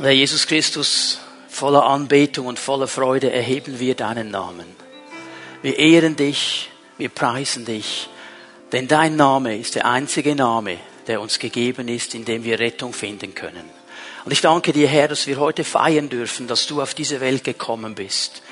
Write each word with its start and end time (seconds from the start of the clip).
Herr 0.00 0.12
Jesus 0.12 0.46
Christus, 0.46 1.18
voller 1.48 1.84
Anbetung 1.84 2.46
und 2.46 2.60
voller 2.60 2.86
Freude 2.86 3.32
erheben 3.32 3.80
wir 3.80 3.96
deinen 3.96 4.30
Namen. 4.30 4.64
Wir 5.60 5.76
ehren 5.76 6.14
dich, 6.14 6.70
wir 6.98 7.08
preisen 7.08 7.64
dich, 7.64 8.08
denn 8.70 8.86
dein 8.86 9.16
Name 9.16 9.58
ist 9.58 9.74
der 9.74 9.86
einzige 9.86 10.36
Name, 10.36 10.78
der 11.08 11.20
uns 11.20 11.40
gegeben 11.40 11.88
ist, 11.88 12.14
in 12.14 12.24
dem 12.24 12.44
wir 12.44 12.60
Rettung 12.60 12.92
finden 12.92 13.34
können. 13.34 13.68
Und 14.24 14.30
ich 14.30 14.40
danke 14.40 14.72
dir, 14.72 14.86
Herr, 14.86 15.08
dass 15.08 15.26
wir 15.26 15.40
heute 15.40 15.64
feiern 15.64 16.08
dürfen, 16.08 16.46
dass 16.46 16.68
du 16.68 16.80
auf 16.80 16.94
diese 16.94 17.20
Welt 17.20 17.42
gekommen 17.42 17.96
bist 17.96 18.42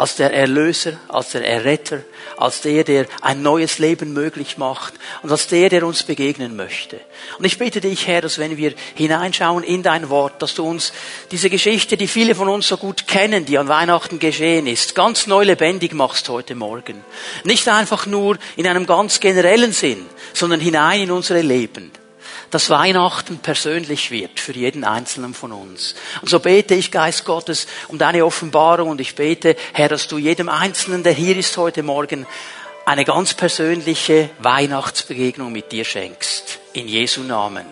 als 0.00 0.16
der 0.16 0.32
Erlöser, 0.32 0.94
als 1.08 1.32
der 1.32 1.46
Erretter, 1.46 2.00
als 2.38 2.62
der, 2.62 2.84
der 2.84 3.06
ein 3.20 3.42
neues 3.42 3.78
Leben 3.78 4.14
möglich 4.14 4.56
macht 4.56 4.94
und 5.22 5.30
als 5.30 5.46
der, 5.46 5.68
der 5.68 5.86
uns 5.86 6.04
begegnen 6.04 6.56
möchte. 6.56 6.98
Und 7.38 7.44
ich 7.44 7.58
bitte 7.58 7.82
dich, 7.82 8.06
Herr, 8.06 8.22
dass 8.22 8.38
wenn 8.38 8.56
wir 8.56 8.72
hineinschauen 8.94 9.62
in 9.62 9.82
dein 9.82 10.08
Wort, 10.08 10.40
dass 10.40 10.54
du 10.54 10.64
uns 10.64 10.94
diese 11.30 11.50
Geschichte, 11.50 11.98
die 11.98 12.08
viele 12.08 12.34
von 12.34 12.48
uns 12.48 12.66
so 12.66 12.78
gut 12.78 13.06
kennen, 13.06 13.44
die 13.44 13.58
an 13.58 13.68
Weihnachten 13.68 14.18
geschehen 14.18 14.66
ist, 14.66 14.94
ganz 14.94 15.26
neu 15.26 15.44
lebendig 15.44 15.92
machst 15.92 16.30
heute 16.30 16.54
Morgen. 16.54 17.04
Nicht 17.44 17.68
einfach 17.68 18.06
nur 18.06 18.38
in 18.56 18.66
einem 18.66 18.86
ganz 18.86 19.20
generellen 19.20 19.72
Sinn, 19.72 20.06
sondern 20.32 20.60
hinein 20.60 21.02
in 21.02 21.10
unsere 21.10 21.42
Leben 21.42 21.92
dass 22.50 22.70
Weihnachten 22.70 23.38
persönlich 23.38 24.10
wird 24.10 24.40
für 24.40 24.52
jeden 24.52 24.84
Einzelnen 24.84 25.34
von 25.34 25.52
uns. 25.52 25.94
Und 26.20 26.28
so 26.28 26.40
bete 26.40 26.74
ich, 26.74 26.90
Geist 26.90 27.24
Gottes, 27.24 27.66
um 27.88 27.98
deine 27.98 28.24
Offenbarung 28.24 28.90
und 28.90 29.00
ich 29.00 29.14
bete, 29.14 29.56
Herr, 29.72 29.88
dass 29.88 30.08
du 30.08 30.18
jedem 30.18 30.48
Einzelnen, 30.48 31.02
der 31.02 31.12
hier 31.12 31.36
ist 31.36 31.56
heute 31.56 31.82
Morgen, 31.82 32.26
eine 32.84 33.04
ganz 33.04 33.34
persönliche 33.34 34.30
Weihnachtsbegegnung 34.40 35.52
mit 35.52 35.70
dir 35.70 35.84
schenkst. 35.84 36.58
In 36.72 36.88
Jesu 36.88 37.22
Namen. 37.22 37.66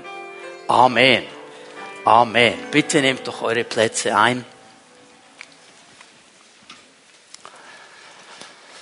Amen. 0.68 1.24
Amen. 2.04 2.54
Bitte 2.70 3.00
nehmt 3.00 3.26
doch 3.26 3.42
eure 3.42 3.64
Plätze 3.64 4.16
ein. 4.16 4.44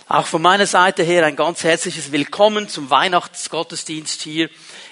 Auch 0.09 0.27
von 0.27 0.41
meiner 0.41 0.67
Seite 0.67 1.03
her 1.03 1.27
ein 1.27 1.35
ganz 1.35 1.65
herzliches 1.65 2.12
Willkommen 2.12 2.69
zum 2.69 2.91
Weihnachtsgottesdienst 2.91 4.23
hier 4.23 4.48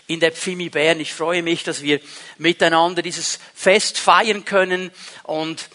in 0.09 0.19
der 0.19 0.33
Pfimi 0.33 0.71
Bern. 0.71 0.98
Ich 0.98 1.15
freue 1.15 1.45
mich, 1.45 1.62
dass 1.62 1.83
wir 1.83 2.01
miteinander 2.37 3.01
dieses 3.01 3.39
Fest 3.55 3.97
feiern 3.97 4.45
können 4.45 4.91
und 5.23 5.69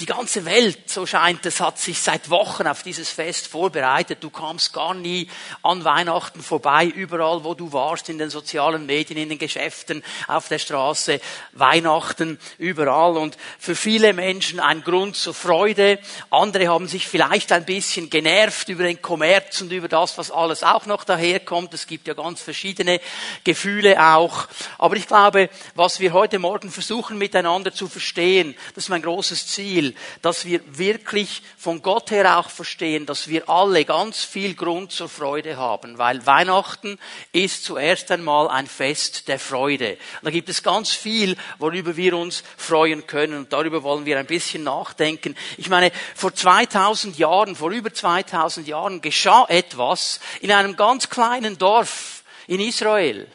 die 0.00 0.06
ganze 0.06 0.46
Welt, 0.46 0.88
so 0.88 1.04
scheint 1.04 1.44
es, 1.44 1.60
hat 1.60 1.78
sich 1.78 2.00
seit 2.00 2.30
Wochen 2.30 2.66
auf 2.66 2.82
dieses 2.82 3.10
Fest 3.10 3.46
vorbereitet. 3.46 4.18
Du 4.22 4.30
kamst 4.30 4.72
gar 4.72 4.94
nie 4.94 5.28
an 5.62 5.84
Weihnachten 5.84 6.42
vorbei, 6.42 6.86
überall 6.86 7.44
wo 7.44 7.52
du 7.52 7.72
warst, 7.72 8.08
in 8.08 8.16
den 8.16 8.30
sozialen 8.30 8.86
Medien, 8.86 9.18
in 9.18 9.28
den 9.28 9.38
Geschäften, 9.38 10.02
auf 10.26 10.48
der 10.48 10.58
Straße, 10.58 11.20
Weihnachten, 11.52 12.38
überall. 12.56 13.18
Und 13.18 13.36
für 13.58 13.76
viele 13.76 14.14
Menschen 14.14 14.58
ein 14.58 14.82
Grund 14.82 15.16
zur 15.16 15.34
Freude. 15.34 15.98
Andere 16.30 16.68
haben 16.68 16.88
sich 16.88 17.06
vielleicht 17.06 17.52
ein 17.52 17.66
bisschen 17.66 18.08
genervt 18.08 18.70
über 18.70 18.84
den 18.84 19.02
Kommerz 19.02 19.60
und 19.60 19.70
über 19.70 19.88
das, 19.88 20.16
was 20.16 20.30
alles 20.30 20.62
auch 20.62 20.86
noch 20.86 21.04
daherkommt. 21.04 21.74
Es 21.74 21.86
gibt 21.86 22.08
ja 22.08 22.14
ganz 22.14 22.40
verschiedene 22.40 23.00
Gefühle 23.44 24.02
auch. 24.02 24.48
Aber 24.78 24.96
ich 24.96 25.06
glaube, 25.06 25.50
was 25.74 26.00
wir 26.00 26.14
heute 26.14 26.38
Morgen 26.38 26.70
versuchen 26.70 27.18
miteinander 27.18 27.74
zu 27.74 27.86
verstehen, 27.86 28.54
das 28.74 28.84
ist 28.84 28.88
mein 28.88 29.02
großes 29.02 29.46
Ziel 29.46 29.89
dass 30.22 30.44
wir 30.44 30.60
wirklich 30.66 31.42
von 31.58 31.82
Gott 31.82 32.10
her 32.10 32.38
auch 32.38 32.50
verstehen, 32.50 33.06
dass 33.06 33.28
wir 33.28 33.48
alle 33.48 33.84
ganz 33.84 34.24
viel 34.24 34.54
Grund 34.54 34.92
zur 34.92 35.08
Freude 35.08 35.56
haben, 35.56 35.98
weil 35.98 36.24
Weihnachten 36.26 36.98
ist 37.32 37.64
zuerst 37.64 38.10
einmal 38.10 38.48
ein 38.48 38.66
Fest 38.66 39.28
der 39.28 39.38
Freude. 39.38 39.96
Da 40.22 40.30
gibt 40.30 40.48
es 40.48 40.62
ganz 40.62 40.90
viel, 40.90 41.36
worüber 41.58 41.96
wir 41.96 42.16
uns 42.16 42.42
freuen 42.56 43.06
können 43.06 43.38
und 43.38 43.52
darüber 43.52 43.82
wollen 43.82 44.06
wir 44.06 44.18
ein 44.18 44.26
bisschen 44.26 44.64
nachdenken. 44.64 45.36
Ich 45.56 45.68
meine, 45.68 45.92
vor 46.14 46.34
2000 46.34 47.18
Jahren, 47.18 47.56
vor 47.56 47.70
über 47.70 47.92
2000 47.92 48.66
Jahren 48.66 49.00
geschah 49.00 49.46
etwas 49.48 50.20
in 50.40 50.52
einem 50.52 50.76
ganz 50.76 51.08
kleinen 51.08 51.58
Dorf 51.58 52.24
in 52.46 52.60
Israel 52.60 53.26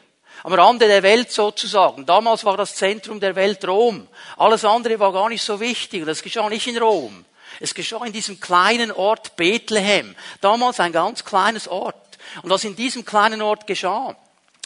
am 0.45 0.53
Rande 0.53 0.85
der 0.85 1.01
Welt 1.01 1.31
sozusagen. 1.31 2.06
Damals 2.06 2.45
war 2.45 2.56
das 2.56 2.75
Zentrum 2.75 3.19
der 3.19 3.35
Welt 3.35 3.67
Rom. 3.67 4.07
Alles 4.38 4.63
andere 4.63 5.00
war 5.00 5.11
gar 5.11 5.28
nicht 5.28 5.41
so 5.41 5.59
wichtig. 5.59 6.06
Das 6.06 6.22
geschah 6.22 6.50
nicht 6.50 6.67
in 6.67 6.78
Rom. 6.78 7.25
Es 7.59 7.73
geschah 7.73 8.06
in 8.06 8.13
diesem 8.13 8.39
kleinen 8.39 8.91
Ort 8.91 9.35
Bethlehem. 9.38 10.16
Damals 10.41 10.79
ein 10.79 10.91
ganz 10.91 11.25
kleines 11.25 11.67
Ort. 11.67 11.95
Und 12.44 12.51
was 12.51 12.63
in 12.63 12.75
diesem 12.75 13.03
kleinen 13.03 13.41
Ort 13.41 13.66
geschah, 13.66 14.16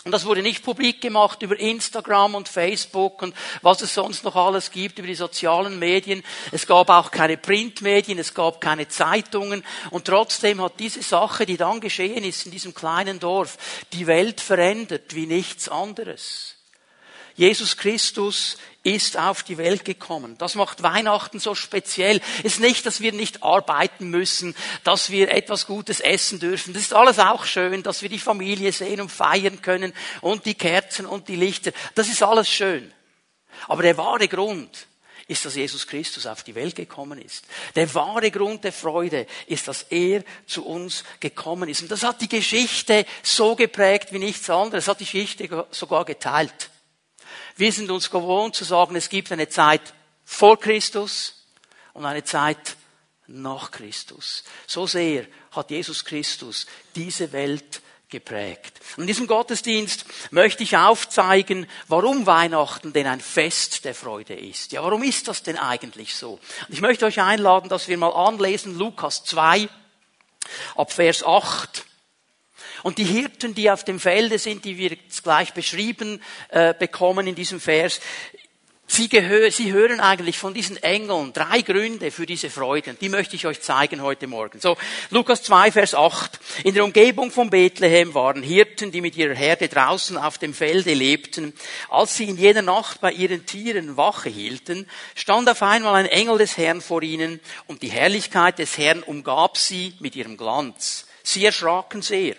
und 0.05 0.11
das 0.11 0.25
wurde 0.25 0.41
nicht 0.41 0.63
publik 0.63 1.01
gemacht 1.01 1.41
über 1.41 1.59
Instagram 1.59 2.35
und 2.35 2.47
Facebook 2.47 3.21
und 3.21 3.35
was 3.61 3.81
es 3.81 3.93
sonst 3.93 4.23
noch 4.23 4.35
alles 4.35 4.71
gibt 4.71 4.97
über 4.97 5.07
die 5.07 5.15
sozialen 5.15 5.77
Medien. 5.77 6.23
Es 6.51 6.65
gab 6.65 6.89
auch 6.89 7.11
keine 7.11 7.35
Printmedien, 7.35 8.17
es 8.17 8.33
gab 8.33 8.61
keine 8.61 8.87
Zeitungen. 8.87 9.63
Und 9.91 10.05
trotzdem 10.05 10.61
hat 10.61 10.79
diese 10.79 11.03
Sache, 11.03 11.45
die 11.45 11.57
dann 11.57 11.81
geschehen 11.81 12.23
ist 12.23 12.45
in 12.45 12.51
diesem 12.51 12.73
kleinen 12.73 13.19
Dorf, 13.19 13.57
die 13.91 14.07
Welt 14.07 14.39
verändert 14.39 15.15
wie 15.15 15.25
nichts 15.25 15.67
anderes. 15.67 16.58
Jesus 17.39 17.77
Christus 17.77 18.57
ist 18.83 19.17
auf 19.17 19.43
die 19.43 19.57
Welt 19.57 19.85
gekommen. 19.85 20.37
Das 20.37 20.55
macht 20.55 20.83
Weihnachten 20.83 21.39
so 21.39 21.55
speziell. 21.55 22.19
Es 22.39 22.55
ist 22.55 22.59
nicht, 22.59 22.85
dass 22.85 22.99
wir 22.99 23.13
nicht 23.13 23.43
arbeiten 23.43 24.09
müssen, 24.09 24.53
dass 24.83 25.09
wir 25.09 25.31
etwas 25.31 25.65
Gutes 25.65 26.01
essen 26.01 26.41
dürfen. 26.41 26.73
Das 26.73 26.81
ist 26.81 26.93
alles 26.93 27.17
auch 27.17 27.45
schön, 27.45 27.81
dass 27.81 28.01
wir 28.01 28.09
die 28.09 28.19
Familie 28.19 28.73
sehen 28.73 28.99
und 28.99 29.09
feiern 29.09 29.61
können 29.61 29.93
und 30.19 30.45
die 30.45 30.55
Kerzen 30.55 31.05
und 31.05 31.29
die 31.29 31.37
Lichter. 31.37 31.71
Das 31.95 32.09
ist 32.09 32.21
alles 32.21 32.49
schön. 32.49 32.91
Aber 33.69 33.83
der 33.83 33.95
wahre 33.95 34.27
Grund 34.27 34.87
ist, 35.29 35.45
dass 35.45 35.55
Jesus 35.55 35.87
Christus 35.87 36.25
auf 36.25 36.43
die 36.43 36.55
Welt 36.55 36.75
gekommen 36.75 37.21
ist. 37.21 37.45
Der 37.73 37.93
wahre 37.93 38.31
Grund 38.31 38.65
der 38.65 38.73
Freude 38.73 39.27
ist, 39.47 39.69
dass 39.69 39.83
er 39.83 40.25
zu 40.45 40.65
uns 40.65 41.05
gekommen 41.21 41.69
ist. 41.69 41.83
Und 41.83 41.89
das 41.89 42.03
hat 42.03 42.19
die 42.19 42.27
Geschichte 42.27 43.05
so 43.23 43.55
geprägt 43.55 44.11
wie 44.11 44.19
nichts 44.19 44.49
anderes. 44.49 44.83
Das 44.83 44.91
hat 44.91 44.99
die 44.99 45.05
Geschichte 45.05 45.67
sogar 45.71 46.03
geteilt. 46.03 46.69
Wir 47.59 47.73
sind 47.73 47.91
uns 47.91 48.09
gewohnt 48.09 48.55
zu 48.55 48.63
sagen, 48.63 48.95
es 48.95 49.09
gibt 49.09 49.33
eine 49.33 49.49
Zeit 49.49 49.81
vor 50.23 50.57
Christus 50.57 51.43
und 51.91 52.05
eine 52.05 52.23
Zeit 52.23 52.77
nach 53.27 53.71
Christus. 53.71 54.45
So 54.65 54.87
sehr 54.87 55.25
hat 55.51 55.69
Jesus 55.69 56.05
Christus 56.05 56.67
diese 56.95 57.33
Welt 57.33 57.81
geprägt. 58.07 58.79
In 58.95 59.07
diesem 59.07 59.27
Gottesdienst 59.27 60.05
möchte 60.31 60.63
ich 60.63 60.77
aufzeigen, 60.77 61.67
warum 61.89 62.25
Weihnachten 62.25 62.93
denn 62.93 63.07
ein 63.07 63.19
Fest 63.19 63.83
der 63.83 63.93
Freude 63.93 64.35
ist. 64.35 64.71
Ja, 64.71 64.81
warum 64.81 65.03
ist 65.03 65.27
das 65.27 65.43
denn 65.43 65.57
eigentlich 65.57 66.15
so? 66.15 66.39
Ich 66.69 66.79
möchte 66.79 67.05
euch 67.05 67.19
einladen, 67.19 67.67
dass 67.67 67.89
wir 67.89 67.97
mal 67.97 68.13
anlesen 68.13 68.77
Lukas 68.77 69.25
2 69.25 69.67
ab 70.77 70.93
Vers 70.93 71.25
8. 71.25 71.88
Und 72.83 72.97
die 72.97 73.03
Hirten, 73.03 73.55
die 73.55 73.71
auf 73.71 73.83
dem 73.83 73.99
Felde 73.99 74.39
sind, 74.39 74.65
die 74.65 74.77
wir 74.77 74.89
jetzt 74.89 75.23
gleich 75.23 75.53
beschrieben 75.53 76.21
äh, 76.49 76.73
bekommen 76.73 77.27
in 77.27 77.35
diesem 77.35 77.59
Vers, 77.59 77.99
Sie, 78.91 79.07
gehör, 79.07 79.51
Sie 79.51 79.71
hören 79.71 79.99
eigentlich 79.99 80.39
von 80.39 80.55
diesen 80.55 80.75
Engeln 80.77 81.31
drei 81.31 81.61
Gründe 81.61 82.09
für 82.09 82.25
diese 82.25 82.49
Freude. 82.49 82.95
Die 82.95 83.07
möchte 83.07 83.35
ich 83.35 83.45
euch 83.45 83.61
zeigen 83.61 84.01
heute 84.01 84.25
Morgen. 84.25 84.59
So, 84.59 84.77
Lukas 85.11 85.43
2, 85.43 85.71
Vers 85.71 85.93
8. 85.93 86.39
In 86.63 86.73
der 86.73 86.83
Umgebung 86.83 87.29
von 87.29 87.51
Bethlehem 87.51 88.15
waren 88.15 88.41
Hirten, 88.41 88.91
die 88.91 89.01
mit 89.01 89.15
ihrer 89.15 89.35
Herde 89.35 89.67
draußen 89.67 90.17
auf 90.17 90.39
dem 90.39 90.55
Felde 90.55 90.95
lebten. 90.95 91.53
Als 91.89 92.17
sie 92.17 92.29
in 92.29 92.37
jener 92.37 92.63
Nacht 92.63 92.99
bei 92.99 93.11
ihren 93.11 93.45
Tieren 93.45 93.95
Wache 93.95 94.29
hielten, 94.29 94.89
stand 95.13 95.47
auf 95.47 95.61
einmal 95.61 95.93
ein 95.93 96.07
Engel 96.07 96.39
des 96.39 96.57
Herrn 96.57 96.81
vor 96.81 97.03
ihnen 97.03 97.39
und 97.67 97.83
die 97.83 97.91
Herrlichkeit 97.91 98.57
des 98.57 98.75
Herrn 98.79 99.03
umgab 99.03 99.59
sie 99.59 99.93
mit 99.99 100.15
ihrem 100.15 100.35
Glanz. 100.35 101.05
Sie 101.21 101.45
erschraken 101.45 102.01
sehr. 102.01 102.35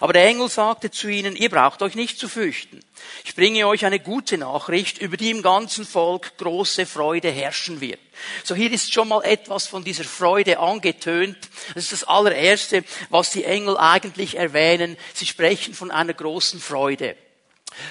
Aber 0.00 0.12
der 0.12 0.26
Engel 0.26 0.48
sagte 0.48 0.90
zu 0.90 1.08
ihnen, 1.08 1.36
ihr 1.36 1.50
braucht 1.50 1.82
euch 1.82 1.94
nicht 1.94 2.18
zu 2.18 2.28
fürchten. 2.28 2.80
Ich 3.24 3.34
bringe 3.34 3.66
euch 3.66 3.84
eine 3.84 4.00
gute 4.00 4.38
Nachricht, 4.38 4.98
über 4.98 5.16
die 5.16 5.30
im 5.30 5.42
ganzen 5.42 5.84
Volk 5.84 6.36
große 6.38 6.86
Freude 6.86 7.30
herrschen 7.30 7.80
wird. 7.80 8.00
So 8.42 8.54
hier 8.54 8.72
ist 8.72 8.92
schon 8.92 9.08
mal 9.08 9.22
etwas 9.24 9.66
von 9.66 9.84
dieser 9.84 10.04
Freude 10.04 10.58
angetönt. 10.58 11.36
Das 11.74 11.84
ist 11.84 11.92
das 11.92 12.04
allererste, 12.04 12.84
was 13.10 13.30
die 13.30 13.44
Engel 13.44 13.76
eigentlich 13.76 14.36
erwähnen. 14.36 14.96
Sie 15.14 15.26
sprechen 15.26 15.74
von 15.74 15.90
einer 15.90 16.14
großen 16.14 16.60
Freude. 16.60 17.16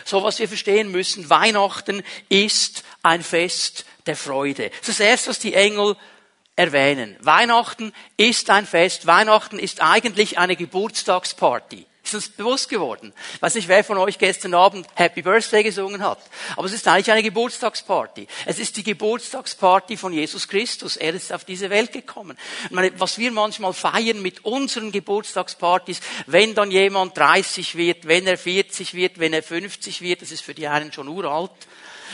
So 0.03 0.23
was 0.23 0.39
wir 0.39 0.47
verstehen 0.47 0.91
müssen, 0.91 1.29
Weihnachten 1.29 2.03
ist 2.29 2.83
ein 3.03 3.21
Fest 3.21 3.85
der 4.07 4.15
Freude. 4.15 4.69
Das 4.79 4.89
ist 4.89 4.99
das 4.99 5.07
erste, 5.07 5.29
was 5.29 5.39
die 5.39 5.53
Engel 5.53 5.95
erwähnen. 6.55 7.17
Weihnachten 7.19 7.93
ist 8.17 8.49
ein 8.49 8.65
Fest. 8.65 9.07
Weihnachten 9.07 9.59
ist 9.59 9.81
eigentlich 9.81 10.37
eine 10.37 10.55
Geburtstagsparty. 10.55 11.85
Ist 12.05 12.13
uns 12.13 12.29
bewusst 12.29 12.69
geworden. 12.69 13.13
Ich 13.33 13.41
weiß 13.41 13.55
nicht, 13.55 13.67
wer 13.67 13.83
von 13.83 13.97
euch 13.97 14.19
gestern 14.19 14.53
Abend 14.53 14.85
Happy 14.93 15.23
Birthday 15.23 15.63
gesungen 15.63 16.03
hat. 16.03 16.19
Aber 16.55 16.67
es 16.67 16.73
ist 16.73 16.87
eigentlich 16.87 17.11
eine 17.11 17.23
Geburtstagsparty. 17.23 18.27
Es 18.45 18.59
ist 18.59 18.77
die 18.77 18.83
Geburtstagsparty 18.83 19.97
von 19.97 20.13
Jesus 20.13 20.47
Christus. 20.47 20.97
Er 20.97 21.15
ist 21.15 21.33
auf 21.33 21.45
diese 21.45 21.71
Welt 21.71 21.91
gekommen. 21.91 22.37
Meine, 22.69 22.91
was 22.99 23.17
wir 23.17 23.31
manchmal 23.31 23.73
feiern 23.73 24.21
mit 24.21 24.45
unseren 24.45 24.91
Geburtstagspartys, 24.91 25.99
wenn 26.27 26.53
dann 26.53 26.69
jemand 26.69 27.17
30 27.17 27.75
wird, 27.75 28.07
wenn 28.07 28.27
er 28.27 28.37
40 28.37 28.93
wird, 28.93 29.19
wenn 29.19 29.33
er 29.33 29.41
50 29.41 30.01
wird, 30.01 30.21
das 30.21 30.31
ist 30.31 30.43
für 30.43 30.53
die 30.53 30.67
einen 30.67 30.93
schon 30.93 31.07
uralt. 31.07 31.49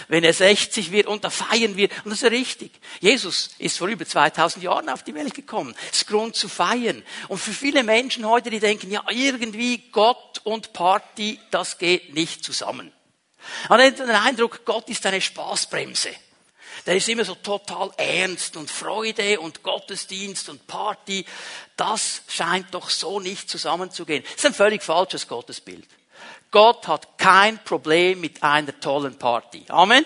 Wenn 0.08 0.24
er 0.24 0.34
60 0.34 0.92
wird 0.92 1.08
und 1.08 1.24
da 1.24 1.30
feiern 1.30 1.76
wir. 1.78 1.90
Und 2.04 2.12
das 2.12 2.24
ist 2.24 2.32
richtig. 2.32 2.72
Jesus 3.00 3.52
ist 3.58 3.78
vor 3.78 3.88
über 3.88 4.06
2000 4.06 4.64
Jahren 4.64 4.90
auf 4.90 5.04
die 5.04 5.14
Welt 5.14 5.34
gekommen. 5.34 5.76
Es 5.92 6.00
ist 6.00 6.08
Grund 6.08 6.36
zu 6.36 6.50
feiern. 6.50 7.04
Und 7.28 7.40
für 7.40 7.54
viele 7.54 7.84
Menschen 7.84 8.26
heute, 8.26 8.50
die 8.50 8.60
denken, 8.60 8.92
ja, 8.92 9.04
irgendwie 9.10 9.90
Gott 9.92 10.42
und 10.44 10.74
Party, 10.74 11.40
das 11.52 11.78
geht 11.78 12.14
nicht 12.14 12.44
zusammen. 12.44 12.92
Man 13.70 13.82
hat 13.82 14.00
den 14.00 14.10
Eindruck, 14.10 14.66
Gott 14.66 14.90
ist 14.90 15.06
eine 15.06 15.22
Spaßbremse. 15.22 16.10
Der 16.86 16.96
ist 16.96 17.10
immer 17.10 17.26
so 17.26 17.36
total 17.36 17.92
ernst 17.98 18.58
und 18.58 18.72
Freude 18.72 19.40
und 19.40 19.62
Gottesdienst 19.62 20.50
und 20.50 20.66
Party. 20.68 21.26
Das 21.76 22.24
scheint 22.28 22.74
doch 22.74 22.90
so 22.90 23.20
nicht 23.20 23.50
zusammenzugehen. 23.50 24.24
Das 24.24 24.36
ist 24.36 24.46
ein 24.46 24.54
völlig 24.54 24.82
falsches 24.82 25.28
Gottesbild. 25.28 25.88
Gott 26.52 26.88
hat 26.88 27.18
kein 27.18 27.64
Problem 27.64 28.20
mit 28.20 28.44
einer 28.44 28.78
tollen 28.80 29.18
Party. 29.18 29.64
Amen. 29.70 30.06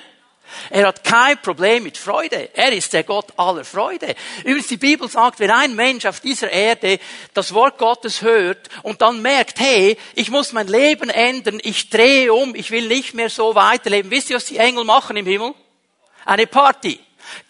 Er 0.69 0.87
hat 0.87 1.03
kein 1.03 1.41
Problem 1.41 1.83
mit 1.83 1.97
Freude. 1.97 2.49
Er 2.53 2.71
ist 2.71 2.93
der 2.93 3.03
Gott 3.03 3.33
aller 3.35 3.65
Freude. 3.65 4.15
Übrigens, 4.43 4.67
die 4.67 4.77
Bibel 4.77 5.09
sagt, 5.09 5.39
wenn 5.39 5.49
ein 5.49 5.75
Mensch 5.75 6.05
auf 6.05 6.19
dieser 6.19 6.51
Erde 6.51 6.99
das 7.33 7.53
Wort 7.53 7.79
Gottes 7.79 8.21
hört 8.21 8.69
und 8.83 9.01
dann 9.01 9.23
merkt, 9.23 9.59
hey, 9.59 9.97
ich 10.13 10.29
muss 10.29 10.53
mein 10.53 10.67
Leben 10.67 11.09
ändern, 11.09 11.59
ich 11.63 11.89
drehe 11.89 12.31
um, 12.31 12.53
ich 12.53 12.69
will 12.69 12.87
nicht 12.87 13.15
mehr 13.15 13.31
so 13.31 13.55
weiterleben. 13.55 14.11
Wisst 14.11 14.29
ihr, 14.29 14.35
was 14.35 14.45
die 14.45 14.57
Engel 14.57 14.83
machen 14.83 15.17
im 15.17 15.25
Himmel? 15.25 15.53
Eine 16.25 16.47
Party. 16.47 16.99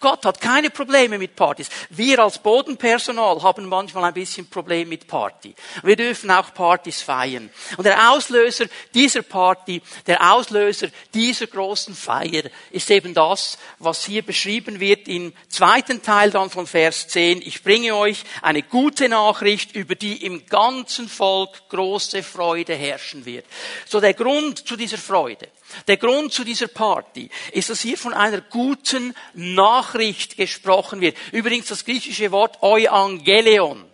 Gott 0.00 0.24
hat 0.24 0.40
keine 0.40 0.70
Probleme 0.70 1.18
mit 1.18 1.36
Partys. 1.36 1.68
Wir 1.90 2.18
als 2.20 2.38
Bodenpersonal 2.38 3.42
haben 3.42 3.66
manchmal 3.66 4.04
ein 4.04 4.14
bisschen 4.14 4.48
Problem 4.48 4.88
mit 4.88 5.06
Party. 5.06 5.54
Wir 5.82 5.96
dürfen 5.96 6.30
auch 6.30 6.52
Partys 6.54 7.02
feiern. 7.02 7.50
Und 7.76 7.84
der 7.84 8.12
Auslöser 8.12 8.66
dieser 8.94 9.22
Party, 9.22 9.82
der 10.06 10.32
Auslöser 10.32 10.88
dieser 11.14 11.46
großen 11.46 11.94
Feier 11.94 12.44
ist 12.70 12.90
eben 12.90 13.14
das, 13.14 13.58
was 13.78 14.04
hier 14.04 14.22
beschrieben 14.22 14.80
wird 14.80 15.08
im 15.08 15.32
zweiten 15.48 16.02
Teil 16.02 16.30
dann 16.30 16.50
von 16.50 16.66
Vers 16.66 17.08
10. 17.08 17.42
Ich 17.42 17.62
bringe 17.62 17.94
euch 17.94 18.24
eine 18.42 18.62
gute 18.62 19.08
Nachricht, 19.08 19.74
über 19.74 19.94
die 19.94 20.24
im 20.24 20.46
ganzen 20.46 21.08
Volk 21.08 21.68
große 21.68 22.22
Freude 22.22 22.74
herrschen 22.74 23.24
wird. 23.24 23.44
So 23.86 24.00
der 24.00 24.14
Grund 24.14 24.66
zu 24.66 24.76
dieser 24.76 24.98
Freude 24.98 25.48
der 25.86 25.96
Grund 25.96 26.32
zu 26.32 26.44
dieser 26.44 26.68
Party 26.68 27.30
ist, 27.52 27.70
dass 27.70 27.80
hier 27.80 27.98
von 27.98 28.14
einer 28.14 28.40
guten 28.40 29.14
Nachricht 29.34 30.36
gesprochen 30.36 31.00
wird. 31.00 31.16
Übrigens 31.32 31.66
das 31.66 31.84
griechische 31.84 32.30
Wort 32.32 32.62
Euangelion. 32.62 33.84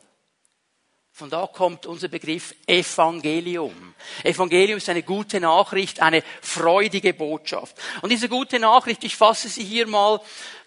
Von 1.15 1.29
da 1.29 1.47
kommt 1.47 1.85
unser 1.87 2.09
Begriff 2.09 2.55
Evangelium. 2.67 3.95
Evangelium 4.25 4.79
ist 4.79 4.89
eine 4.89 5.03
gute 5.03 5.41
Nachricht, 5.41 6.01
eine 6.01 6.23
freudige 6.41 7.13
Botschaft. 7.13 7.77
Und 8.01 8.11
diese 8.11 8.29
gute 8.29 8.59
Nachricht, 8.59 9.05
ich 9.05 9.17
fasse 9.17 9.49
sie 9.49 9.63
hier 9.63 9.87
mal 9.87 10.21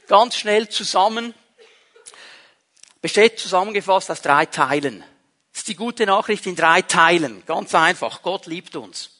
ganz 0.07 0.35
schnell 0.37 0.69
zusammen, 0.69 1.33
besteht 3.01 3.39
zusammengefasst 3.39 4.11
aus 4.11 4.21
drei 4.21 4.45
Teilen. 4.45 5.03
Das 5.51 5.61
ist 5.61 5.67
die 5.67 5.75
gute 5.75 6.05
Nachricht 6.05 6.45
in 6.45 6.55
drei 6.55 6.81
Teilen. 6.83 7.43
Ganz 7.45 7.73
einfach. 7.73 8.21
Gott 8.21 8.45
liebt 8.45 8.75
uns. 8.75 9.14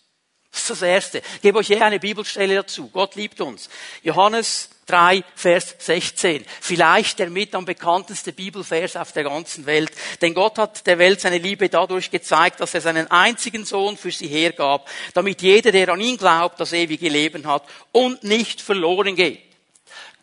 Das 0.56 0.62
ist 0.62 0.70
das 0.70 0.82
Erste. 0.84 1.18
Ich 1.18 1.42
gebe 1.42 1.60
euch 1.60 1.68
hier 1.68 1.86
eine 1.86 2.00
Bibelstelle 2.00 2.56
dazu. 2.56 2.88
Gott 2.88 3.16
liebt 3.16 3.42
uns. 3.42 3.70
Johannes 4.04 4.70
3, 4.86 5.22
Vers 5.36 5.76
16. 5.80 6.46
Vielleicht 6.62 7.20
der 7.20 7.30
mit 7.30 7.54
am 7.54 7.66
bekannteste 7.66 8.32
Bibelvers 8.32 8.96
auf 8.96 9.12
der 9.12 9.26
ganzen 9.26 9.66
Welt. 9.66 9.92
Denn 10.22 10.34
Gott 10.34 10.58
hat 10.58 10.88
der 10.88 10.98
Welt 10.98 11.20
seine 11.20 11.40
Liebe 11.40 11.68
dadurch 11.68 12.10
gezeigt, 12.10 12.62
dass 12.62 12.74
er 12.74 12.80
seinen 12.80 13.12
einzigen 13.12 13.66
Sohn 13.66 13.98
für 13.98 14.12
sie 14.12 14.30
hergab, 14.30 14.90
damit 15.14 15.42
jeder, 15.42 15.74
der 15.74 15.90
an 15.90 16.00
ihn 16.00 16.16
glaubt, 16.16 16.58
das 16.58 16.72
ewige 16.72 17.10
Leben 17.10 17.46
hat 17.46 17.64
und 17.92 18.24
nicht 18.24 18.62
verloren 18.62 19.18
geht. 19.18 19.42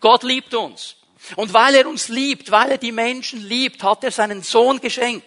Gott 0.00 0.23
liebt 0.23 0.55
uns. 0.55 0.96
Und 1.37 1.52
weil 1.52 1.75
er 1.75 1.87
uns 1.87 2.08
liebt, 2.08 2.50
weil 2.50 2.70
er 2.70 2.78
die 2.78 2.90
Menschen 2.90 3.46
liebt, 3.46 3.82
hat 3.82 4.02
er 4.02 4.11
seinen 4.11 4.43
Sohn 4.43 4.81
geschenkt. 4.81 5.26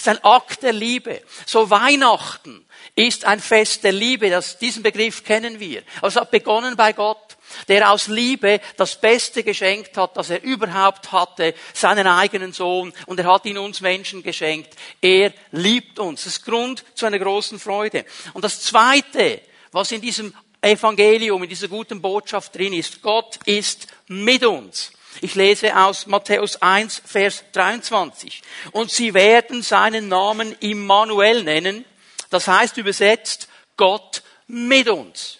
Ist 0.00 0.08
ein 0.08 0.24
Akt 0.24 0.62
der 0.62 0.72
Liebe. 0.72 1.20
So 1.44 1.68
Weihnachten 1.68 2.64
ist 2.96 3.26
ein 3.26 3.38
Fest 3.38 3.84
der 3.84 3.92
Liebe. 3.92 4.30
Das, 4.30 4.56
diesen 4.56 4.82
Begriff 4.82 5.24
kennen 5.24 5.60
wir. 5.60 5.82
Also 6.00 6.22
hat 6.22 6.30
begonnen 6.30 6.74
bei 6.74 6.94
Gott, 6.94 7.36
der 7.68 7.92
aus 7.92 8.06
Liebe 8.06 8.62
das 8.78 8.98
Beste 8.98 9.42
geschenkt 9.42 9.98
hat, 9.98 10.16
das 10.16 10.30
er 10.30 10.42
überhaupt 10.42 11.12
hatte, 11.12 11.52
seinen 11.74 12.06
eigenen 12.06 12.54
Sohn, 12.54 12.94
und 13.04 13.20
er 13.20 13.30
hat 13.30 13.44
ihn 13.44 13.58
uns 13.58 13.82
Menschen 13.82 14.22
geschenkt. 14.22 14.74
Er 15.02 15.34
liebt 15.50 15.98
uns. 15.98 16.24
Das 16.24 16.36
ist 16.38 16.46
Grund 16.46 16.82
zu 16.94 17.04
einer 17.04 17.18
großen 17.18 17.58
Freude. 17.58 18.06
Und 18.32 18.42
das 18.42 18.62
Zweite, 18.62 19.42
was 19.70 19.92
in 19.92 20.00
diesem 20.00 20.34
Evangelium, 20.62 21.42
in 21.42 21.50
dieser 21.50 21.68
guten 21.68 22.00
Botschaft 22.00 22.54
drin 22.54 22.72
ist, 22.72 23.02
Gott 23.02 23.38
ist 23.44 23.86
mit 24.06 24.46
uns. 24.46 24.92
Ich 25.20 25.34
lese 25.34 25.76
aus 25.76 26.06
Matthäus 26.06 26.62
1, 26.62 27.02
Vers 27.04 27.44
23. 27.52 28.42
Und 28.72 28.90
sie 28.90 29.12
werden 29.14 29.62
seinen 29.62 30.08
Namen 30.08 30.56
Immanuel 30.60 31.42
nennen, 31.42 31.84
das 32.30 32.48
heißt 32.48 32.76
übersetzt, 32.76 33.48
Gott 33.76 34.22
mit 34.46 34.88
uns. 34.88 35.38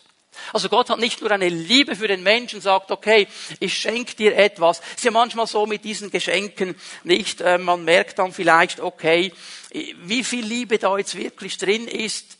Also 0.52 0.68
Gott 0.68 0.90
hat 0.90 0.98
nicht 0.98 1.20
nur 1.20 1.30
eine 1.30 1.48
Liebe 1.48 1.94
für 1.94 2.08
den 2.08 2.22
Menschen, 2.22 2.60
sagt, 2.60 2.90
okay, 2.90 3.28
ich 3.60 3.74
schenke 3.74 4.16
dir 4.16 4.36
etwas. 4.36 4.80
Ist 4.96 5.04
ja 5.04 5.10
manchmal 5.10 5.46
so 5.46 5.66
mit 5.66 5.84
diesen 5.84 6.10
Geschenken 6.10 6.74
nicht, 7.04 7.40
äh, 7.40 7.58
man 7.58 7.84
merkt 7.84 8.18
dann 8.18 8.32
vielleicht, 8.32 8.80
okay, 8.80 9.32
wie 9.70 10.24
viel 10.24 10.44
Liebe 10.44 10.78
da 10.78 10.98
jetzt 10.98 11.16
wirklich 11.16 11.56
drin 11.58 11.86
ist, 11.86 12.38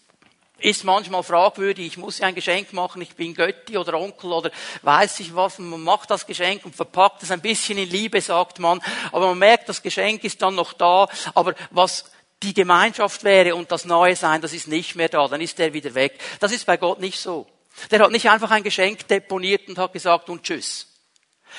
ist 0.61 0.85
manchmal 0.85 1.23
fragwürdig. 1.23 1.87
Ich 1.87 1.97
muss 1.97 2.19
ja 2.19 2.27
ein 2.27 2.35
Geschenk 2.35 2.73
machen, 2.73 3.03
ich 3.03 3.15
bin 3.15 3.35
Götti 3.35 3.77
oder 3.77 3.95
Onkel 3.99 4.33
oder 4.33 4.51
weiß 4.83 5.21
ich 5.21 5.35
was. 5.35 5.59
Man 5.59 5.83
macht 5.83 6.11
das 6.11 6.27
Geschenk 6.27 6.65
und 6.65 6.75
verpackt 6.75 7.23
es 7.23 7.31
ein 7.31 7.41
bisschen 7.41 7.79
in 7.79 7.89
Liebe, 7.89 8.21
sagt 8.21 8.59
man. 8.59 8.81
Aber 9.13 9.29
man 9.29 9.39
merkt, 9.39 9.69
das 9.69 9.83
Geschenk 9.83 10.25
ist 10.25 10.41
dann 10.43 10.55
noch 10.55 10.73
da. 10.73 11.09
Aber 11.35 11.55
was 11.71 12.11
die 12.43 12.55
Gemeinschaft 12.55 13.25
wäre 13.25 13.55
und 13.55 13.71
das 13.71 13.85
Neue 13.85 14.17
sein, 14.17 14.41
das 14.41 14.53
ist 14.53 14.69
nicht 14.69 14.97
mehr 14.97 15.09
da, 15.09 15.29
dann 15.29 15.41
ist 15.41 15.59
der 15.59 15.73
wieder 15.73 15.95
weg. 15.95 16.19
Das 16.41 16.53
ist 16.53 16.67
bei 16.67 16.77
Gott 16.77 17.01
nicht 17.01 17.19
so. 17.19 17.47
Der 17.91 18.01
hat 18.01 18.11
nicht 18.11 18.29
einfach 18.29 18.51
ein 18.51 18.63
Geschenk 18.63 19.07
deponiert 19.09 19.69
und 19.69 19.79
hat 19.79 19.93
gesagt 19.93 20.29
und 20.29 20.43
tschüss. 20.43 20.87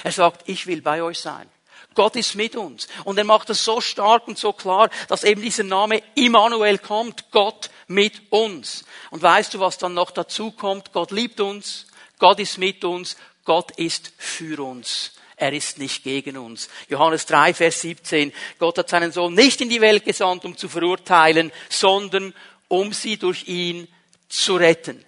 Er 0.04 0.12
sagt, 0.12 0.48
ich 0.48 0.68
will 0.68 0.82
bei 0.82 1.04
euch 1.04 1.20
sein. 1.20 1.50
Gott 1.94 2.16
ist 2.16 2.36
mit 2.36 2.56
uns. 2.56 2.88
Und 3.04 3.18
er 3.18 3.26
macht 3.26 3.50
das 3.50 3.64
so 3.66 3.82
stark 3.82 4.28
und 4.28 4.38
so 4.38 4.54
klar, 4.54 4.90
dass 5.10 5.24
eben 5.24 5.42
dieser 5.42 5.64
Name 5.64 6.02
Immanuel 6.16 6.78
kommt. 6.78 7.32
Gott 7.32 7.70
mit 7.94 8.22
uns. 8.32 8.86
Und 9.10 9.22
weißt 9.22 9.54
du, 9.54 9.60
was 9.60 9.78
dann 9.78 9.94
noch 9.94 10.12
dazu 10.12 10.52
kommt? 10.52 10.94
Gott 10.94 11.12
liebt 11.12 11.40
uns. 11.40 11.88
Gott 12.20 12.40
ist 12.40 12.58
mit 12.58 12.84
uns. 12.84 13.18
Gott 13.46 13.72
ist 13.78 14.14
für 14.18 14.64
uns 14.64 15.12
er 15.42 15.54
ist 15.54 15.80
nicht 15.80 16.04
gegen 16.04 16.38
uns. 16.38 16.70
Johannes 16.88 17.26
3, 17.26 17.56
Vers 17.56 17.82
17. 17.82 18.32
Gott 18.60 18.78
hat 18.78 18.90
seinen 18.90 19.12
Sohn 19.12 19.34
nicht 19.34 19.60
in 19.60 19.70
die 19.70 19.82
Welt 19.82 20.06
gesandt, 20.06 20.46
um 20.46 20.56
zu 20.56 20.70
verurteilen, 20.70 21.52
sondern 21.68 22.34
um 22.68 22.94
sie 22.94 23.18
durch 23.18 23.48
ihn 23.48 23.88
zu 24.30 24.56
retten. 24.56 25.04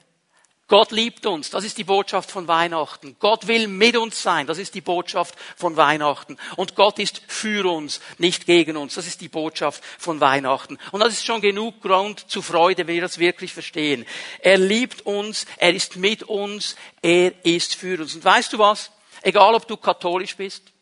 Gott 0.73 0.89
liebt 0.89 1.27
uns. 1.27 1.51
Das 1.51 1.65
ist 1.65 1.77
die 1.77 1.83
Botschaft 1.83 2.31
von 2.31 2.47
Weihnachten. 2.47 3.15
Gott 3.19 3.45
will 3.45 3.67
mit 3.67 3.95
uns 3.95 4.23
sein. 4.23 4.47
Das 4.47 4.57
ist 4.57 4.73
die 4.73 4.81
Botschaft 4.81 5.35
von 5.55 5.77
Weihnachten. 5.77 6.35
Und 6.55 6.73
Gott 6.73 6.97
ist 6.97 7.21
für 7.27 7.71
uns, 7.71 8.01
nicht 8.17 8.47
gegen 8.47 8.75
uns. 8.75 8.95
Das 8.95 9.05
ist 9.05 9.21
die 9.21 9.29
Botschaft 9.29 9.83
von 9.99 10.19
Weihnachten. 10.19 10.79
Und 10.91 11.01
das 11.01 11.13
ist 11.13 11.27
schon 11.27 11.41
genug 11.41 11.79
Grund 11.83 12.27
zu 12.27 12.41
Freude, 12.41 12.87
wenn 12.87 12.95
wir 12.95 13.03
das 13.03 13.19
wirklich 13.19 13.53
verstehen. 13.53 14.03
Er 14.39 14.57
liebt 14.57 15.05
uns. 15.05 15.45
Er 15.57 15.75
ist 15.75 15.97
mit 15.97 16.23
uns. 16.23 16.75
Er 17.03 17.45
ist 17.45 17.75
für 17.75 18.01
uns. 18.01 18.15
Und 18.15 18.25
weißt 18.25 18.51
du 18.51 18.57
was? 18.57 18.89
Egal 19.21 19.53
ob 19.53 19.67
du 19.67 19.77
katholisch 19.77 20.35
bist, 20.35 20.72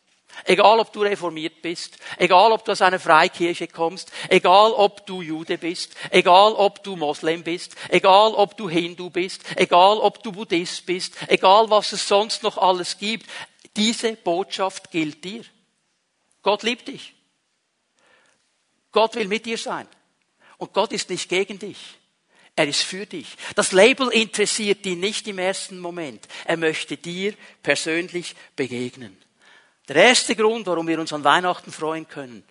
egal 0.44 0.80
ob 0.80 0.92
du 0.92 1.02
reformiert 1.02 1.62
bist, 1.62 1.98
egal 2.18 2.52
ob 2.52 2.64
du 2.64 2.72
aus 2.72 2.82
einer 2.82 3.00
Freikirche 3.00 3.68
kommst, 3.68 4.12
egal 4.28 4.72
ob 4.72 5.06
du 5.06 5.22
Jude 5.22 5.58
bist, 5.58 5.94
egal 6.10 6.52
ob 6.52 6.82
du 6.82 6.96
Moslem 6.96 7.42
bist, 7.42 7.76
egal 7.88 8.34
ob 8.34 8.56
du 8.56 8.68
Hindu 8.68 9.10
bist, 9.10 9.42
egal 9.56 9.98
ob 9.98 10.22
du 10.22 10.32
Buddhist 10.32 10.86
bist, 10.86 11.16
egal 11.28 11.70
was 11.70 11.92
es 11.92 12.06
sonst 12.06 12.42
noch 12.42 12.58
alles 12.58 12.98
gibt, 12.98 13.26
diese 13.76 14.14
Botschaft 14.14 14.90
gilt 14.90 15.24
dir. 15.24 15.44
Gott 16.42 16.62
liebt 16.62 16.88
dich. 16.88 17.14
Gott 18.90 19.14
will 19.14 19.28
mit 19.28 19.46
dir 19.46 19.58
sein. 19.58 19.88
Und 20.58 20.72
Gott 20.72 20.92
ist 20.92 21.10
nicht 21.10 21.28
gegen 21.28 21.58
dich. 21.58 21.78
Er 22.54 22.68
ist 22.68 22.82
für 22.82 23.06
dich. 23.06 23.36
Das 23.54 23.72
Label 23.72 24.08
interessiert 24.08 24.84
ihn 24.84 25.00
nicht 25.00 25.26
im 25.26 25.38
ersten 25.38 25.78
Moment. 25.78 26.28
Er 26.44 26.58
möchte 26.58 26.98
dir 26.98 27.34
persönlich 27.62 28.36
begegnen. 28.56 29.16
Der 29.88 29.96
erste 29.96 30.36
Grund, 30.36 30.66
warum 30.66 30.86
wir 30.86 30.98
uns 30.98 31.12
an 31.12 31.24
Weihnachten 31.24 31.72
freuen 31.72 32.08
können, 32.08 32.44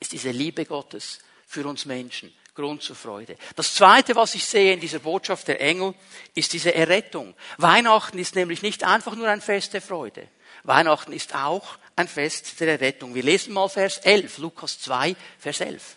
ist 0.00 0.12
diese 0.12 0.30
Liebe 0.30 0.64
Gottes 0.64 1.20
für 1.46 1.66
uns 1.66 1.84
Menschen. 1.84 2.32
Grund 2.54 2.82
zur 2.82 2.94
Freude. 2.94 3.36
Das 3.56 3.74
zweite, 3.74 4.14
was 4.14 4.36
ich 4.36 4.44
sehe 4.44 4.74
in 4.74 4.80
dieser 4.80 5.00
Botschaft 5.00 5.48
der 5.48 5.60
Engel, 5.60 5.92
ist 6.34 6.52
diese 6.52 6.72
Errettung. 6.72 7.34
Weihnachten 7.58 8.16
ist 8.18 8.36
nämlich 8.36 8.62
nicht 8.62 8.84
einfach 8.84 9.16
nur 9.16 9.28
ein 9.28 9.40
Fest 9.40 9.74
der 9.74 9.82
Freude. 9.82 10.28
Weihnachten 10.62 11.12
ist 11.12 11.34
auch 11.34 11.78
ein 11.96 12.06
Fest 12.06 12.60
der 12.60 12.68
Errettung. 12.68 13.14
Wir 13.14 13.24
lesen 13.24 13.54
mal 13.54 13.68
Vers 13.68 13.98
11, 13.98 14.38
Lukas 14.38 14.80
2, 14.80 15.16
Vers 15.38 15.60
11. 15.60 15.96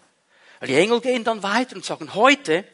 Die 0.64 0.76
Engel 0.76 1.00
gehen 1.02 1.24
dann 1.24 1.44
weiter 1.44 1.76
und 1.76 1.86
sagen, 1.86 2.16
heute 2.16 2.66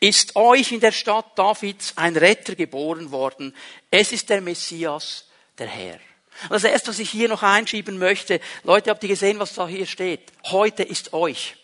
ist 0.00 0.34
euch 0.36 0.72
in 0.72 0.80
der 0.80 0.92
Stadt 0.92 1.38
Davids 1.38 1.92
ein 1.96 2.16
Retter 2.16 2.54
geboren 2.54 3.10
worden. 3.10 3.54
Es 3.90 4.12
ist 4.12 4.30
der 4.30 4.40
Messias, 4.40 5.26
der 5.58 5.66
Herr. 5.66 6.00
Und 6.44 6.52
das 6.52 6.64
erste, 6.64 6.88
was 6.88 6.98
ich 6.98 7.10
hier 7.10 7.28
noch 7.28 7.42
einschieben 7.42 7.98
möchte, 7.98 8.40
Leute, 8.62 8.90
habt 8.90 9.02
ihr 9.02 9.08
gesehen, 9.08 9.38
was 9.38 9.54
da 9.54 9.66
hier 9.66 9.86
steht? 9.86 10.32
Heute 10.44 10.82
ist 10.82 11.12
euch. 11.12 11.56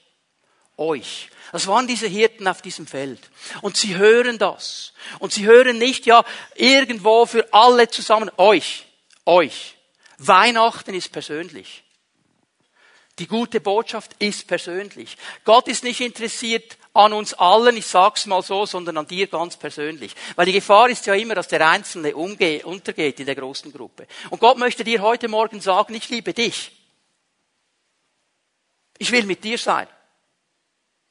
Euch. 0.77 1.29
Das 1.53 1.67
waren 1.67 1.87
diese 1.87 2.07
Hirten 2.07 2.49
auf 2.49 2.63
diesem 2.63 2.87
Feld. 2.87 3.21
Und 3.61 3.77
sie 3.77 3.97
hören 3.97 4.39
das. 4.39 4.95
Und 5.19 5.33
sie 5.33 5.45
hören 5.45 5.79
nicht, 5.79 6.07
ja, 6.07 6.25
irgendwo 6.55 7.27
für 7.27 7.53
alle 7.53 7.89
zusammen, 7.89 8.31
euch. 8.39 8.87
Euch. 9.27 9.77
Weihnachten 10.19 10.95
ist 10.95 11.13
persönlich. 11.13 11.85
Die 13.19 13.27
gute 13.27 13.61
Botschaft 13.61 14.13
ist 14.19 14.47
persönlich. 14.47 15.17
Gott 15.45 15.69
ist 15.69 15.85
nicht 15.85 16.01
interessiert 16.01 16.79
an 16.95 17.13
uns 17.13 17.35
allen, 17.35 17.77
ich 17.77 17.87
sag's 17.87 18.27
mal 18.27 18.43
so, 18.43 18.65
sondern 18.65 18.97
an 18.97 19.07
dir 19.07 19.27
ganz 19.27 19.57
persönlich. 19.57 20.15
Weil 20.35 20.47
die 20.47 20.53
Gefahr 20.53 20.89
ist 20.89 21.07
ja 21.07 21.15
immer, 21.15 21.35
dass 21.35 21.49
der 21.49 21.67
Einzelne 21.69 22.17
umgeht, 22.17 22.65
untergeht 22.65 23.21
in 23.21 23.27
der 23.27 23.35
großen 23.35 23.73
Gruppe. 23.73 24.07
Und 24.31 24.41
Gott 24.41 24.57
möchte 24.59 24.85
dir 24.85 25.03
heute 25.03 25.29
Morgen 25.29 25.61
sagen, 25.61 25.95
ich 25.95 26.09
liebe 26.09 26.33
dich. 26.33 26.73
Ich 28.99 29.11
will 29.11 29.25
mit 29.25 29.45
dir 29.45 29.59
sein. 29.59 29.89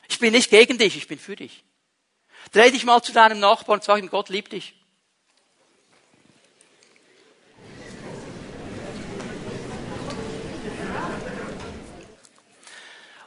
Ich 0.07 0.19
bin 0.19 0.33
nicht 0.33 0.49
gegen 0.49 0.77
dich, 0.77 0.97
ich 0.97 1.07
bin 1.07 1.19
für 1.19 1.35
dich. 1.35 1.63
Dreh 2.51 2.71
dich 2.71 2.83
mal 2.83 3.01
zu 3.01 3.11
deinem 3.11 3.39
Nachbarn 3.39 3.79
und 3.79 3.83
sag 3.83 3.99
ihm, 3.99 4.09
Gott 4.09 4.29
liebt 4.29 4.53
dich. 4.53 4.80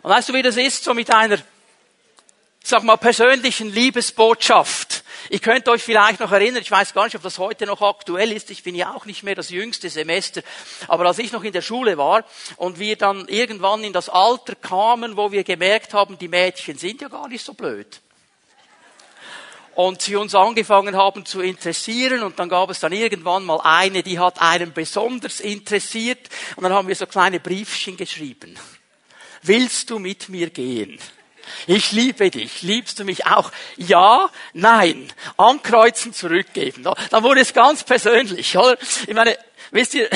Und 0.05 0.11
weißt 0.11 0.29
du, 0.29 0.35
wie 0.35 0.43
das 0.43 0.59
ist, 0.59 0.85
so 0.85 0.93
mit 0.93 1.11
einer, 1.11 1.39
sag 2.63 2.83
mal, 2.83 2.99
persönlichen 2.99 3.73
Liebesbotschaft? 3.73 5.03
Ich 5.31 5.41
könnte 5.41 5.71
euch 5.71 5.83
vielleicht 5.83 6.21
noch 6.21 6.31
erinnern, 6.31 6.61
ich 6.61 6.71
weiß 6.71 6.93
gar 6.93 7.05
nicht, 7.05 7.17
ob 7.17 7.23
das 7.23 7.39
heute 7.39 7.65
noch 7.65 7.81
aktuell 7.81 8.31
ist, 8.31 8.51
ich 8.51 8.63
bin 8.63 8.75
ja 8.75 8.93
auch 8.93 9.07
nicht 9.07 9.23
mehr 9.23 9.35
das 9.35 9.49
jüngste 9.49 9.89
Semester, 9.89 10.43
aber 10.89 11.07
als 11.07 11.19
ich 11.21 11.33
noch 11.33 11.43
in 11.43 11.55
der 11.55 11.63
Schule 11.63 11.97
war 11.97 12.23
und 12.57 12.79
wir 12.79 12.97
dann 12.97 13.27
irgendwann 13.29 13.83
in 13.83 13.95
das 13.95 14.11
Alter 14.11 14.55
kamen, 14.57 15.17
wo 15.17 15.33
wir 15.33 15.43
gemerkt 15.43 15.95
haben, 15.95 16.19
die 16.19 16.29
Mädchen 16.29 16.77
sind 16.77 17.01
ja 17.01 17.09
gar 17.09 17.27
nicht 17.27 17.43
so 17.43 17.55
blöd 17.55 18.03
und 19.75 20.03
sie 20.03 20.17
uns 20.17 20.35
angefangen 20.35 20.97
haben 20.97 21.25
zu 21.25 21.41
interessieren 21.41 22.23
und 22.23 22.39
dann 22.39 22.51
gab 22.51 22.69
es 22.69 22.79
dann 22.79 22.93
irgendwann 22.93 23.45
mal 23.45 23.61
eine, 23.63 24.03
die 24.03 24.19
hat 24.19 24.43
einen 24.43 24.75
besonders 24.75 25.41
interessiert 25.41 26.29
und 26.57 26.65
dann 26.65 26.75
haben 26.75 26.89
wir 26.89 26.95
so 26.95 27.07
kleine 27.07 27.41
Briefchen 27.41 27.97
geschrieben 27.97 28.59
willst 29.47 29.91
du 29.91 29.99
mit 29.99 30.29
mir 30.29 30.51
gehen? 30.51 30.99
Ich 31.67 31.93
liebe 31.93 32.31
dich. 32.31 32.63
Liebst 32.63 32.99
du 32.99 33.05
mich 33.05 33.27
auch? 33.27 33.53
Ja, 33.77 34.31
nein. 34.53 35.13
Ankreuzen, 35.37 36.13
zurückgeben. 36.13 36.85
Dann 37.11 37.23
wurde 37.23 37.41
es 37.41 37.53
ganz 37.53 37.85
persönlich, 37.85 38.57
oder? 38.57 38.79
Ich 39.07 39.15
meine, 39.15 39.37
wisst 39.71 39.95
ihr, 39.95 40.09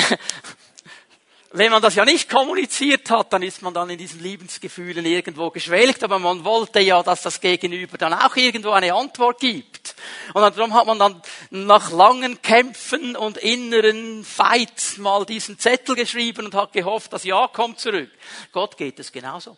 wenn 1.51 1.71
man 1.71 1.81
das 1.81 1.95
ja 1.95 2.05
nicht 2.05 2.29
kommuniziert 2.29 3.09
hat, 3.09 3.33
dann 3.33 3.41
ist 3.41 3.63
man 3.63 3.73
dann 3.73 3.89
in 3.89 3.97
diesen 3.97 4.21
Liebensgefühlen 4.21 5.03
irgendwo 5.03 5.49
geschwelgt, 5.49 6.03
aber 6.03 6.19
man 6.19 6.43
wollte 6.43 6.79
ja, 6.79 7.01
dass 7.01 7.23
das 7.23 7.41
Gegenüber 7.41 7.97
dann 7.97 8.13
auch 8.13 8.35
irgendwo 8.35 8.69
eine 8.69 8.93
Antwort 8.93 9.39
gibt. 9.39 9.95
Und 10.33 10.41
darum 10.41 10.75
hat 10.75 10.85
man 10.85 10.99
dann 10.99 11.21
nach 11.49 11.91
langen 11.91 12.39
Kämpfen 12.43 13.15
und 13.15 13.37
inneren 13.37 14.23
Fights 14.23 14.97
mal 14.99 15.25
diesen 15.25 15.57
Zettel 15.57 15.95
geschrieben 15.95 16.45
und 16.45 16.53
hat 16.53 16.71
gehofft, 16.71 17.13
dass 17.13 17.23
Ja 17.23 17.47
kommt 17.47 17.79
zurück. 17.79 18.11
Gott 18.51 18.77
geht 18.77 18.99
es 18.99 19.11
genauso. 19.11 19.57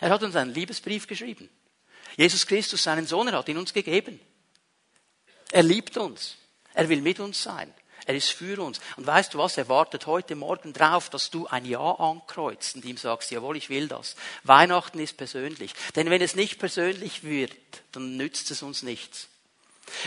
Er 0.00 0.10
hat 0.10 0.22
uns 0.24 0.34
einen 0.34 0.52
Liebesbrief 0.52 1.06
geschrieben. 1.06 1.48
Jesus 2.16 2.44
Christus, 2.44 2.82
seinen 2.82 3.06
Sohn, 3.06 3.28
er 3.28 3.38
hat 3.38 3.48
ihn 3.48 3.58
uns 3.58 3.72
gegeben. 3.72 4.18
Er 5.52 5.62
liebt 5.62 5.96
uns. 5.96 6.36
Er 6.74 6.88
will 6.88 7.00
mit 7.00 7.20
uns 7.20 7.42
sein. 7.42 7.72
Er 8.08 8.14
ist 8.14 8.30
für 8.30 8.58
uns. 8.62 8.80
Und 8.96 9.06
weißt 9.06 9.34
du 9.34 9.38
was? 9.38 9.58
Er 9.58 9.68
wartet 9.68 10.06
heute 10.06 10.34
Morgen 10.34 10.72
drauf, 10.72 11.10
dass 11.10 11.28
du 11.28 11.46
ein 11.46 11.66
Ja 11.66 11.92
ankreuzt 11.92 12.76
und 12.76 12.86
ihm 12.86 12.96
sagst, 12.96 13.30
jawohl, 13.30 13.58
ich 13.58 13.68
will 13.68 13.86
das. 13.86 14.16
Weihnachten 14.44 14.98
ist 14.98 15.18
persönlich. 15.18 15.74
Denn 15.94 16.08
wenn 16.08 16.22
es 16.22 16.34
nicht 16.34 16.58
persönlich 16.58 17.22
wird, 17.22 17.52
dann 17.92 18.16
nützt 18.16 18.50
es 18.50 18.62
uns 18.62 18.82
nichts. 18.82 19.28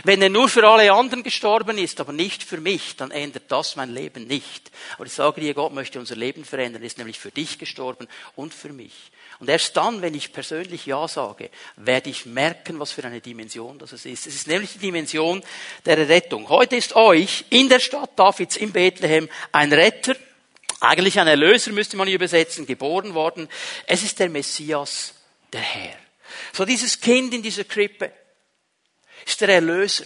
Wenn 0.04 0.20
er 0.20 0.30
nur 0.30 0.50
für 0.50 0.68
alle 0.68 0.92
anderen 0.92 1.22
gestorben 1.22 1.78
ist, 1.78 2.00
aber 2.00 2.12
nicht 2.12 2.42
für 2.42 2.60
mich, 2.60 2.96
dann 2.96 3.12
ändert 3.12 3.52
das 3.52 3.76
mein 3.76 3.94
Leben 3.94 4.26
nicht. 4.26 4.72
Aber 4.96 5.06
ich 5.06 5.14
sage 5.14 5.40
dir, 5.40 5.54
Gott 5.54 5.72
möchte 5.72 6.00
unser 6.00 6.16
Leben 6.16 6.44
verändern, 6.44 6.82
er 6.82 6.88
ist 6.88 6.98
nämlich 6.98 7.20
für 7.20 7.32
dich 7.32 7.60
gestorben 7.60 8.08
und 8.36 8.52
für 8.52 8.74
mich. 8.74 9.12
Und 9.42 9.50
erst 9.50 9.76
dann, 9.76 10.04
wenn 10.04 10.14
ich 10.14 10.34
persönlich 10.34 10.86
Ja 10.86 11.08
sage, 11.08 11.50
werde 11.76 12.12
ich 12.12 12.28
merken, 12.28 12.80
was 12.80 12.92
für 12.92 13.04
eine 13.04 13.22
Dimension 13.22 13.80
das 13.80 13.92
ist. 13.92 14.06
Es 14.06 14.28
ist 14.28 14.48
nämlich 14.48 14.74
die 14.74 14.80
Dimension 14.80 15.44
der 15.84 16.08
Rettung. 16.08 16.48
Heute 16.48 16.76
ist 16.76 16.96
euch 16.96 17.46
in 17.50 17.68
der 17.68 17.80
Stadt 17.80 18.12
Davids 18.18 18.56
in 18.56 18.72
Bethlehem 18.72 19.28
ein 19.52 19.74
Retter, 19.74 20.16
eigentlich 20.80 21.20
ein 21.20 21.28
Erlöser 21.28 21.72
müsste 21.72 21.98
man 21.98 22.08
übersetzen, 22.08 22.68
geboren 22.68 23.16
worden. 23.16 23.50
Es 23.88 24.04
ist 24.04 24.20
der 24.20 24.30
Messias, 24.30 25.16
der 25.54 25.62
Herr. 25.62 25.98
So 26.54 26.64
dieses 26.64 27.00
Kind 27.00 27.34
in 27.34 27.42
dieser 27.42 27.64
Krippe 27.64 28.12
ist 29.26 29.42
der 29.42 29.50
Erlöser. 29.50 30.06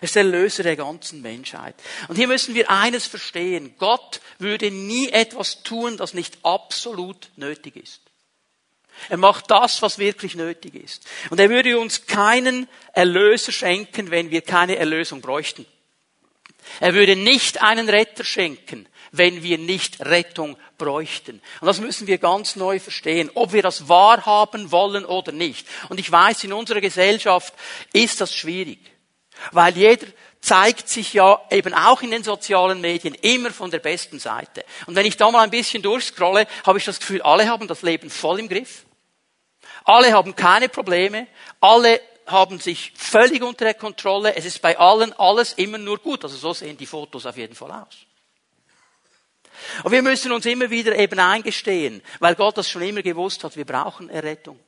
Er 0.00 0.04
ist 0.04 0.14
der 0.14 0.24
Erlöser 0.24 0.62
der 0.62 0.76
ganzen 0.76 1.22
Menschheit. 1.22 1.74
Und 2.08 2.16
hier 2.16 2.28
müssen 2.28 2.54
wir 2.54 2.70
eines 2.70 3.06
verstehen. 3.06 3.76
Gott 3.78 4.20
würde 4.38 4.70
nie 4.70 5.08
etwas 5.08 5.62
tun, 5.62 5.96
das 5.96 6.12
nicht 6.12 6.38
absolut 6.42 7.30
nötig 7.36 7.76
ist. 7.76 8.00
Er 9.08 9.16
macht 9.16 9.50
das, 9.50 9.82
was 9.82 9.98
wirklich 9.98 10.34
nötig 10.34 10.74
ist. 10.74 11.06
Und 11.30 11.40
er 11.40 11.50
würde 11.50 11.78
uns 11.78 12.06
keinen 12.06 12.68
Erlöser 12.92 13.52
schenken, 13.52 14.10
wenn 14.10 14.30
wir 14.30 14.42
keine 14.42 14.76
Erlösung 14.76 15.20
bräuchten. 15.20 15.66
Er 16.80 16.94
würde 16.94 17.16
nicht 17.16 17.62
einen 17.62 17.88
Retter 17.88 18.24
schenken, 18.24 18.88
wenn 19.12 19.42
wir 19.42 19.58
nicht 19.58 20.00
Rettung 20.00 20.56
bräuchten. 20.78 21.40
Und 21.60 21.66
das 21.66 21.80
müssen 21.80 22.06
wir 22.06 22.18
ganz 22.18 22.56
neu 22.56 22.80
verstehen, 22.80 23.30
ob 23.34 23.52
wir 23.52 23.62
das 23.62 23.88
wahrhaben 23.88 24.72
wollen 24.72 25.04
oder 25.04 25.32
nicht. 25.32 25.66
Und 25.88 26.00
ich 26.00 26.10
weiß, 26.10 26.44
in 26.44 26.52
unserer 26.52 26.80
Gesellschaft 26.80 27.54
ist 27.92 28.20
das 28.20 28.34
schwierig, 28.34 28.80
weil 29.52 29.76
jeder 29.76 30.06
zeigt 30.40 30.88
sich 30.88 31.14
ja 31.14 31.40
eben 31.50 31.72
auch 31.72 32.02
in 32.02 32.10
den 32.10 32.22
sozialen 32.22 32.80
Medien 32.80 33.14
immer 33.14 33.50
von 33.50 33.70
der 33.70 33.78
besten 33.78 34.18
Seite. 34.18 34.64
Und 34.86 34.94
wenn 34.94 35.06
ich 35.06 35.16
da 35.16 35.30
mal 35.30 35.42
ein 35.42 35.50
bisschen 35.50 35.82
durchscrolle, 35.82 36.46
habe 36.66 36.78
ich 36.78 36.84
das 36.84 37.00
Gefühl, 37.00 37.22
alle 37.22 37.48
haben 37.48 37.66
das 37.66 37.82
Leben 37.82 38.10
voll 38.10 38.40
im 38.40 38.48
Griff. 38.48 38.83
Alle 39.84 40.12
haben 40.12 40.34
keine 40.34 40.68
Probleme. 40.68 41.26
Alle 41.60 42.00
haben 42.26 42.58
sich 42.58 42.92
völlig 42.96 43.42
unter 43.42 43.66
der 43.66 43.74
Kontrolle. 43.74 44.34
Es 44.34 44.44
ist 44.44 44.60
bei 44.62 44.78
allen 44.78 45.12
alles 45.14 45.52
immer 45.54 45.78
nur 45.78 45.98
gut. 45.98 46.24
Also 46.24 46.36
so 46.36 46.52
sehen 46.54 46.76
die 46.76 46.86
Fotos 46.86 47.26
auf 47.26 47.36
jeden 47.36 47.54
Fall 47.54 47.70
aus. 47.70 47.96
Und 49.82 49.92
wir 49.92 50.02
müssen 50.02 50.32
uns 50.32 50.46
immer 50.46 50.70
wieder 50.70 50.96
eben 50.96 51.18
eingestehen, 51.18 52.02
weil 52.18 52.34
Gott 52.34 52.58
das 52.58 52.68
schon 52.68 52.82
immer 52.82 53.02
gewusst 53.02 53.44
hat, 53.44 53.56
wir 53.56 53.64
brauchen 53.64 54.10
Errettung. 54.10 54.58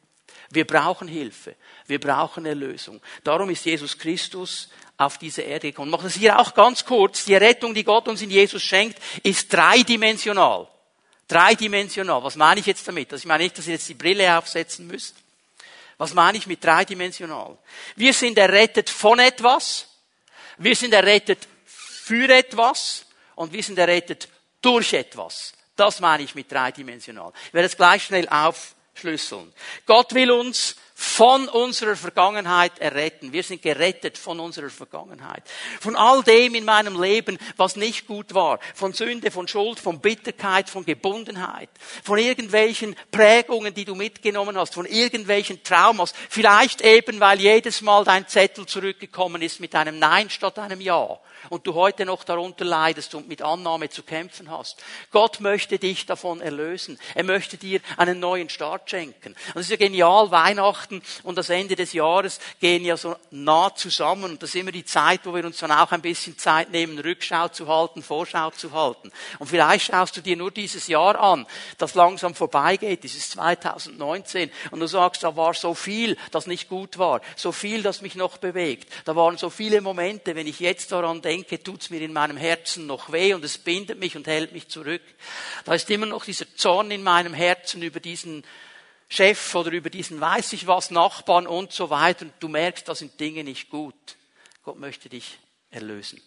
Wir 0.50 0.66
brauchen 0.66 1.08
Hilfe. 1.08 1.56
Wir 1.86 1.98
brauchen 1.98 2.46
Erlösung. 2.46 3.00
Darum 3.24 3.50
ist 3.50 3.64
Jesus 3.64 3.98
Christus 3.98 4.70
auf 4.96 5.18
diese 5.18 5.42
Erde 5.42 5.68
gekommen. 5.68 5.88
Ich 5.88 5.96
mache 5.96 6.04
das 6.04 6.14
hier 6.14 6.38
auch 6.38 6.54
ganz 6.54 6.84
kurz. 6.84 7.24
Die 7.24 7.34
Errettung, 7.34 7.74
die 7.74 7.84
Gott 7.84 8.06
uns 8.08 8.22
in 8.22 8.30
Jesus 8.30 8.62
schenkt, 8.62 8.98
ist 9.22 9.52
dreidimensional. 9.52 10.68
Dreidimensional. 11.28 12.22
Was 12.22 12.36
meine 12.36 12.60
ich 12.60 12.66
jetzt 12.66 12.86
damit? 12.86 13.12
Also 13.12 13.22
ich 13.22 13.26
meine 13.26 13.44
nicht, 13.44 13.58
dass 13.58 13.66
ihr 13.66 13.74
jetzt 13.74 13.88
die 13.88 13.94
Brille 13.94 14.38
aufsetzen 14.38 14.86
müsst. 14.86 15.16
Was 15.98 16.14
meine 16.14 16.38
ich 16.38 16.46
mit 16.46 16.62
dreidimensional? 16.62 17.56
Wir 17.96 18.12
sind 18.12 18.36
errettet 18.38 18.90
von 18.90 19.18
etwas, 19.18 19.88
wir 20.58 20.76
sind 20.76 20.92
errettet 20.92 21.48
für 21.64 22.28
etwas 22.28 23.06
und 23.34 23.52
wir 23.52 23.62
sind 23.62 23.78
errettet 23.78 24.28
durch 24.60 24.92
etwas. 24.92 25.52
Das 25.74 26.00
meine 26.00 26.22
ich 26.22 26.34
mit 26.34 26.50
dreidimensional. 26.50 27.32
Ich 27.46 27.54
werde 27.54 27.66
es 27.66 27.76
gleich 27.76 28.04
schnell 28.04 28.28
aufschlüsseln. 28.28 29.52
Gott 29.86 30.14
will 30.14 30.30
uns 30.30 30.76
von 30.98 31.46
unserer 31.50 31.94
Vergangenheit 31.94 32.78
erretten. 32.78 33.30
Wir 33.30 33.42
sind 33.42 33.60
gerettet 33.60 34.16
von 34.16 34.40
unserer 34.40 34.70
Vergangenheit. 34.70 35.42
Von 35.78 35.94
all 35.94 36.22
dem 36.22 36.54
in 36.54 36.64
meinem 36.64 36.98
Leben, 36.98 37.36
was 37.58 37.76
nicht 37.76 38.06
gut 38.06 38.32
war. 38.32 38.60
Von 38.74 38.94
Sünde, 38.94 39.30
von 39.30 39.46
Schuld, 39.46 39.78
von 39.78 40.00
Bitterkeit, 40.00 40.70
von 40.70 40.86
Gebundenheit. 40.86 41.68
Von 42.02 42.18
irgendwelchen 42.18 42.96
Prägungen, 43.10 43.74
die 43.74 43.84
du 43.84 43.94
mitgenommen 43.94 44.56
hast. 44.56 44.72
Von 44.72 44.86
irgendwelchen 44.86 45.62
Traumas. 45.62 46.14
Vielleicht 46.30 46.80
eben, 46.80 47.20
weil 47.20 47.42
jedes 47.42 47.82
Mal 47.82 48.02
dein 48.02 48.26
Zettel 48.26 48.64
zurückgekommen 48.64 49.42
ist 49.42 49.60
mit 49.60 49.74
einem 49.74 49.98
Nein 49.98 50.30
statt 50.30 50.58
einem 50.58 50.80
Ja 50.80 51.20
und 51.50 51.66
du 51.66 51.74
heute 51.74 52.04
noch 52.04 52.24
darunter 52.24 52.64
leidest 52.64 53.14
und 53.14 53.28
mit 53.28 53.42
Annahme 53.42 53.88
zu 53.88 54.02
kämpfen 54.02 54.50
hast. 54.50 54.82
Gott 55.10 55.40
möchte 55.40 55.78
dich 55.78 56.06
davon 56.06 56.40
erlösen. 56.40 56.98
Er 57.14 57.24
möchte 57.24 57.56
dir 57.56 57.80
einen 57.96 58.20
neuen 58.20 58.48
Start 58.48 58.90
schenken. 58.90 59.34
Und 59.54 59.60
es 59.60 59.66
ist 59.66 59.70
ja 59.70 59.76
genial, 59.76 60.30
Weihnachten 60.30 60.85
Weihnachten 60.86 61.02
und 61.22 61.38
das 61.38 61.50
Ende 61.50 61.76
des 61.76 61.92
Jahres 61.92 62.38
gehen 62.60 62.84
ja 62.84 62.96
so 62.96 63.16
nah 63.30 63.74
zusammen 63.74 64.24
und 64.24 64.42
das 64.42 64.50
ist 64.50 64.56
immer 64.56 64.72
die 64.72 64.84
Zeit, 64.84 65.20
wo 65.24 65.34
wir 65.34 65.44
uns 65.44 65.58
dann 65.58 65.72
auch 65.72 65.92
ein 65.92 66.02
bisschen 66.02 66.38
Zeit 66.38 66.70
nehmen, 66.70 66.98
Rückschau 66.98 67.48
zu 67.48 67.68
halten, 67.68 68.02
Vorschau 68.02 68.50
zu 68.50 68.72
halten. 68.72 69.10
Und 69.38 69.48
vielleicht 69.48 69.86
schaust 69.86 70.16
du 70.16 70.20
dir 70.20 70.36
nur 70.36 70.50
dieses 70.50 70.88
Jahr 70.88 71.18
an, 71.18 71.46
das 71.78 71.94
langsam 71.94 72.34
vorbeigeht, 72.34 73.04
dieses 73.04 73.30
2019 73.30 74.50
und 74.70 74.80
du 74.80 74.86
sagst, 74.86 75.22
da 75.22 75.36
war 75.36 75.54
so 75.54 75.74
viel, 75.74 76.16
das 76.30 76.46
nicht 76.46 76.68
gut 76.68 76.98
war, 76.98 77.20
so 77.36 77.52
viel, 77.52 77.82
das 77.82 78.02
mich 78.02 78.14
noch 78.14 78.38
bewegt. 78.38 78.92
Da 79.04 79.16
waren 79.16 79.36
so 79.36 79.50
viele 79.50 79.80
Momente, 79.80 80.34
wenn 80.34 80.46
ich 80.46 80.60
jetzt 80.60 80.92
daran 80.92 81.22
denke, 81.22 81.62
tut's 81.62 81.90
mir 81.90 82.00
in 82.00 82.12
meinem 82.12 82.36
Herzen 82.36 82.86
noch 82.86 83.12
weh 83.12 83.34
und 83.34 83.44
es 83.44 83.58
bindet 83.58 83.98
mich 83.98 84.16
und 84.16 84.26
hält 84.26 84.52
mich 84.52 84.68
zurück. 84.68 85.02
Da 85.64 85.74
ist 85.74 85.90
immer 85.90 86.06
noch 86.06 86.24
dieser 86.24 86.46
Zorn 86.56 86.90
in 86.90 87.02
meinem 87.02 87.34
Herzen 87.34 87.82
über 87.82 88.00
diesen 88.00 88.44
Chef 89.08 89.54
oder 89.54 89.70
über 89.70 89.90
diesen 89.90 90.20
weiß 90.20 90.52
ich 90.52 90.66
was, 90.66 90.90
Nachbarn 90.90 91.46
und 91.46 91.72
so 91.72 91.90
weiter. 91.90 92.24
Und 92.24 92.34
du 92.40 92.48
merkst, 92.48 92.88
das 92.88 92.98
sind 92.98 93.18
Dinge 93.20 93.44
nicht 93.44 93.70
gut. 93.70 93.94
Gott 94.62 94.78
möchte 94.78 95.08
dich 95.08 95.38
erlösen. 95.70 96.20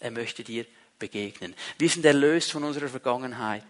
Er 0.00 0.10
möchte 0.10 0.44
dir 0.44 0.66
begegnen. 0.98 1.54
Wir 1.78 1.88
sind 1.88 2.04
erlöst 2.04 2.52
von 2.52 2.64
unserer 2.64 2.88
Vergangenheit. 2.88 3.64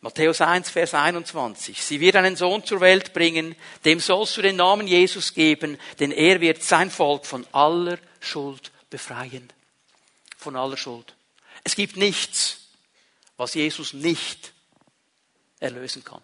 Matthäus 0.00 0.40
1, 0.40 0.70
Vers 0.70 0.94
21. 0.94 1.80
Sie 1.80 2.00
wird 2.00 2.16
einen 2.16 2.34
Sohn 2.34 2.64
zur 2.64 2.80
Welt 2.80 3.12
bringen, 3.12 3.54
dem 3.84 4.00
sollst 4.00 4.36
du 4.36 4.42
den 4.42 4.56
Namen 4.56 4.88
Jesus 4.88 5.32
geben, 5.32 5.78
denn 6.00 6.10
er 6.10 6.40
wird 6.40 6.62
sein 6.62 6.90
Volk 6.90 7.24
von 7.24 7.46
aller 7.52 7.98
Schuld 8.18 8.72
befreien. 8.90 9.48
Von 10.36 10.56
aller 10.56 10.76
Schuld. 10.76 11.14
Es 11.62 11.76
gibt 11.76 11.96
nichts, 11.96 12.68
was 13.36 13.54
Jesus 13.54 13.92
nicht 13.92 14.52
erlösen 15.60 16.02
kann. 16.02 16.22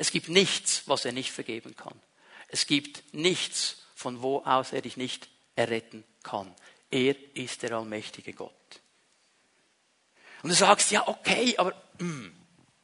Es 0.00 0.10
gibt 0.10 0.30
nichts, 0.30 0.84
was 0.86 1.04
er 1.04 1.12
nicht 1.12 1.30
vergeben 1.30 1.76
kann. 1.76 1.92
Es 2.48 2.66
gibt 2.66 3.12
nichts, 3.12 3.82
von 3.94 4.22
wo 4.22 4.38
aus 4.38 4.72
er 4.72 4.80
dich 4.80 4.96
nicht 4.96 5.28
erretten 5.56 6.04
kann. 6.22 6.54
Er 6.90 7.14
ist 7.34 7.62
der 7.62 7.72
allmächtige 7.72 8.32
Gott. 8.32 8.50
Und 10.42 10.48
du 10.48 10.54
sagst, 10.54 10.90
ja, 10.90 11.06
okay, 11.06 11.54
aber 11.58 11.74
mh, 11.98 12.14
hm, 12.14 12.32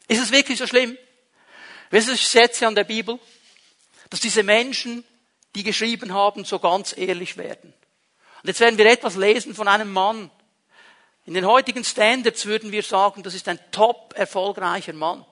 ist 0.08 0.20
es 0.20 0.30
wirklich 0.30 0.58
so 0.58 0.66
schlimm? 0.66 0.98
Weißt 1.90 2.08
du, 2.08 2.12
ich 2.12 2.20
schätze 2.20 2.66
an 2.66 2.74
der 2.74 2.84
Bibel, 2.84 3.18
dass 4.10 4.20
diese 4.20 4.42
Menschen, 4.42 5.02
die 5.54 5.62
geschrieben 5.62 6.12
haben, 6.12 6.44
so 6.44 6.58
ganz 6.58 6.94
ehrlich 6.98 7.38
werden. 7.38 7.72
Und 8.42 8.48
jetzt 8.48 8.60
werden 8.60 8.76
wir 8.76 8.84
etwas 8.84 9.16
lesen 9.16 9.54
von 9.54 9.68
einem 9.68 9.90
Mann. 9.90 10.30
In 11.24 11.32
den 11.32 11.46
heutigen 11.46 11.82
Standards 11.82 12.44
würden 12.44 12.72
wir 12.72 12.82
sagen, 12.82 13.22
das 13.22 13.32
ist 13.32 13.48
ein 13.48 13.58
top 13.72 14.12
erfolgreicher 14.18 14.92
Mann. 14.92 15.24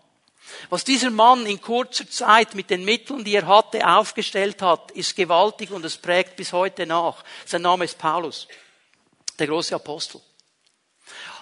Was 0.70 0.84
dieser 0.84 1.10
Mann 1.10 1.46
in 1.46 1.60
kurzer 1.60 2.08
Zeit 2.08 2.54
mit 2.54 2.70
den 2.70 2.84
Mitteln, 2.84 3.24
die 3.24 3.34
er 3.34 3.46
hatte, 3.46 3.86
aufgestellt 3.86 4.62
hat, 4.62 4.90
ist 4.92 5.16
gewaltig 5.16 5.70
und 5.70 5.84
es 5.84 5.96
prägt 5.96 6.36
bis 6.36 6.52
heute 6.52 6.86
nach. 6.86 7.24
Sein 7.46 7.62
Name 7.62 7.84
ist 7.84 7.98
Paulus, 7.98 8.46
der 9.38 9.46
große 9.46 9.74
Apostel. 9.74 10.20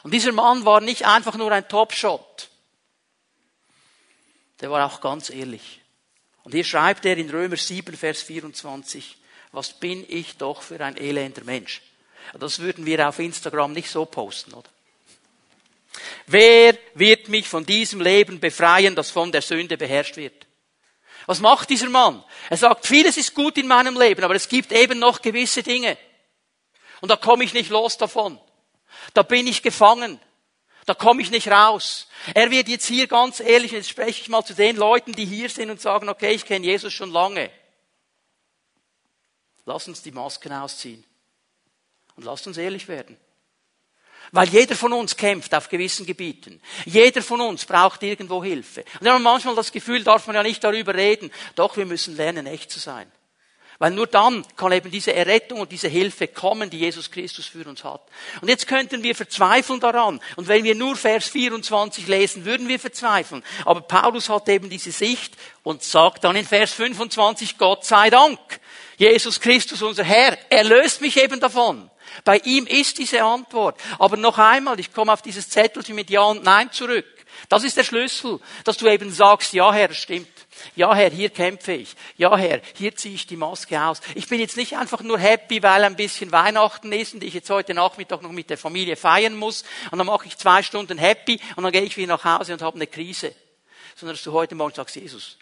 Und 0.03 0.13
dieser 0.13 0.33
Mann 0.33 0.65
war 0.65 0.81
nicht 0.81 1.07
einfach 1.07 1.37
nur 1.37 1.53
ein 1.53 1.69
Top-Shot 1.69 2.51
der 4.63 4.71
war 4.71 4.87
auch 4.87 5.01
ganz 5.01 5.29
ehrlich. 5.29 5.81
Und 6.45 6.53
hier 6.53 6.65
schreibt 6.65 7.05
er 7.05 7.19
in 7.19 7.29
Römer 7.29 7.57
7, 7.57 7.97
Vers 7.97 8.23
24, 8.23 9.19
was 9.51 9.75
bin 9.75 10.07
ich 10.09 10.39
doch 10.39 10.63
für 10.63 10.83
ein 10.83 10.97
elender 10.97 11.45
Mensch. 11.45 11.83
Das 12.39 12.61
würden 12.61 12.87
wir 12.87 13.09
auf 13.09 13.19
Instagram 13.19 13.73
nicht 13.73 13.91
so 13.91 14.07
posten, 14.07 14.55
oder? 14.55 14.71
Wer 16.27 16.77
wird 16.95 17.29
mich 17.29 17.49
von 17.49 17.67
diesem 17.67 18.01
Leben 18.01 18.41
befreien, 18.41 18.95
das 18.95 19.11
von 19.11 19.33
der 19.33 19.43
Sünde 19.43 19.77
beherrscht 19.77 20.17
wird? 20.17 20.47
Was 21.27 21.41
macht 21.41 21.71
dieser 21.71 21.89
Mann? 21.89 22.25
Er 22.51 22.57
sagt, 22.57 22.87
vieles 22.87 23.17
ist 23.17 23.35
gut 23.35 23.57
in 23.59 23.69
meinem 23.69 23.99
Leben, 23.99 24.25
aber 24.25 24.35
es 24.35 24.49
gibt 24.49 24.73
eben 24.73 24.99
noch 24.99 25.23
gewisse 25.23 25.63
Dinge. 25.63 25.97
Und 27.01 27.11
da 27.11 27.17
komme 27.17 27.45
ich 27.45 27.55
nicht 27.55 27.71
los 27.71 27.97
davon. 27.97 28.41
Da 29.15 29.23
bin 29.23 29.47
ich 29.47 29.63
gefangen. 29.63 30.21
Da 30.85 30.95
komme 30.95 31.23
ich 31.23 31.31
nicht 31.31 31.49
raus. 31.49 32.09
Er 32.35 32.51
wird 32.51 32.69
jetzt 32.69 32.87
hier 32.87 33.07
ganz 33.07 33.39
ehrlich, 33.41 33.73
jetzt 33.73 33.89
spreche 33.89 34.21
ich 34.21 34.29
mal 34.29 34.45
zu 34.45 34.55
den 34.55 34.77
Leuten, 34.77 35.13
die 35.13 35.25
hier 35.25 35.49
sind 35.49 35.71
und 35.71 35.81
sagen, 35.81 36.09
okay, 36.09 36.33
ich 36.33 36.45
kenne 36.45 36.67
Jesus 36.67 36.93
schon 36.93 37.11
lange. 37.11 37.51
Lass 39.65 39.87
uns 39.87 40.03
die 40.03 40.11
Masken 40.11 40.53
ausziehen. 40.53 41.05
Und 42.17 42.25
lasst 42.25 42.47
uns 42.47 42.57
ehrlich 42.57 42.89
werden. 42.89 43.17
Weil 44.31 44.49
jeder 44.49 44.77
von 44.77 44.93
uns 44.93 45.17
kämpft 45.17 45.55
auf 45.55 45.69
gewissen 45.69 46.07
Gebieten. 46.07 46.61
Jeder 46.87 47.23
von 47.23 47.41
uns 47.41 47.65
braucht 47.65 48.03
irgendwo 48.03 48.43
Hilfe. 48.43 48.85
Und 48.95 49.03
wir 49.03 49.13
haben 49.13 49.23
manchmal 49.23 49.55
das 49.55 49.73
Gefühl, 49.73 50.05
darf 50.05 50.27
man 50.27 50.37
ja 50.37 50.43
nicht 50.43 50.63
darüber 50.63 50.95
reden. 50.95 51.31
Doch, 51.55 51.77
wir 51.77 51.87
müssen 51.87 52.17
lernen, 52.17 52.47
echt 52.47 52.71
zu 52.71 52.79
sein. 52.79 53.11
Weil 53.83 53.91
nur 53.91 54.07
dann 54.07 54.47
kann 54.57 54.71
eben 54.71 54.93
diese 54.93 55.13
Errettung 55.13 55.59
und 55.59 55.73
diese 55.73 55.89
Hilfe 55.89 56.29
kommen, 56.29 56.71
die 56.71 56.79
Jesus 56.79 57.11
Christus 57.11 57.47
für 57.47 57.67
uns 57.69 57.83
hat. 57.83 58.03
Und 58.41 58.47
jetzt 58.49 58.69
könnten 58.69 59.03
wir 59.03 59.17
verzweifeln 59.17 59.81
daran. 59.81 60.21
Und 60.37 60.47
wenn 60.47 60.63
wir 60.63 60.77
nur 60.77 60.95
Vers 60.95 61.27
24 61.27 62.07
lesen, 62.07 62.45
würden 62.45 62.69
wir 62.69 62.79
verzweifeln. 62.79 63.43
Aber 63.65 63.81
Paulus 63.81 64.29
hat 64.29 64.49
eben 64.49 64.71
diese 64.71 64.93
Sicht 64.93 65.35
und 65.65 65.83
sagt 65.83 66.23
dann 66.23 66.37
in 66.37 66.47
Vers 66.47 66.73
25, 66.75 67.59
Gott 67.59 67.85
sei 67.85 68.09
Dank. 68.09 68.39
Jesus 68.99 69.41
Christus, 69.41 69.83
unser 69.83 70.05
Herr, 70.05 70.39
erlöst 70.49 71.01
mich 71.01 71.17
eben 71.17 71.41
davon. 71.41 71.91
Bei 72.25 72.39
ihm 72.39 72.67
ist 72.67 72.99
diese 72.99 73.23
Antwort. 73.23 73.81
Aber 73.99 74.17
noch 74.17 74.39
einmal, 74.39 74.79
ich 74.81 74.93
komme 74.93 75.13
auf 75.13 75.23
dieses 75.23 75.49
Zettelchen 75.49 75.95
mit 75.95 76.11
Ja 76.11 76.23
und 76.23 76.45
Nein 76.45 76.71
zurück. 76.73 77.07
Das 77.49 77.65
ist 77.65 77.77
der 77.77 77.85
Schlüssel, 77.85 78.41
dass 78.65 78.77
du 78.77 78.89
eben 78.89 79.11
sagst, 79.11 79.53
ja 79.53 79.73
Herr, 79.73 79.93
stimmt. 79.93 80.29
Ja, 80.75 80.95
Herr, 80.95 81.11
hier 81.11 81.31
kämpfe 81.31 81.73
ich. 81.73 81.95
Ja, 82.17 82.37
Herr, 82.37 82.61
hier 82.77 82.95
ziehe 82.95 83.15
ich 83.15 83.27
die 83.27 83.37
Maske 83.37 83.81
aus. 83.83 84.01
Ich 84.15 84.29
bin 84.29 84.39
jetzt 84.39 84.57
nicht 84.57 84.77
einfach 84.77 85.01
nur 85.01 85.19
happy, 85.19 85.63
weil 85.63 85.85
ein 85.85 85.97
bisschen 85.97 86.31
Weihnachten 86.31 86.93
ist 86.93 87.15
und 87.15 87.25
ich 87.25 87.35
jetzt 87.35 87.51
heute 87.51 87.75
Nachmittag 87.75 88.23
noch 88.23 88.33
mit 88.33 88.51
der 88.51 88.59
Familie 88.59 88.97
feiern 88.97 89.37
muss 89.37 89.65
und 89.91 89.99
dann 89.99 90.07
mache 90.07 90.27
ich 90.27 90.37
zwei 90.37 90.63
Stunden 90.63 90.99
happy 90.99 91.41
und 91.57 91.65
dann 91.65 91.73
gehe 91.73 91.83
ich 91.83 91.97
wieder 91.97 92.15
nach 92.15 92.25
Hause 92.25 92.53
und 92.53 92.63
habe 92.63 92.77
eine 92.77 92.87
Krise. 92.87 93.35
Sondern 93.97 94.15
dass 94.15 94.25
du 94.25 94.33
heute 94.33 94.55
Morgen 94.55 94.75
sagst, 94.75 94.97
Jesus, 94.97 95.37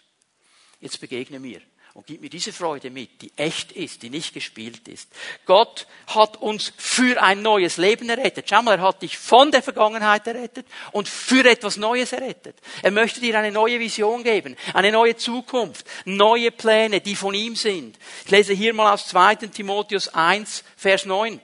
jetzt 0.79 0.99
begegne 0.99 1.39
mir 1.39 1.61
und 1.93 2.07
gib 2.07 2.21
mir 2.21 2.29
diese 2.29 2.53
Freude 2.53 2.89
mit, 2.89 3.21
die 3.21 3.31
echt 3.35 3.73
ist, 3.73 4.01
die 4.01 4.09
nicht 4.09 4.33
gespielt 4.33 4.87
ist. 4.87 5.09
Gott 5.45 5.87
hat 6.07 6.37
uns 6.37 6.71
für 6.77 7.21
ein 7.21 7.41
neues 7.41 7.77
Leben 7.77 8.09
errettet. 8.09 8.47
Schau 8.49 8.61
mal, 8.61 8.77
er 8.77 8.83
hat 8.83 9.01
dich 9.01 9.17
von 9.17 9.51
der 9.51 9.61
Vergangenheit 9.61 10.25
errettet 10.25 10.65
und 10.93 11.09
für 11.09 11.43
etwas 11.49 11.75
Neues 11.75 12.13
errettet. 12.13 12.55
Er 12.81 12.91
möchte 12.91 13.19
dir 13.19 13.37
eine 13.37 13.51
neue 13.51 13.79
Vision 13.79 14.23
geben, 14.23 14.55
eine 14.73 14.91
neue 14.91 15.17
Zukunft, 15.17 15.85
neue 16.05 16.51
Pläne, 16.51 17.01
die 17.01 17.15
von 17.15 17.33
ihm 17.33 17.55
sind. 17.55 17.97
Ich 18.25 18.31
lese 18.31 18.53
hier 18.53 18.73
mal 18.73 18.93
aus 18.93 19.07
2. 19.07 19.35
Timotheus 19.47 20.07
1, 20.07 20.63
Vers 20.77 21.05
9. 21.05 21.41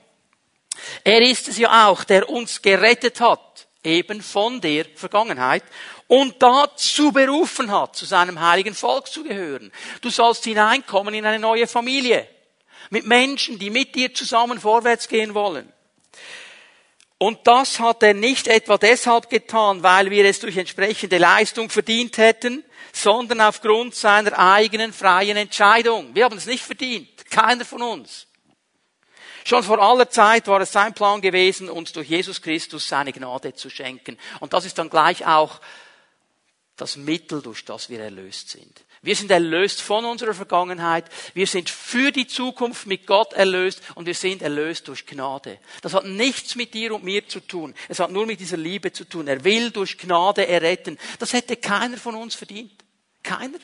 Er 1.04 1.22
ist 1.22 1.48
es 1.48 1.58
ja 1.58 1.88
auch, 1.88 2.04
der 2.04 2.30
uns 2.30 2.62
gerettet 2.62 3.20
hat, 3.20 3.68
eben 3.84 4.22
von 4.22 4.62
der 4.62 4.86
Vergangenheit 4.96 5.64
und 6.08 6.42
dazu 6.42 7.12
berufen 7.12 7.72
hat, 7.72 7.96
zu 7.96 8.06
seinem 8.06 8.40
heiligen 8.40 8.74
Volk 8.74 9.08
zu 9.08 9.24
gehören. 9.24 9.72
Du 10.02 10.10
sollst 10.10 10.46
hineinkommen 10.46 11.14
in 11.14 11.26
eine 11.26 11.40
neue 11.40 11.68
Familie. 11.68 12.28
Mit 12.90 13.06
Menschen, 13.06 13.60
die 13.60 13.70
mit 13.70 13.96
dir 13.96 14.14
zusammen 14.14 14.60
vorwärts 14.60 15.10
gehen 15.10 15.34
wollen. 15.34 15.72
Und 17.18 17.40
das 17.46 17.80
hat 17.80 18.04
er 18.04 18.14
nicht 18.14 18.48
etwa 18.48 18.78
deshalb 18.78 19.30
getan, 19.30 19.84
weil 19.84 20.12
wir 20.12 20.24
es 20.26 20.40
durch 20.40 20.56
entsprechende 20.56 21.18
Leistung 21.18 21.70
verdient 21.70 22.18
hätten, 22.18 22.64
sondern 22.94 23.42
aufgrund 23.42 23.96
seiner 23.96 24.38
eigenen 24.38 24.94
freien 24.94 25.36
Entscheidung. 25.36 26.14
Wir 26.16 26.26
haben 26.26 26.38
es 26.38 26.46
nicht 26.46 26.64
verdient. 26.64 27.30
Keiner 27.30 27.66
von 27.66 27.82
uns. 27.82 28.28
Schon 29.46 29.64
vor 29.64 29.80
aller 29.80 30.10
Zeit 30.10 30.48
war 30.48 30.62
es 30.62 30.72
sein 30.72 30.94
Plan 30.94 31.22
gewesen, 31.22 31.70
uns 31.70 31.92
durch 31.92 32.10
Jesus 32.10 32.42
Christus 32.42 32.88
seine 32.88 33.14
Gnade 33.14 33.54
zu 33.54 33.70
schenken. 33.70 34.18
Und 34.40 34.54
das 34.54 34.66
ist 34.66 34.78
dann 34.78 34.90
gleich 34.90 35.26
auch 35.26 35.60
das 36.78 36.96
Mittel, 36.96 37.42
durch 37.42 37.66
das 37.66 37.90
wir 37.90 38.00
erlöst 38.00 38.50
sind. 38.50 38.86
Wir 39.02 39.16
sind 39.16 39.32
erlöst 39.32 39.82
von 39.82 40.06
unserer 40.06 40.34
Vergangenheit. 40.34 41.06
Wir 41.34 41.48
sind 41.48 41.70
für 41.70 42.12
die 42.12 42.28
Zukunft 42.28 42.88
mit 42.88 43.08
Gott 43.08 43.34
erlöst 43.34 43.82
und 43.96 44.06
wir 44.06 44.14
sind 44.14 44.42
erlöst 44.42 44.88
durch 44.88 45.06
Gnade. 45.06 45.60
Das 45.82 45.94
hat 45.94 46.06
nichts 46.06 46.56
mit 46.56 46.74
dir 46.74 46.94
und 46.94 47.04
mir 47.04 47.28
zu 47.28 47.40
tun. 47.40 47.74
Es 47.90 48.00
hat 48.00 48.12
nur 48.12 48.26
mit 48.26 48.40
dieser 48.40 48.58
Liebe 48.58 48.94
zu 48.94 49.06
tun. 49.06 49.28
Er 49.28 49.44
will 49.44 49.72
durch 49.72 49.98
Gnade 49.98 50.48
erretten. 50.48 50.98
Das 51.20 51.34
hätte 51.34 51.58
keiner 51.58 51.98
von 51.98 52.16
uns 52.16 52.36
verdient. 52.36 52.84
Keiner. 53.24 53.60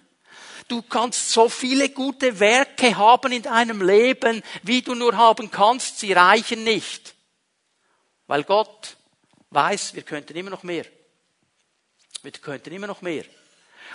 Du 0.68 0.82
kannst 0.82 1.32
so 1.32 1.50
viele 1.50 1.90
gute 1.90 2.40
Werke 2.40 2.96
haben 2.96 3.32
in 3.32 3.42
deinem 3.42 3.82
Leben, 3.82 4.42
wie 4.64 4.82
du 4.82 4.96
nur 4.96 5.16
haben 5.18 5.52
kannst. 5.52 6.00
Sie 6.00 6.14
reichen 6.14 6.64
nicht. 6.64 7.16
Weil 8.28 8.44
Gott 8.44 8.98
weiß, 9.50 9.94
wir 9.94 10.04
könnten 10.04 10.36
immer 10.36 10.50
noch 10.50 10.64
mehr. 10.64 10.86
Wir 12.24 12.32
könnten 12.32 12.74
immer 12.74 12.88
noch 12.88 13.02
mehr. 13.02 13.26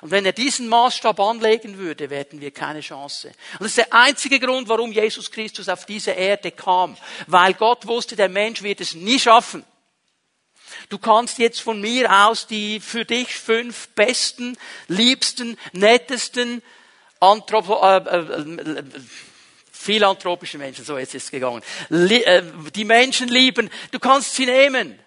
Und 0.00 0.10
wenn 0.10 0.26
er 0.26 0.32
diesen 0.32 0.68
Maßstab 0.68 1.18
anlegen 1.18 1.78
würde, 1.78 2.08
hätten 2.08 2.40
wir 2.40 2.52
keine 2.52 2.80
Chance. 2.80 3.28
Und 3.54 3.62
das 3.62 3.68
ist 3.68 3.78
der 3.78 3.92
einzige 3.92 4.38
Grund, 4.38 4.68
warum 4.68 4.92
Jesus 4.92 5.30
Christus 5.30 5.68
auf 5.68 5.86
diese 5.86 6.12
Erde 6.12 6.52
kam. 6.52 6.96
Weil 7.26 7.54
Gott 7.54 7.86
wusste, 7.86 8.14
der 8.14 8.28
Mensch 8.28 8.62
wird 8.62 8.80
es 8.80 8.94
nie 8.94 9.18
schaffen. 9.18 9.64
Du 10.88 10.98
kannst 10.98 11.38
jetzt 11.38 11.60
von 11.60 11.80
mir 11.80 12.12
aus 12.26 12.46
die 12.46 12.80
für 12.80 13.04
dich 13.04 13.34
fünf 13.34 13.88
besten, 13.88 14.56
liebsten, 14.86 15.58
nettesten, 15.72 16.62
Anthropo, 17.20 17.82
äh, 17.82 17.96
äh, 17.96 18.84
philanthropische 19.72 20.58
Menschen, 20.58 20.84
so 20.84 20.98
jetzt 20.98 21.14
ist 21.14 21.24
es 21.24 21.30
gegangen, 21.30 21.62
äh, 21.90 22.42
die 22.74 22.84
Menschen 22.84 23.28
lieben, 23.28 23.70
du 23.90 23.98
kannst 23.98 24.34
sie 24.34 24.46
nehmen. 24.46 24.98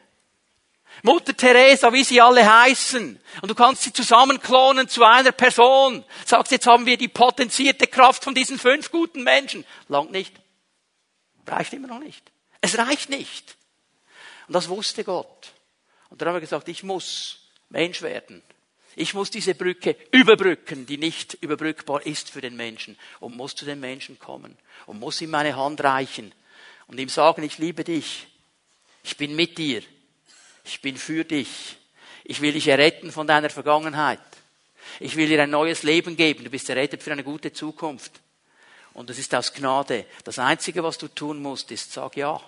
Mutter 1.03 1.35
Teresa, 1.35 1.91
wie 1.93 2.03
sie 2.03 2.21
alle 2.21 2.45
heißen. 2.45 3.19
Und 3.41 3.49
du 3.49 3.55
kannst 3.55 3.83
sie 3.83 3.93
zusammenklonen 3.93 4.87
zu 4.87 5.03
einer 5.03 5.31
Person. 5.31 6.03
Sagst, 6.25 6.51
jetzt 6.51 6.67
haben 6.67 6.85
wir 6.85 6.97
die 6.97 7.07
potenzierte 7.07 7.87
Kraft 7.87 8.23
von 8.23 8.35
diesen 8.35 8.59
fünf 8.59 8.91
guten 8.91 9.23
Menschen. 9.23 9.65
Langt 9.87 10.11
nicht. 10.11 10.33
Reicht 11.47 11.73
immer 11.73 11.87
noch 11.87 11.99
nicht. 11.99 12.31
Es 12.61 12.77
reicht 12.77 13.09
nicht. 13.09 13.57
Und 14.47 14.53
das 14.53 14.69
wusste 14.69 15.03
Gott. 15.03 15.53
Und 16.09 16.21
dann 16.21 16.27
haben 16.27 16.35
wir 16.35 16.41
gesagt, 16.41 16.67
ich 16.67 16.83
muss 16.83 17.39
Mensch 17.69 18.01
werden. 18.01 18.43
Ich 18.95 19.13
muss 19.13 19.31
diese 19.31 19.55
Brücke 19.55 19.95
überbrücken, 20.11 20.85
die 20.85 20.97
nicht 20.97 21.35
überbrückbar 21.35 22.05
ist 22.05 22.29
für 22.29 22.41
den 22.41 22.57
Menschen 22.57 22.97
und 23.21 23.37
muss 23.37 23.55
zu 23.55 23.63
den 23.63 23.79
Menschen 23.79 24.19
kommen 24.19 24.57
und 24.85 24.99
muss 24.99 25.21
ihm 25.21 25.29
meine 25.29 25.55
Hand 25.55 25.81
reichen 25.81 26.33
und 26.87 26.99
ihm 26.99 27.07
sagen, 27.07 27.43
ich 27.43 27.57
liebe 27.57 27.85
dich. 27.85 28.27
Ich 29.03 29.15
bin 29.15 29.35
mit 29.35 29.57
dir. 29.57 29.81
Ich 30.63 30.81
bin 30.81 30.97
für 30.97 31.23
dich. 31.23 31.77
Ich 32.23 32.41
will 32.41 32.53
dich 32.53 32.67
erretten 32.67 33.11
von 33.11 33.27
deiner 33.27 33.49
Vergangenheit. 33.49 34.19
Ich 34.99 35.15
will 35.15 35.27
dir 35.27 35.41
ein 35.41 35.49
neues 35.49 35.83
Leben 35.83 36.15
geben. 36.15 36.43
Du 36.43 36.49
bist 36.49 36.69
errettet 36.69 37.03
für 37.03 37.11
eine 37.11 37.23
gute 37.23 37.53
Zukunft. 37.53 38.11
Und 38.93 39.09
das 39.09 39.17
ist 39.17 39.33
aus 39.33 39.53
Gnade. 39.53 40.05
Das 40.23 40.39
Einzige, 40.39 40.83
was 40.83 40.97
du 40.97 41.07
tun 41.07 41.41
musst, 41.41 41.71
ist, 41.71 41.93
sag 41.93 42.17
ja. 42.17 42.39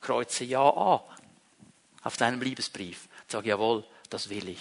Kreuze 0.00 0.44
ja 0.44 0.68
an. 0.68 1.00
Auf 2.02 2.16
deinem 2.16 2.40
Liebesbrief. 2.40 3.08
Sag 3.28 3.44
jawohl, 3.44 3.84
das 4.08 4.30
will 4.30 4.48
ich. 4.48 4.58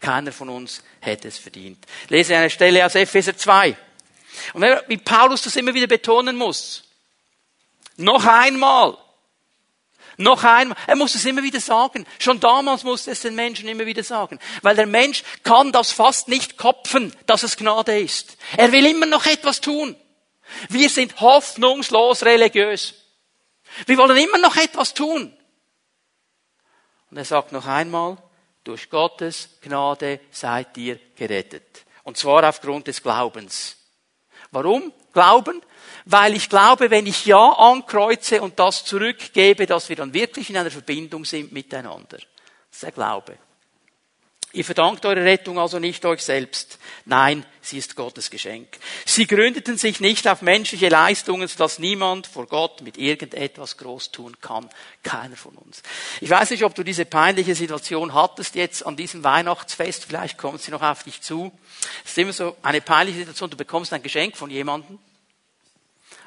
Keiner 0.00 0.32
von 0.32 0.50
uns 0.50 0.82
hätte 1.00 1.28
es 1.28 1.38
verdient. 1.38 1.86
lese 2.08 2.36
eine 2.36 2.50
Stelle 2.50 2.84
aus 2.84 2.94
Epheser 2.94 3.36
2. 3.36 3.76
Und 4.52 4.62
wie 4.88 4.98
Paulus 4.98 5.42
das 5.42 5.56
immer 5.56 5.72
wieder 5.72 5.86
betonen 5.86 6.36
muss. 6.36 6.84
Noch 7.96 8.26
einmal. 8.26 8.98
Noch 10.16 10.44
einmal. 10.44 10.76
Er 10.86 10.96
muss 10.96 11.14
es 11.14 11.24
immer 11.24 11.42
wieder 11.42 11.60
sagen. 11.60 12.06
Schon 12.18 12.40
damals 12.40 12.84
musste 12.84 13.10
es 13.10 13.20
den 13.20 13.34
Menschen 13.34 13.68
immer 13.68 13.86
wieder 13.86 14.04
sagen. 14.04 14.38
Weil 14.62 14.76
der 14.76 14.86
Mensch 14.86 15.24
kann 15.42 15.72
das 15.72 15.92
fast 15.92 16.28
nicht 16.28 16.56
kopfen, 16.56 17.14
dass 17.26 17.42
es 17.42 17.56
Gnade 17.56 17.98
ist. 17.98 18.36
Er 18.56 18.72
will 18.72 18.86
immer 18.86 19.06
noch 19.06 19.26
etwas 19.26 19.60
tun. 19.60 19.96
Wir 20.68 20.88
sind 20.88 21.20
hoffnungslos 21.20 22.24
religiös. 22.24 22.94
Wir 23.86 23.96
wollen 23.98 24.16
immer 24.16 24.38
noch 24.38 24.56
etwas 24.56 24.94
tun. 24.94 25.36
Und 27.10 27.16
er 27.16 27.24
sagt 27.24 27.52
noch 27.52 27.66
einmal, 27.66 28.18
durch 28.62 28.88
Gottes 28.88 29.48
Gnade 29.60 30.20
seid 30.30 30.76
ihr 30.76 30.98
gerettet. 31.16 31.84
Und 32.02 32.16
zwar 32.16 32.48
aufgrund 32.48 32.86
des 32.86 33.02
Glaubens. 33.02 33.76
Warum? 34.50 34.92
Glauben? 35.12 35.62
Weil 36.06 36.36
ich 36.36 36.48
glaube, 36.48 36.90
wenn 36.90 37.06
ich 37.06 37.24
Ja 37.24 37.52
ankreuze 37.52 38.42
und 38.42 38.58
das 38.58 38.84
zurückgebe, 38.84 39.66
dass 39.66 39.88
wir 39.88 39.96
dann 39.96 40.12
wirklich 40.12 40.50
in 40.50 40.56
einer 40.56 40.70
Verbindung 40.70 41.24
sind 41.24 41.52
miteinander. 41.52 42.18
Das 42.18 42.26
ist 42.72 42.82
der 42.82 42.92
Glaube. 42.92 43.38
Ihr 44.54 44.64
verdankt 44.64 45.04
eure 45.04 45.24
Rettung 45.24 45.58
also 45.58 45.80
nicht 45.80 46.04
euch 46.04 46.22
selbst. 46.22 46.78
Nein, 47.06 47.44
sie 47.60 47.78
ist 47.78 47.96
Gottes 47.96 48.30
Geschenk. 48.30 48.68
Sie 49.04 49.26
gründeten 49.26 49.76
sich 49.76 49.98
nicht 49.98 50.28
auf 50.28 50.42
menschliche 50.42 50.88
Leistungen, 50.88 51.48
sodass 51.48 51.80
niemand 51.80 52.28
vor 52.28 52.46
Gott 52.46 52.80
mit 52.82 52.96
irgendetwas 52.96 53.76
groß 53.78 54.12
tun 54.12 54.36
kann. 54.40 54.70
Keiner 55.02 55.34
von 55.34 55.56
uns. 55.56 55.82
Ich 56.20 56.30
weiß 56.30 56.50
nicht, 56.50 56.62
ob 56.62 56.72
du 56.76 56.84
diese 56.84 57.04
peinliche 57.04 57.56
Situation 57.56 58.14
hattest 58.14 58.54
jetzt 58.54 58.86
an 58.86 58.94
diesem 58.94 59.24
Weihnachtsfest. 59.24 60.04
Vielleicht 60.04 60.38
kommt 60.38 60.62
sie 60.62 60.70
noch 60.70 60.82
auf 60.82 61.02
dich 61.02 61.20
zu. 61.20 61.50
Es 62.04 62.12
ist 62.12 62.18
immer 62.18 62.32
so 62.32 62.56
eine 62.62 62.80
peinliche 62.80 63.18
Situation. 63.18 63.50
Du 63.50 63.56
bekommst 63.56 63.92
ein 63.92 64.04
Geschenk 64.04 64.36
von 64.36 64.50
jemandem. 64.50 65.00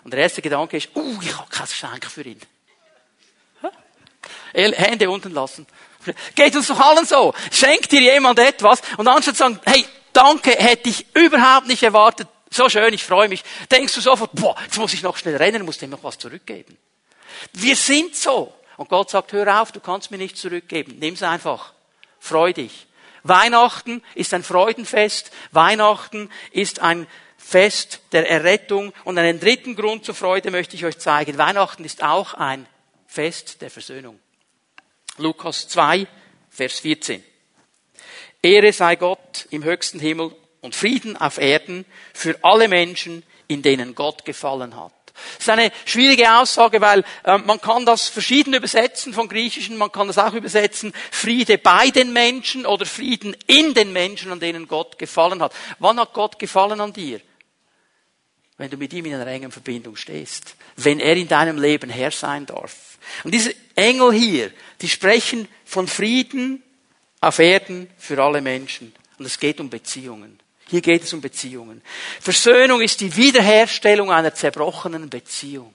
Und 0.08 0.12
der 0.12 0.22
erste 0.22 0.42
Gedanke 0.42 0.78
ist, 0.78 0.88
uh, 0.96 1.20
ich 1.22 1.38
habe 1.38 1.50
kein 1.50 1.66
Geschenk 1.66 2.06
für 2.06 2.22
ihn. 2.22 2.40
Hände 4.54 5.10
unten 5.10 5.34
lassen. 5.34 5.68
Geht 6.34 6.56
uns 6.56 6.68
doch 6.68 6.80
allen 6.80 7.06
so. 7.06 7.34
Schenkt 7.52 7.92
dir 7.92 8.00
jemand 8.00 8.40
etwas 8.40 8.82
und 8.96 9.06
anstatt 9.10 9.36
zu 9.36 9.40
sagen, 9.40 9.60
hey, 9.66 9.86
danke, 10.14 10.52
hätte 10.52 10.88
ich 10.88 11.14
überhaupt 11.14 11.68
nicht 11.68 11.84
erwartet, 11.84 12.30
so 12.50 12.70
schön, 12.70 12.94
ich 12.94 13.04
freue 13.04 13.28
mich, 13.28 13.44
denkst 13.70 13.96
du 13.96 14.00
sofort, 14.00 14.32
boah, 14.32 14.56
jetzt 14.64 14.78
muss 14.78 14.94
ich 14.94 15.04
noch 15.04 15.18
schnell 15.18 15.36
rennen, 15.36 15.66
muss 15.66 15.78
dem 15.78 15.90
noch 15.90 16.04
was 16.06 16.18
zurückgeben. 16.18 16.78
Wir 17.52 17.76
sind 17.76 18.16
so. 18.16 18.54
Und 18.78 18.88
Gott 18.88 19.10
sagt, 19.10 19.34
hör 19.34 19.62
auf, 19.62 19.74
du 19.74 19.82
kannst 19.82 20.10
mir 20.10 20.18
nichts 20.18 20.40
zurückgeben. 20.40 21.00
Nimm's 21.00 21.22
einfach. 21.22 21.74
Freu 22.22 22.54
dich. 22.54 22.88
Weihnachten 23.24 24.02
ist 24.16 24.34
ein 24.34 24.44
Freudenfest. 24.46 25.32
Weihnachten 25.52 26.32
ist 26.52 26.80
ein 26.80 27.08
Fest 27.48 28.02
der 28.12 28.30
Errettung. 28.30 28.92
Und 29.06 29.18
einen 29.18 29.40
dritten 29.40 29.78
Grund 29.78 30.04
zur 30.04 30.16
Freude 30.16 30.52
möchte 30.52 30.76
ich 30.76 30.84
euch 30.84 30.98
zeigen. 30.98 31.38
Weihnachten 31.38 31.86
ist 31.86 32.04
auch 32.04 32.34
ein 32.34 32.68
Fest 33.08 33.62
der 33.62 33.70
Versöhnung. 33.70 34.20
Lukas 35.18 35.70
2, 35.70 36.08
Vers 36.50 36.80
14. 36.80 37.24
Ehre 38.44 38.74
sei 38.74 38.98
Gott 38.98 39.48
im 39.50 39.64
höchsten 39.64 39.98
Himmel 40.00 40.36
und 40.60 40.76
Frieden 40.76 41.16
auf 41.16 41.38
Erden 41.38 41.86
für 42.14 42.38
alle 42.42 42.68
Menschen, 42.68 43.24
in 43.48 43.62
denen 43.62 43.96
Gott 43.96 44.26
gefallen 44.26 44.76
hat. 44.76 44.92
Das 45.14 45.48
ist 45.48 45.50
eine 45.50 45.72
schwierige 45.86 46.38
Aussage, 46.38 46.82
weil 46.82 47.06
äh, 47.24 47.38
man 47.38 47.62
kann 47.62 47.86
das 47.86 48.10
verschieden 48.10 48.54
übersetzen 48.56 49.14
von 49.14 49.30
Griechischen, 49.30 49.78
man 49.78 49.92
kann 49.92 50.08
das 50.08 50.18
auch 50.18 50.34
übersetzen 50.34 50.92
Friede 51.12 51.58
bei 51.58 51.92
den 51.92 52.12
Menschen 52.12 52.66
oder 52.66 52.86
Frieden 52.86 53.36
in 53.48 53.74
den 53.74 53.94
Menschen, 53.94 54.34
an 54.34 54.42
denen 54.42 54.68
Gott 54.68 55.00
gefallen 55.00 55.42
hat. 55.42 55.54
Wann 55.80 56.00
hat 56.00 56.14
Gott 56.14 56.38
gefallen 56.38 56.82
an 56.82 56.92
dir? 56.92 57.22
Wenn 58.58 58.70
du 58.70 58.78
mit 58.78 58.92
ihm 58.94 59.06
in 59.06 59.14
einer 59.14 59.28
engen 59.28 59.52
Verbindung 59.52 59.96
stehst. 59.96 60.56
Wenn 60.76 61.00
er 61.00 61.16
in 61.16 61.28
deinem 61.28 61.62
Leben 61.62 61.90
Herr 61.90 62.12
sein 62.12 62.46
darf. 62.46 62.98
Und 63.24 63.34
diese 63.34 63.54
Engel 63.76 64.12
hier, 64.12 64.52
die 64.82 64.90
sprechen 64.90 65.48
von 65.66 65.88
Frieden 65.88 66.64
auf 67.22 67.40
Erden 67.40 67.90
für 67.98 68.22
alle 68.22 68.42
Menschen. 68.42 68.94
Und 69.20 69.26
es 69.26 69.40
geht 69.40 69.60
um 69.60 69.70
Beziehungen. 69.70 70.40
Hier 70.70 70.82
geht 70.82 71.04
es 71.04 71.14
um 71.14 71.22
Beziehungen. 71.22 71.82
Versöhnung 72.20 72.82
ist 72.82 73.00
die 73.00 73.16
Wiederherstellung 73.16 74.12
einer 74.12 74.34
zerbrochenen 74.34 75.10
Beziehung. 75.10 75.74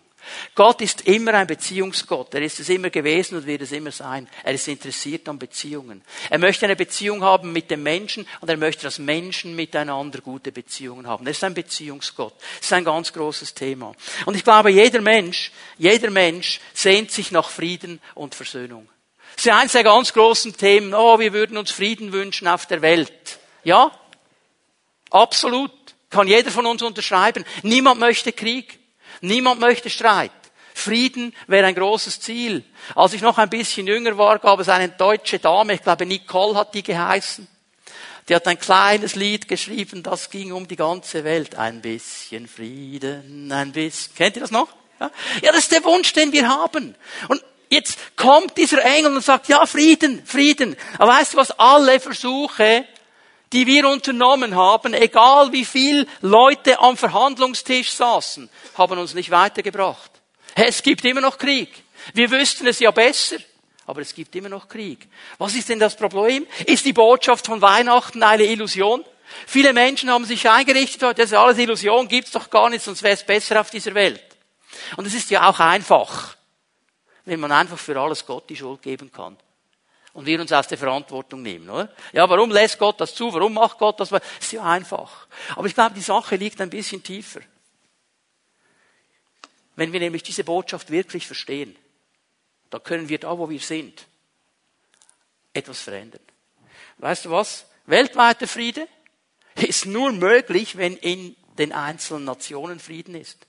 Gott 0.55 0.81
ist 0.81 1.03
immer 1.03 1.35
ein 1.35 1.47
Beziehungsgott. 1.47 2.35
Er 2.35 2.43
ist 2.43 2.61
es 2.61 2.69
immer 2.69 2.91
gewesen 2.91 3.37
und 3.37 3.47
wird 3.47 3.63
es 3.63 3.73
immer 3.73 3.91
sein. 3.91 4.29
Er 4.45 4.55
ist 4.55 4.69
interessiert 4.69 5.29
an 5.29 5.39
Beziehungen. 5.39 6.03
Er 6.31 6.39
möchte 6.39 6.67
eine 6.67 6.77
Beziehung 6.77 7.23
haben 7.23 7.53
mit 7.53 7.71
dem 7.71 7.83
Menschen 7.83 8.27
und 8.41 8.49
er 8.49 8.57
möchte, 8.57 8.85
dass 8.85 8.99
Menschen 8.99 9.57
miteinander 9.57 10.21
gute 10.21 10.53
Beziehungen 10.53 11.07
haben. 11.07 11.27
Er 11.27 11.33
ist 11.33 11.45
ein 11.45 11.55
Beziehungsgott. 11.55 12.35
Das 12.59 12.67
ist 12.67 12.73
ein 12.73 12.85
ganz 12.85 13.13
großes 13.13 13.55
Thema. 13.55 13.95
Und 14.27 14.37
ich 14.37 14.45
glaube, 14.45 14.71
jeder 14.71 15.01
Mensch, 15.01 15.53
jeder 15.79 16.11
Mensch 16.11 16.61
sehnt 16.75 17.11
sich 17.11 17.31
nach 17.33 17.51
Frieden 17.51 18.01
und 18.15 18.35
Versöhnung. 18.35 18.89
Das 19.37 19.47
ist 19.47 19.53
eines 19.53 19.73
der 19.73 19.85
ganz 19.85 20.13
großen 20.13 20.57
Themen. 20.57 20.95
Oh, 20.95 21.19
wir 21.19 21.33
würden 21.33 21.57
uns 21.57 21.71
Frieden 21.71 22.13
wünschen 22.13 22.47
auf 22.47 22.67
der 22.67 22.83
Welt. 22.83 23.39
Ja? 23.65 23.91
Absolut. 25.11 25.73
Kann 26.11 26.29
jeder 26.29 26.51
von 26.51 26.67
uns 26.67 26.83
unterschreiben. 26.83 27.45
Niemand 27.63 27.99
möchte 27.99 28.33
Krieg. 28.33 28.82
Niemand 29.23 29.61
möchte 29.61 29.89
Streit. 29.89 30.31
Frieden 30.75 31.35
wäre 31.47 31.67
ein 31.67 31.75
großes 31.75 32.21
Ziel. 32.21 32.65
Als 32.95 33.13
ich 33.13 33.23
noch 33.23 33.39
ein 33.39 33.49
bisschen 33.49 33.87
jünger 33.87 34.17
war, 34.19 34.39
gab 34.39 34.59
es 34.61 34.69
eine 34.69 34.89
deutsche 34.89 35.39
Dame, 35.39 35.75
ich 35.75 35.83
glaube 35.83 36.07
Nicole 36.07 36.59
hat 36.59 36.75
die 36.75 36.83
geheißen. 36.83 37.47
Die 38.29 38.35
hat 38.35 38.47
ein 38.47 38.59
kleines 38.59 39.15
Lied 39.15 39.49
geschrieben, 39.49 40.03
das 40.03 40.31
ging 40.31 40.53
um 40.53 40.67
die 40.67 40.77
ganze 40.77 41.25
Welt. 41.25 41.57
Ein 41.57 41.81
bisschen 41.81 42.47
Frieden, 42.49 43.51
ein 43.51 43.73
bisschen. 43.73 44.15
Kennt 44.15 44.37
ihr 44.37 44.43
das 44.43 44.51
noch? 44.51 44.69
Ja, 45.01 45.11
ja 45.43 45.53
das 45.53 45.65
ist 45.65 45.73
der 45.73 45.85
Wunsch, 45.85 46.13
den 46.13 46.33
wir 46.33 46.49
haben. 46.49 46.95
Und 47.29 47.45
jetzt 47.69 47.99
kommt 48.17 48.57
dieser 48.57 48.85
Engel 48.85 49.17
und 49.17 49.25
sagt, 49.25 49.49
ja, 49.49 49.67
Frieden, 49.67 50.25
Frieden. 50.25 50.77
Aber 50.99 51.13
weißt 51.13 51.35
du 51.35 51.39
was? 51.39 51.51
Alle 51.53 52.01
Versuche, 52.01 52.87
die 53.53 53.67
wir 53.67 53.89
unternommen 53.89 54.57
haben, 54.57 54.95
egal 54.95 55.53
wie 55.53 55.65
viel 55.65 56.07
Leute 56.23 56.79
am 56.81 56.97
Verhandlungstisch 56.97 57.93
saßen, 57.93 58.49
haben 58.77 58.99
uns 58.99 59.15
nicht 59.15 59.31
weitergebracht. 59.31 60.11
Es 60.55 60.83
gibt 60.83 61.05
immer 61.05 61.21
noch 61.21 61.39
Krieg. 61.39 61.71
Wir 62.15 62.31
wüssten 62.31 62.67
es 62.67 62.81
ja 62.81 62.91
besser, 62.91 63.37
aber 63.87 64.01
es 64.01 64.15
gibt 64.15 64.35
immer 64.35 64.49
noch 64.49 64.69
Krieg. 64.69 65.09
Was 65.39 65.55
ist 65.55 65.69
denn 65.69 65.79
das 65.79 65.97
Problem? 65.97 66.47
Ist 66.67 66.85
die 66.85 66.93
Botschaft 66.93 67.47
von 67.47 67.61
Weihnachten 67.61 68.23
eine 68.23 68.45
Illusion? 68.45 69.05
Viele 69.47 69.73
Menschen 69.73 70.11
haben 70.11 70.25
sich 70.25 70.49
eingerichtet, 70.49 71.19
das 71.19 71.27
ist 71.27 71.35
alles 71.35 71.59
Illusion, 71.59 72.09
gibt's 72.09 72.33
doch 72.33 72.51
gar 72.51 72.69
nicht, 72.69 72.85
sonst 72.85 73.03
wäre 73.03 73.15
es 73.15 73.25
besser 73.25 73.61
auf 73.61 73.71
dieser 73.71 73.95
Welt. 73.95 74.23
Und 74.97 75.07
es 75.07 75.15
ist 75.15 75.31
ja 75.31 75.49
auch 75.49 75.59
einfach, 75.59 76.37
wenn 77.25 77.41
man 77.41 77.53
einfach 77.53 77.79
für 77.79 77.99
alles 77.99 78.27
Gott 78.27 78.49
die 78.51 78.57
Schuld 78.57 78.83
geben 78.83 79.11
kann 79.11 79.37
und 80.13 80.27
wir 80.27 80.41
uns 80.41 80.53
aus 80.53 80.69
der 80.69 80.79
Verantwortung 80.79 81.43
nehmen, 81.43 81.69
oder? 81.71 81.91
Ja, 82.13 82.29
warum 82.29 82.51
lässt 82.51 82.79
Gott 82.79 83.01
das 83.01 83.15
zu? 83.15 83.33
Warum 83.33 83.55
macht 83.55 83.79
Gott 83.79 83.99
das? 84.01 84.13
Ist 84.13 84.53
ja 84.53 84.63
einfach. 84.63 85.27
Aber 85.57 85.67
ich 85.67 85.75
glaube, 85.75 85.95
die 85.95 86.03
Sache 86.03 86.37
liegt 86.37 86.61
ein 86.61 86.71
bisschen 86.71 87.03
tiefer. 87.03 87.41
Wenn 89.75 89.93
wir 89.93 90.01
nämlich 90.01 90.23
diese 90.23 90.45
Botschaft 90.45 90.91
wirklich 90.91 91.27
verstehen, 91.27 91.77
dann 92.71 92.83
können 92.83 93.09
wir 93.09 93.19
da, 93.19 93.39
wo 93.39 93.49
wir 93.49 93.61
sind, 93.61 94.07
etwas 95.55 95.81
verändern. 95.81 96.23
Weißt 96.99 97.25
du 97.25 97.31
was? 97.31 97.67
Weltweiter 97.87 98.47
Friede 98.47 98.87
ist 99.57 99.87
nur 99.87 100.13
möglich, 100.13 100.77
wenn 100.77 100.97
in 100.97 101.37
den 101.59 101.73
einzelnen 101.73 102.25
Nationen 102.25 102.79
Frieden 102.79 103.15
ist. 103.15 103.47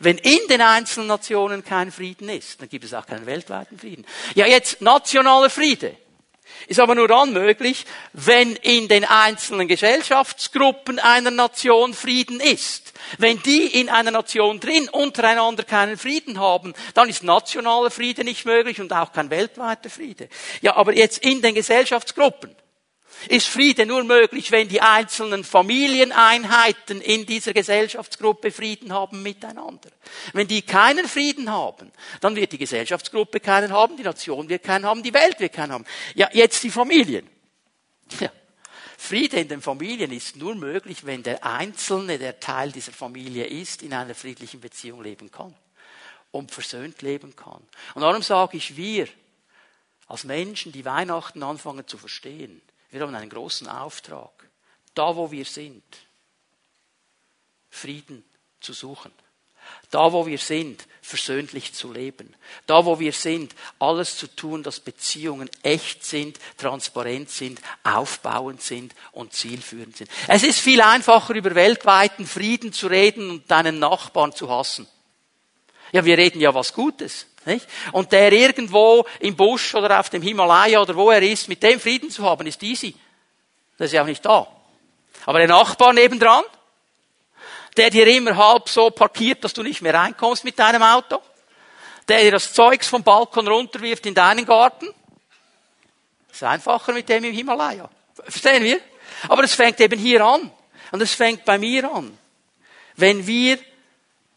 Wenn 0.00 0.18
in 0.18 0.40
den 0.48 0.60
einzelnen 0.60 1.08
Nationen 1.08 1.64
kein 1.64 1.92
Frieden 1.92 2.28
ist, 2.28 2.60
dann 2.60 2.68
gibt 2.68 2.84
es 2.84 2.94
auch 2.94 3.06
keinen 3.06 3.26
weltweiten 3.26 3.78
Frieden. 3.78 4.04
Ja, 4.34 4.46
jetzt 4.46 4.80
nationaler 4.80 5.50
Friede 5.50 5.96
ist 6.66 6.80
aber 6.80 6.94
nur 6.94 7.08
dann 7.08 7.32
möglich, 7.32 7.84
wenn 8.12 8.56
in 8.56 8.88
den 8.88 9.04
einzelnen 9.04 9.68
Gesellschaftsgruppen 9.68 10.98
einer 10.98 11.30
Nation 11.30 11.94
Frieden 11.94 12.40
ist. 12.40 12.92
Wenn 13.18 13.40
die 13.42 13.66
in 13.66 13.88
einer 13.88 14.10
Nation 14.10 14.60
drin 14.60 14.88
untereinander 14.88 15.64
keinen 15.64 15.98
Frieden 15.98 16.38
haben, 16.38 16.74
dann 16.94 17.08
ist 17.08 17.22
nationaler 17.22 17.90
Friede 17.90 18.24
nicht 18.24 18.46
möglich 18.46 18.80
und 18.80 18.92
auch 18.92 19.12
kein 19.12 19.30
weltweiter 19.30 19.90
Friede. 19.90 20.28
Ja, 20.62 20.76
aber 20.76 20.94
jetzt 20.94 21.18
in 21.18 21.42
den 21.42 21.54
Gesellschaftsgruppen 21.54 22.54
ist 23.28 23.48
Friede 23.48 23.86
nur 23.86 24.04
möglich, 24.04 24.50
wenn 24.50 24.68
die 24.68 24.80
einzelnen 24.80 25.44
Familieneinheiten 25.44 27.00
in 27.00 27.26
dieser 27.26 27.52
Gesellschaftsgruppe 27.52 28.50
Frieden 28.50 28.92
haben 28.92 29.22
miteinander. 29.22 29.90
Wenn 30.32 30.46
die 30.46 30.62
keinen 30.62 31.08
Frieden 31.08 31.50
haben, 31.50 31.90
dann 32.20 32.36
wird 32.36 32.52
die 32.52 32.58
Gesellschaftsgruppe 32.58 33.40
keinen 33.40 33.72
haben, 33.72 33.96
die 33.96 34.02
Nation 34.02 34.48
wird 34.48 34.62
keinen 34.62 34.84
haben, 34.84 35.02
die 35.02 35.14
Welt 35.14 35.40
wird 35.40 35.52
keinen 35.52 35.72
haben. 35.72 35.86
Ja, 36.14 36.28
jetzt 36.32 36.62
die 36.62 36.70
Familien. 36.70 37.28
Ja. 38.20 38.30
Friede 38.96 39.38
in 39.38 39.48
den 39.48 39.60
Familien 39.60 40.12
ist 40.12 40.36
nur 40.36 40.54
möglich, 40.54 41.04
wenn 41.04 41.22
der 41.22 41.44
Einzelne, 41.44 42.18
der 42.18 42.40
Teil 42.40 42.72
dieser 42.72 42.92
Familie 42.92 43.46
ist, 43.46 43.82
in 43.82 43.92
einer 43.92 44.14
friedlichen 44.14 44.60
Beziehung 44.60 45.02
leben 45.02 45.30
kann 45.30 45.54
und 46.30 46.50
versöhnt 46.50 47.02
leben 47.02 47.36
kann. 47.36 47.62
Und 47.94 48.02
darum 48.02 48.22
sage 48.22 48.56
ich, 48.56 48.76
wir 48.76 49.06
als 50.06 50.24
Menschen, 50.24 50.72
die 50.72 50.84
Weihnachten 50.84 51.42
anfangen 51.42 51.86
zu 51.86 51.98
verstehen, 51.98 52.62
wir 52.94 53.00
haben 53.00 53.14
einen 53.16 53.28
großen 53.28 53.66
Auftrag, 53.66 54.48
da 54.94 55.16
wo 55.16 55.32
wir 55.32 55.44
sind, 55.44 55.82
Frieden 57.68 58.24
zu 58.60 58.72
suchen. 58.72 59.10
Da, 59.90 60.12
wo 60.12 60.26
wir 60.26 60.38
sind, 60.38 60.86
versöhnlich 61.02 61.72
zu 61.72 61.90
leben. 61.90 62.36
Da, 62.66 62.84
wo 62.84 63.00
wir 63.00 63.12
sind, 63.12 63.54
alles 63.80 64.16
zu 64.16 64.28
tun, 64.28 64.62
dass 64.62 64.78
Beziehungen 64.78 65.50
echt 65.62 66.04
sind, 66.04 66.38
transparent 66.56 67.30
sind, 67.30 67.60
aufbauend 67.82 68.62
sind 68.62 68.94
und 69.10 69.32
zielführend 69.32 69.96
sind. 69.96 70.10
Es 70.28 70.44
ist 70.44 70.60
viel 70.60 70.80
einfacher, 70.80 71.34
über 71.34 71.54
weltweiten 71.56 72.26
Frieden 72.26 72.72
zu 72.72 72.86
reden 72.86 73.28
und 73.28 73.50
deinen 73.50 73.80
Nachbarn 73.80 74.32
zu 74.32 74.50
hassen. 74.50 74.86
Ja, 75.92 76.04
wir 76.04 76.16
reden 76.16 76.40
ja 76.40 76.54
was 76.54 76.74
Gutes. 76.74 77.26
Nicht? 77.46 77.66
Und 77.92 78.12
der 78.12 78.32
irgendwo 78.32 79.06
im 79.20 79.36
Busch 79.36 79.74
oder 79.74 80.00
auf 80.00 80.10
dem 80.10 80.22
Himalaya 80.22 80.80
oder 80.80 80.96
wo 80.96 81.10
er 81.10 81.22
ist, 81.22 81.48
mit 81.48 81.62
dem 81.62 81.78
Frieden 81.78 82.10
zu 82.10 82.24
haben, 82.24 82.46
ist 82.46 82.62
easy. 82.62 82.94
Das 83.76 83.86
ist 83.86 83.92
ja 83.92 84.02
auch 84.02 84.06
nicht 84.06 84.24
da. 84.24 84.46
Aber 85.26 85.38
der 85.38 85.48
Nachbar 85.48 85.92
nebendran, 85.92 86.44
der 87.76 87.90
dir 87.90 88.06
immer 88.06 88.36
halb 88.36 88.68
so 88.68 88.90
parkiert, 88.90 89.44
dass 89.44 89.52
du 89.52 89.62
nicht 89.62 89.82
mehr 89.82 89.94
reinkommst 89.94 90.44
mit 90.44 90.58
deinem 90.58 90.82
Auto, 90.82 91.20
der 92.08 92.20
dir 92.20 92.32
das 92.32 92.52
Zeugs 92.52 92.86
vom 92.86 93.02
Balkon 93.02 93.48
runterwirft 93.48 94.06
in 94.06 94.14
deinen 94.14 94.46
Garten, 94.46 94.88
ist 96.30 96.42
einfacher 96.42 96.92
mit 96.92 97.08
dem 97.08 97.24
im 97.24 97.32
Himalaya. 97.32 97.88
Verstehen 98.14 98.64
wir? 98.64 98.80
Aber 99.28 99.44
es 99.44 99.54
fängt 99.54 99.80
eben 99.80 99.98
hier 99.98 100.24
an. 100.24 100.50
Und 100.90 101.00
es 101.00 101.14
fängt 101.14 101.44
bei 101.44 101.58
mir 101.58 101.90
an. 101.90 102.16
Wenn 102.96 103.26
wir 103.26 103.58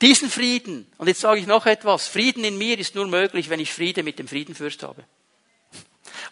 diesen 0.01 0.29
Frieden, 0.29 0.88
und 0.97 1.07
jetzt 1.07 1.21
sage 1.21 1.39
ich 1.39 1.47
noch 1.47 1.65
etwas, 1.65 2.07
Frieden 2.07 2.43
in 2.43 2.57
mir 2.57 2.77
ist 2.77 2.95
nur 2.95 3.07
möglich, 3.07 3.49
wenn 3.49 3.60
ich 3.60 3.73
Friede 3.73 4.03
mit 4.03 4.19
dem 4.19 4.27
Friedenfürst 4.27 4.83
habe. 4.83 5.03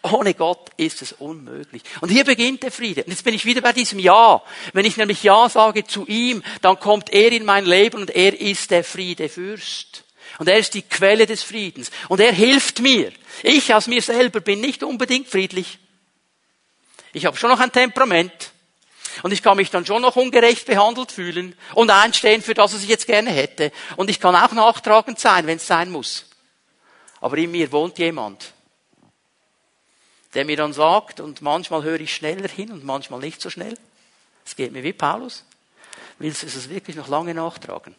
Ohne 0.02 0.34
Gott 0.34 0.70
ist 0.76 1.02
es 1.02 1.12
unmöglich. 1.12 1.82
Und 2.00 2.10
hier 2.10 2.24
beginnt 2.24 2.62
der 2.62 2.70
Friede. 2.70 3.02
Und 3.04 3.10
jetzt 3.10 3.24
bin 3.24 3.34
ich 3.34 3.44
wieder 3.44 3.60
bei 3.60 3.72
diesem 3.72 3.98
Ja. 3.98 4.42
Wenn 4.72 4.84
ich 4.84 4.96
nämlich 4.96 5.22
Ja 5.22 5.48
sage 5.48 5.84
zu 5.84 6.06
ihm, 6.06 6.42
dann 6.62 6.78
kommt 6.78 7.10
er 7.10 7.32
in 7.32 7.44
mein 7.44 7.66
Leben 7.66 8.00
und 8.00 8.10
er 8.10 8.38
ist 8.38 8.70
der 8.70 8.84
Friedefürst. 8.84 10.04
Und 10.38 10.48
er 10.48 10.58
ist 10.58 10.74
die 10.74 10.82
Quelle 10.82 11.26
des 11.26 11.42
Friedens. 11.42 11.90
Und 12.08 12.20
er 12.20 12.32
hilft 12.32 12.80
mir. 12.80 13.12
Ich 13.42 13.74
aus 13.74 13.86
mir 13.86 14.02
selber 14.02 14.40
bin 14.40 14.60
nicht 14.60 14.82
unbedingt 14.82 15.28
friedlich. 15.28 15.78
Ich 17.12 17.24
habe 17.26 17.36
schon 17.36 17.50
noch 17.50 17.60
ein 17.60 17.72
Temperament. 17.72 18.52
Und 19.22 19.32
ich 19.32 19.42
kann 19.42 19.56
mich 19.56 19.70
dann 19.70 19.86
schon 19.86 20.02
noch 20.02 20.16
ungerecht 20.16 20.66
behandelt 20.66 21.12
fühlen 21.12 21.56
und 21.74 21.90
einstehen 21.90 22.42
für 22.42 22.54
das, 22.54 22.74
was 22.74 22.82
ich 22.82 22.88
jetzt 22.88 23.06
gerne 23.06 23.30
hätte. 23.30 23.72
Und 23.96 24.10
ich 24.10 24.20
kann 24.20 24.36
auch 24.36 24.52
nachtragend 24.52 25.18
sein, 25.18 25.46
wenn 25.46 25.56
es 25.56 25.66
sein 25.66 25.90
muss. 25.90 26.26
Aber 27.20 27.38
in 27.38 27.50
mir 27.50 27.72
wohnt 27.72 27.98
jemand, 27.98 28.52
der 30.34 30.44
mir 30.44 30.56
dann 30.56 30.72
sagt, 30.72 31.20
und 31.20 31.40
manchmal 31.40 31.82
höre 31.82 32.00
ich 32.00 32.14
schneller 32.14 32.48
hin 32.48 32.70
und 32.70 32.84
manchmal 32.84 33.20
nicht 33.20 33.40
so 33.40 33.48
schnell. 33.48 33.76
Es 34.44 34.54
geht 34.54 34.72
mir 34.72 34.82
wie 34.82 34.92
Paulus. 34.92 35.44
Willst 36.18 36.42
du 36.42 36.46
es 36.46 36.68
wirklich 36.68 36.96
noch 36.96 37.08
lange 37.08 37.34
nachtragen? 37.34 37.94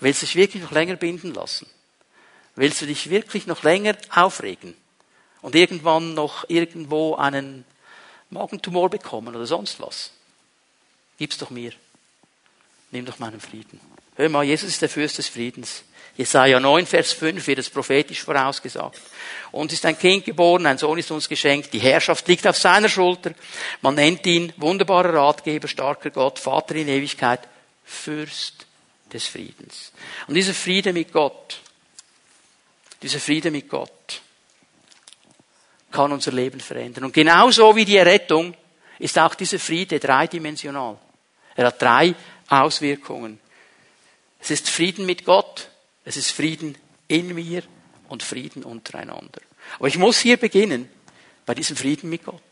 Willst 0.00 0.22
du 0.22 0.26
dich 0.26 0.36
wirklich 0.36 0.62
noch 0.62 0.72
länger 0.72 0.96
binden 0.96 1.32
lassen? 1.32 1.66
Willst 2.54 2.80
du 2.80 2.86
dich 2.86 3.10
wirklich 3.10 3.46
noch 3.46 3.62
länger 3.62 3.96
aufregen? 4.14 4.74
Und 5.42 5.54
irgendwann 5.54 6.14
noch 6.14 6.48
irgendwo 6.48 7.14
einen 7.16 7.64
Magentumor 8.30 8.90
bekommen 8.90 9.34
oder 9.34 9.46
sonst 9.46 9.80
was. 9.80 10.10
Gib's 11.18 11.38
doch 11.38 11.50
mir. 11.50 11.72
Nimm 12.90 13.04
doch 13.06 13.18
meinen 13.18 13.40
Frieden. 13.40 13.80
Hör 14.16 14.28
mal, 14.28 14.44
Jesus 14.44 14.70
ist 14.70 14.82
der 14.82 14.88
Fürst 14.88 15.18
des 15.18 15.28
Friedens. 15.28 15.82
Jesaja 16.16 16.58
9, 16.58 16.86
Vers 16.86 17.12
5 17.12 17.46
wird 17.46 17.58
es 17.58 17.68
prophetisch 17.68 18.22
vorausgesagt. 18.22 18.98
Uns 19.52 19.72
ist 19.74 19.84
ein 19.84 19.98
Kind 19.98 20.24
geboren, 20.24 20.64
ein 20.64 20.78
Sohn 20.78 20.98
ist 20.98 21.10
uns 21.10 21.28
geschenkt, 21.28 21.74
die 21.74 21.78
Herrschaft 21.78 22.26
liegt 22.26 22.46
auf 22.46 22.56
seiner 22.56 22.88
Schulter. 22.88 23.32
Man 23.82 23.96
nennt 23.96 24.24
ihn 24.26 24.52
wunderbarer 24.56 25.12
Ratgeber, 25.12 25.68
starker 25.68 26.10
Gott, 26.10 26.38
Vater 26.38 26.74
in 26.76 26.88
Ewigkeit, 26.88 27.40
Fürst 27.84 28.66
des 29.12 29.26
Friedens. 29.26 29.92
Und 30.26 30.34
dieser 30.34 30.54
Friede 30.54 30.94
mit 30.94 31.12
Gott, 31.12 31.60
dieser 33.02 33.20
Friede 33.20 33.50
mit 33.50 33.68
Gott, 33.68 34.22
kann 35.90 36.12
unser 36.12 36.32
Leben 36.32 36.60
verändern. 36.60 37.04
Und 37.04 37.14
genauso 37.14 37.74
wie 37.76 37.84
die 37.84 37.96
Errettung 37.96 38.54
ist 38.98 39.18
auch 39.18 39.34
dieser 39.34 39.58
Friede 39.58 39.98
dreidimensional. 39.98 40.98
Er 41.54 41.66
hat 41.66 41.80
drei 41.80 42.14
Auswirkungen. 42.48 43.40
Es 44.40 44.50
ist 44.50 44.68
Frieden 44.68 45.06
mit 45.06 45.24
Gott, 45.24 45.68
es 46.04 46.16
ist 46.16 46.30
Frieden 46.30 46.76
in 47.08 47.34
mir 47.34 47.62
und 48.08 48.22
Frieden 48.22 48.62
untereinander. 48.62 49.40
Aber 49.78 49.88
ich 49.88 49.98
muss 49.98 50.18
hier 50.18 50.36
beginnen 50.36 50.88
bei 51.44 51.54
diesem 51.54 51.76
Frieden 51.76 52.10
mit 52.10 52.24
Gott. 52.24 52.42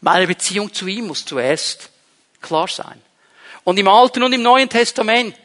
Meine 0.00 0.26
Beziehung 0.26 0.72
zu 0.72 0.86
ihm 0.86 1.06
muss 1.06 1.24
zuerst 1.24 1.90
klar 2.40 2.68
sein. 2.68 3.00
Und 3.64 3.78
im 3.78 3.88
Alten 3.88 4.22
und 4.22 4.32
im 4.32 4.42
Neuen 4.42 4.68
Testament, 4.68 5.36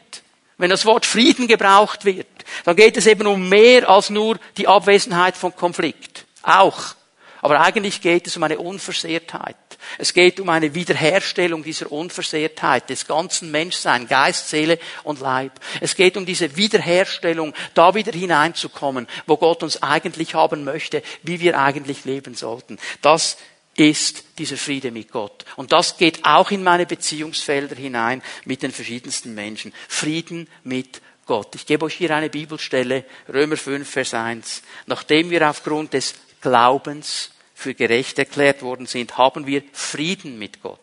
wenn 0.58 0.70
das 0.70 0.84
Wort 0.84 1.06
Frieden 1.06 1.48
gebraucht 1.48 2.04
wird, 2.04 2.26
dann 2.64 2.76
geht 2.76 2.96
es 2.96 3.06
eben 3.06 3.26
um 3.26 3.48
mehr 3.48 3.88
als 3.88 4.10
nur 4.10 4.38
die 4.58 4.68
Abwesenheit 4.68 5.36
von 5.36 5.56
Konflikt. 5.56 6.26
Auch. 6.42 6.94
Aber 7.42 7.60
eigentlich 7.60 8.00
geht 8.00 8.26
es 8.26 8.36
um 8.36 8.42
eine 8.42 8.58
Unversehrtheit. 8.58 9.56
Es 9.98 10.12
geht 10.12 10.40
um 10.40 10.48
eine 10.48 10.74
Wiederherstellung 10.74 11.62
dieser 11.62 11.90
Unversehrtheit 11.90 12.90
des 12.90 13.06
ganzen 13.06 13.50
Menschseins, 13.50 14.08
Geist, 14.08 14.48
Seele 14.48 14.78
und 15.04 15.20
Leib. 15.20 15.52
Es 15.80 15.94
geht 15.96 16.16
um 16.16 16.26
diese 16.26 16.56
Wiederherstellung, 16.56 17.54
da 17.74 17.94
wieder 17.94 18.12
hineinzukommen, 18.12 19.06
wo 19.26 19.36
Gott 19.36 19.62
uns 19.62 19.82
eigentlich 19.82 20.34
haben 20.34 20.64
möchte, 20.64 21.02
wie 21.22 21.40
wir 21.40 21.58
eigentlich 21.58 22.04
leben 22.04 22.34
sollten. 22.34 22.78
Das 23.00 23.38
ist 23.76 24.24
dieser 24.38 24.56
Friede 24.56 24.90
mit 24.90 25.10
Gott. 25.10 25.44
Und 25.56 25.72
das 25.72 25.96
geht 25.96 26.24
auch 26.24 26.50
in 26.50 26.62
meine 26.62 26.86
Beziehungsfelder 26.86 27.76
hinein 27.76 28.22
mit 28.44 28.62
den 28.62 28.72
verschiedensten 28.72 29.34
Menschen. 29.34 29.72
Frieden 29.88 30.48
mit 30.64 31.00
Gott. 31.24 31.54
Ich 31.54 31.64
gebe 31.64 31.86
euch 31.86 31.94
hier 31.94 32.14
eine 32.14 32.28
Bibelstelle, 32.28 33.04
Römer 33.32 33.56
5, 33.56 33.88
Vers 33.88 34.14
1. 34.14 34.62
Nachdem 34.86 35.30
wir 35.30 35.48
aufgrund 35.48 35.94
des 35.94 36.14
Glaubens 36.40 37.30
für 37.54 37.74
gerecht 37.74 38.18
erklärt 38.18 38.62
worden 38.62 38.86
sind, 38.86 39.18
haben 39.18 39.46
wir 39.46 39.62
Frieden 39.72 40.38
mit 40.38 40.62
Gott. 40.62 40.80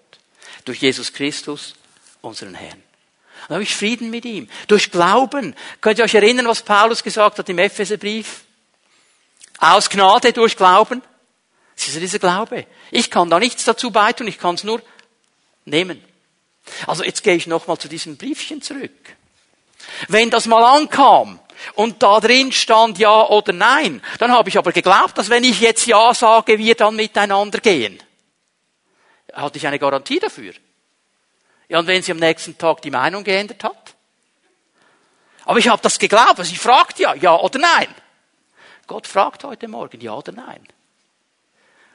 Durch 0.65 0.79
Jesus 0.79 1.13
Christus, 1.13 1.75
unseren 2.21 2.53
Herrn. 2.53 2.83
Dann 3.47 3.55
habe 3.55 3.63
ich 3.63 3.75
Frieden 3.75 4.09
mit 4.09 4.25
ihm. 4.25 4.49
Durch 4.67 4.91
Glauben. 4.91 5.55
Könnt 5.81 5.99
ihr 5.99 6.05
euch 6.05 6.15
erinnern, 6.15 6.47
was 6.47 6.61
Paulus 6.61 7.03
gesagt 7.03 7.39
hat 7.39 7.49
im 7.49 7.59
Epheserbrief? 7.59 8.43
Aus 9.59 9.89
Gnade 9.89 10.33
durch 10.33 10.57
Glauben. 10.57 11.01
Das 11.75 11.87
ist 11.87 12.01
dieser 12.01 12.19
Glaube. 12.19 12.65
Ich 12.91 13.09
kann 13.09 13.29
da 13.29 13.39
nichts 13.39 13.63
dazu 13.63 13.91
beitun, 13.91 14.27
ich 14.27 14.39
kann 14.39 14.55
es 14.55 14.63
nur 14.63 14.81
nehmen. 15.65 16.03
Also 16.85 17.03
jetzt 17.03 17.23
gehe 17.23 17.35
ich 17.35 17.47
nochmal 17.47 17.77
zu 17.77 17.87
diesem 17.87 18.17
Briefchen 18.17 18.61
zurück. 18.61 19.15
Wenn 20.07 20.29
das 20.29 20.47
mal 20.47 20.63
ankam, 20.63 21.39
und 21.75 22.01
da 22.03 22.19
drin 22.19 22.51
stand 22.51 22.97
ja 22.97 23.27
oder 23.27 23.53
nein. 23.53 24.01
Dann 24.19 24.31
habe 24.31 24.49
ich 24.49 24.57
aber 24.57 24.71
geglaubt, 24.71 25.17
dass 25.17 25.29
wenn 25.29 25.43
ich 25.43 25.59
jetzt 25.59 25.85
ja 25.85 26.13
sage, 26.13 26.57
wir 26.57 26.75
dann 26.75 26.95
miteinander 26.95 27.59
gehen. 27.59 28.01
Hatte 29.33 29.57
ich 29.57 29.67
eine 29.67 29.79
Garantie 29.79 30.19
dafür. 30.19 30.53
Ja, 31.69 31.79
und 31.79 31.87
wenn 31.87 32.01
sie 32.01 32.11
am 32.11 32.17
nächsten 32.17 32.57
Tag 32.57 32.81
die 32.81 32.91
Meinung 32.91 33.23
geändert 33.23 33.63
hat? 33.63 33.95
Aber 35.45 35.59
ich 35.59 35.67
habe 35.67 35.81
das 35.81 35.99
geglaubt, 35.99 36.39
ich 36.39 36.59
fragte 36.59 37.03
ja, 37.03 37.13
ja 37.15 37.35
oder 37.35 37.59
nein. 37.59 37.87
Gott 38.85 39.07
fragt 39.07 39.43
heute 39.43 39.67
Morgen, 39.67 39.99
ja 40.01 40.13
oder 40.13 40.31
nein. 40.31 40.65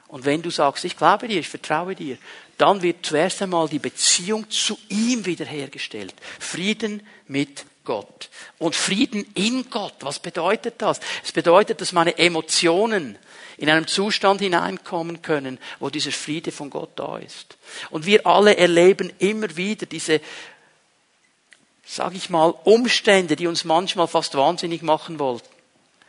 Und 0.07 0.25
wenn 0.25 0.43
du 0.43 0.51
sagst, 0.51 0.85
ich 0.85 0.95
glaube 0.95 1.27
dir, 1.27 1.39
ich 1.39 1.49
vertraue 1.49 1.95
dir, 1.95 2.17
dann 2.59 2.83
wird 2.83 3.05
zuerst 3.05 3.41
einmal 3.41 3.67
die 3.67 3.79
Beziehung 3.79 4.47
zu 4.49 4.77
ihm 4.89 5.25
wiederhergestellt. 5.25 6.13
Frieden 6.39 7.05
mit 7.27 7.65
Gott. 7.83 8.29
Und 8.59 8.75
Frieden 8.75 9.25
in 9.35 9.69
Gott. 9.69 9.95
Was 10.01 10.19
bedeutet 10.19 10.75
das? 10.77 10.99
Es 11.23 11.31
bedeutet, 11.31 11.81
dass 11.81 11.91
meine 11.91 12.17
Emotionen 12.17 13.17
in 13.57 13.69
einem 13.69 13.87
Zustand 13.87 14.41
hineinkommen 14.41 15.21
können, 15.21 15.59
wo 15.79 15.89
dieser 15.89 16.11
Friede 16.11 16.51
von 16.51 16.69
Gott 16.69 16.91
da 16.95 17.17
ist. 17.17 17.57
Und 17.89 18.05
wir 18.05 18.25
alle 18.25 18.57
erleben 18.57 19.11
immer 19.19 19.55
wieder 19.55 19.85
diese, 19.85 20.21
sag 21.85 22.15
ich 22.15 22.29
mal, 22.29 22.53
Umstände, 22.63 23.35
die 23.35 23.47
uns 23.47 23.63
manchmal 23.63 24.07
fast 24.07 24.35
wahnsinnig 24.35 24.81
machen 24.81 25.19
wollten. 25.19 25.47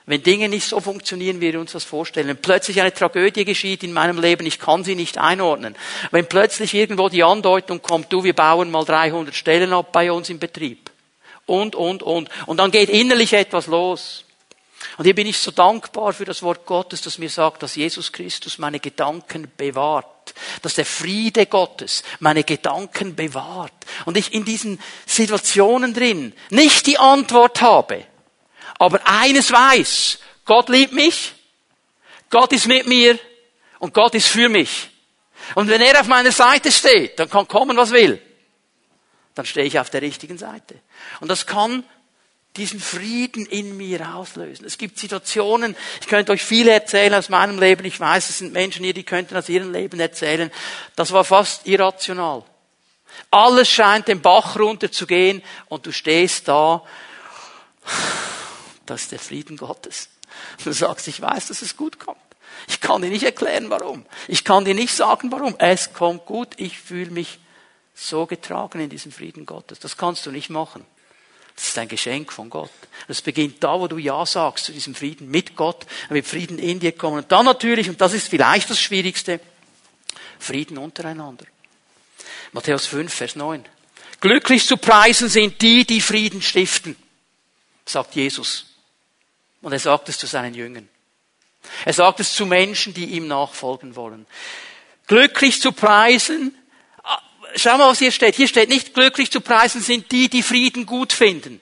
Wenn 0.06 0.22
Dinge 0.22 0.50
nicht 0.50 0.68
so 0.68 0.80
funktionieren, 0.80 1.40
wie 1.40 1.52
wir 1.52 1.60
uns 1.60 1.72
das 1.72 1.84
vorstellen, 1.84 2.28
wenn 2.28 2.36
plötzlich 2.36 2.80
eine 2.82 2.92
Tragödie 2.92 3.46
geschieht 3.46 3.82
in 3.82 3.92
meinem 3.92 4.20
Leben, 4.20 4.44
ich 4.44 4.58
kann 4.58 4.84
sie 4.84 4.94
nicht 4.94 5.16
einordnen, 5.16 5.76
wenn 6.10 6.28
plötzlich 6.28 6.74
irgendwo 6.74 7.08
die 7.08 7.24
Andeutung 7.24 7.80
kommt, 7.80 8.12
du, 8.12 8.22
wir 8.22 8.34
bauen 8.34 8.70
mal 8.70 8.84
300 8.84 9.34
Stellen 9.34 9.72
ab 9.72 9.92
bei 9.92 10.12
uns 10.12 10.28
im 10.28 10.38
Betrieb. 10.38 10.90
Und, 11.46 11.74
und, 11.74 12.02
und. 12.02 12.30
Und 12.46 12.56
dann 12.56 12.70
geht 12.70 12.88
innerlich 12.88 13.32
etwas 13.32 13.66
los. 13.66 14.24
Und 14.96 15.04
hier 15.04 15.14
bin 15.14 15.26
ich 15.26 15.38
so 15.38 15.50
dankbar 15.50 16.12
für 16.12 16.24
das 16.24 16.42
Wort 16.42 16.66
Gottes, 16.66 17.00
das 17.02 17.18
mir 17.18 17.30
sagt, 17.30 17.62
dass 17.62 17.74
Jesus 17.74 18.12
Christus 18.12 18.58
meine 18.58 18.80
Gedanken 18.80 19.50
bewahrt, 19.56 20.34
dass 20.62 20.74
der 20.74 20.86
Friede 20.86 21.46
Gottes 21.46 22.04
meine 22.20 22.44
Gedanken 22.44 23.16
bewahrt. 23.16 23.72
Und 24.04 24.16
ich 24.16 24.32
in 24.32 24.44
diesen 24.44 24.80
Situationen 25.06 25.94
drin 25.94 26.32
nicht 26.50 26.86
die 26.86 26.98
Antwort 26.98 27.60
habe, 27.60 28.04
aber 28.78 29.00
eines 29.04 29.50
weiß, 29.50 30.18
Gott 30.44 30.68
liebt 30.68 30.92
mich, 30.92 31.32
Gott 32.30 32.52
ist 32.52 32.66
mit 32.66 32.86
mir 32.86 33.18
und 33.78 33.94
Gott 33.94 34.14
ist 34.14 34.28
für 34.28 34.48
mich. 34.48 34.90
Und 35.54 35.68
wenn 35.68 35.80
er 35.80 36.00
auf 36.00 36.06
meiner 36.06 36.32
Seite 36.32 36.70
steht, 36.72 37.18
dann 37.18 37.30
kann 37.30 37.48
kommen, 37.48 37.76
was 37.76 37.90
will. 37.90 38.20
Dann 39.34 39.46
stehe 39.46 39.66
ich 39.66 39.78
auf 39.78 39.90
der 39.90 40.02
richtigen 40.02 40.38
Seite. 40.38 40.76
Und 41.20 41.28
das 41.28 41.46
kann 41.46 41.84
diesen 42.56 42.78
Frieden 42.78 43.46
in 43.46 43.76
mir 43.76 44.14
auslösen. 44.14 44.64
Es 44.64 44.78
gibt 44.78 44.98
Situationen, 44.98 45.74
ich 46.00 46.06
könnte 46.06 46.30
euch 46.30 46.42
viele 46.42 46.70
erzählen 46.70 47.14
aus 47.14 47.28
meinem 47.28 47.58
Leben, 47.58 47.84
ich 47.84 47.98
weiß, 47.98 48.30
es 48.30 48.38
sind 48.38 48.52
Menschen 48.52 48.84
hier, 48.84 48.94
die 48.94 49.02
könnten 49.02 49.36
aus 49.36 49.48
ihrem 49.48 49.72
Leben 49.72 49.98
erzählen, 49.98 50.52
das 50.94 51.10
war 51.10 51.24
fast 51.24 51.66
irrational. 51.66 52.44
Alles 53.32 53.68
scheint 53.68 54.06
den 54.06 54.20
Bach 54.20 54.56
runter 54.56 54.92
zu 54.92 55.06
gehen 55.06 55.42
und 55.68 55.84
du 55.86 55.92
stehst 55.92 56.46
da 56.46 56.84
das 58.86 59.02
ist 59.02 59.12
der 59.12 59.18
Frieden 59.18 59.56
Gottes. 59.56 60.08
Du 60.62 60.72
sagst, 60.72 61.08
ich 61.08 61.20
weiß, 61.20 61.48
dass 61.48 61.62
es 61.62 61.76
gut 61.76 61.98
kommt. 61.98 62.18
Ich 62.68 62.80
kann 62.80 63.02
dir 63.02 63.08
nicht 63.08 63.24
erklären, 63.24 63.70
warum. 63.70 64.06
Ich 64.28 64.44
kann 64.44 64.64
dir 64.64 64.74
nicht 64.74 64.94
sagen, 64.94 65.30
warum. 65.32 65.54
Es 65.58 65.92
kommt 65.92 66.26
gut. 66.26 66.48
Ich 66.56 66.78
fühle 66.78 67.10
mich 67.10 67.38
so 67.94 68.26
getragen 68.26 68.80
in 68.80 68.90
diesem 68.90 69.12
Frieden 69.12 69.46
Gottes. 69.46 69.78
Das 69.78 69.96
kannst 69.96 70.26
du 70.26 70.30
nicht 70.30 70.50
machen. 70.50 70.84
Das 71.54 71.68
ist 71.68 71.78
ein 71.78 71.88
Geschenk 71.88 72.32
von 72.32 72.50
Gott. 72.50 72.70
Das 73.06 73.22
beginnt 73.22 73.62
da, 73.62 73.78
wo 73.78 73.86
du 73.86 73.98
Ja 73.98 74.26
sagst 74.26 74.64
zu 74.64 74.72
diesem 74.72 74.94
Frieden 74.94 75.30
mit 75.30 75.54
Gott, 75.54 75.86
wird 76.08 76.26
Frieden 76.26 76.58
in 76.58 76.80
dir 76.80 76.92
kommen. 76.92 77.18
Und 77.18 77.30
dann 77.30 77.44
natürlich, 77.44 77.88
und 77.88 78.00
das 78.00 78.12
ist 78.12 78.28
vielleicht 78.28 78.68
das 78.70 78.80
Schwierigste, 78.80 79.40
Frieden 80.40 80.78
untereinander. 80.78 81.46
Matthäus 82.52 82.86
5, 82.86 83.12
Vers 83.12 83.36
9. 83.36 83.64
Glücklich 84.20 84.66
zu 84.66 84.76
preisen 84.76 85.28
sind 85.28 85.60
die, 85.62 85.84
die 85.84 86.00
Frieden 86.00 86.42
stiften, 86.42 86.96
sagt 87.84 88.14
Jesus. 88.16 88.66
Und 89.62 89.72
er 89.72 89.78
sagt 89.78 90.08
es 90.08 90.18
zu 90.18 90.26
seinen 90.26 90.54
Jüngern. 90.54 90.88
Er 91.84 91.92
sagt 91.92 92.20
es 92.20 92.34
zu 92.34 92.46
Menschen, 92.46 92.94
die 92.94 93.06
ihm 93.06 93.26
nachfolgen 93.26 93.96
wollen. 93.96 94.26
Glücklich 95.06 95.60
zu 95.60 95.72
preisen, 95.72 96.56
schau 97.56 97.78
mal, 97.78 97.88
was 97.88 97.98
hier 97.98 98.12
steht. 98.12 98.34
Hier 98.34 98.48
steht 98.48 98.68
nicht 98.68 98.94
glücklich 98.94 99.30
zu 99.30 99.40
preisen 99.40 99.80
sind 99.80 100.10
die, 100.12 100.28
die 100.28 100.42
Frieden 100.42 100.86
gut 100.86 101.12
finden. 101.12 101.60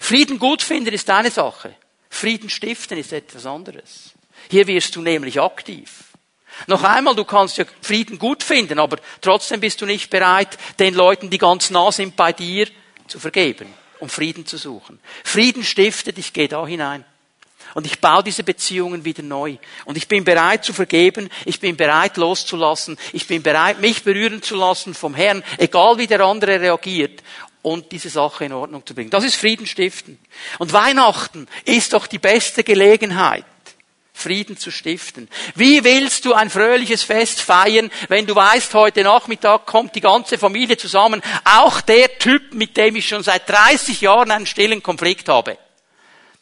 Frieden 0.00 0.38
gut 0.38 0.62
finden 0.62 0.92
ist 0.92 1.08
eine 1.10 1.30
Sache. 1.30 1.74
Frieden 2.10 2.50
stiften 2.50 2.98
ist 2.98 3.12
etwas 3.12 3.46
anderes. 3.46 4.12
Hier 4.50 4.66
wirst 4.66 4.94
du 4.96 5.02
nämlich 5.02 5.40
aktiv. 5.40 6.04
Noch 6.66 6.82
einmal, 6.82 7.14
du 7.14 7.24
kannst 7.24 7.56
ja 7.56 7.64
Frieden 7.80 8.18
gut 8.18 8.42
finden, 8.42 8.78
aber 8.78 8.98
trotzdem 9.22 9.60
bist 9.60 9.80
du 9.80 9.86
nicht 9.86 10.10
bereit, 10.10 10.58
den 10.78 10.94
Leuten, 10.94 11.30
die 11.30 11.38
ganz 11.38 11.70
nah 11.70 11.90
sind 11.90 12.14
bei 12.14 12.32
dir, 12.32 12.68
zu 13.08 13.18
vergeben 13.18 13.72
um 14.02 14.08
Frieden 14.08 14.44
zu 14.44 14.58
suchen. 14.58 14.98
Frieden 15.22 15.62
stiftet, 15.62 16.18
ich 16.18 16.32
gehe 16.32 16.48
da 16.48 16.66
hinein. 16.66 17.04
Und 17.74 17.86
ich 17.86 18.00
baue 18.00 18.22
diese 18.22 18.44
Beziehungen 18.44 19.04
wieder 19.04 19.22
neu. 19.22 19.56
Und 19.84 19.96
ich 19.96 20.08
bin 20.08 20.24
bereit 20.24 20.64
zu 20.64 20.72
vergeben, 20.72 21.28
ich 21.44 21.60
bin 21.60 21.76
bereit 21.76 22.16
loszulassen, 22.16 22.98
ich 23.12 23.26
bin 23.26 23.42
bereit, 23.42 23.80
mich 23.80 24.02
berühren 24.02 24.42
zu 24.42 24.56
lassen 24.56 24.94
vom 24.94 25.14
Herrn, 25.14 25.42
egal 25.58 25.98
wie 25.98 26.06
der 26.06 26.20
andere 26.20 26.60
reagiert, 26.60 27.22
und 27.62 27.92
diese 27.92 28.10
Sache 28.10 28.44
in 28.44 28.52
Ordnung 28.52 28.84
zu 28.84 28.94
bringen. 28.94 29.10
Das 29.10 29.24
ist 29.24 29.36
Frieden 29.36 29.66
stiften. 29.66 30.18
Und 30.58 30.72
Weihnachten 30.72 31.46
ist 31.64 31.92
doch 31.92 32.06
die 32.06 32.18
beste 32.18 32.64
Gelegenheit, 32.64 33.44
Frieden 34.12 34.58
zu 34.58 34.70
stiften. 34.70 35.28
Wie 35.54 35.82
willst 35.84 36.24
du 36.24 36.34
ein 36.34 36.50
fröhliches 36.50 37.02
Fest 37.02 37.40
feiern, 37.40 37.90
wenn 38.08 38.26
du 38.26 38.34
weißt, 38.34 38.74
heute 38.74 39.02
Nachmittag 39.02 39.66
kommt 39.66 39.94
die 39.94 40.00
ganze 40.00 40.38
Familie 40.38 40.76
zusammen, 40.76 41.22
auch 41.44 41.80
der 41.80 42.18
Typ, 42.18 42.52
mit 42.52 42.76
dem 42.76 42.96
ich 42.96 43.08
schon 43.08 43.22
seit 43.22 43.48
30 43.48 44.00
Jahren 44.00 44.30
einen 44.30 44.46
stillen 44.46 44.82
Konflikt 44.82 45.28
habe, 45.28 45.56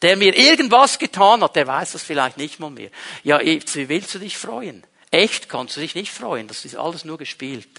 der 0.01 0.17
mir 0.17 0.35
irgendwas 0.35 0.97
getan 0.99 1.43
hat, 1.43 1.55
der 1.55 1.67
weiß 1.67 1.93
das 1.93 2.03
vielleicht 2.03 2.37
nicht 2.37 2.59
mal 2.59 2.69
mehr. 2.69 2.89
Ja, 3.23 3.39
wie 3.41 3.89
willst 3.89 4.15
du 4.15 4.19
dich 4.19 4.37
freuen? 4.37 4.83
Echt 5.11 5.49
kannst 5.49 5.75
du 5.75 5.81
dich 5.81 5.95
nicht 5.95 6.11
freuen, 6.11 6.47
das 6.47 6.65
ist 6.65 6.75
alles 6.75 7.05
nur 7.05 7.17
gespielt. 7.17 7.69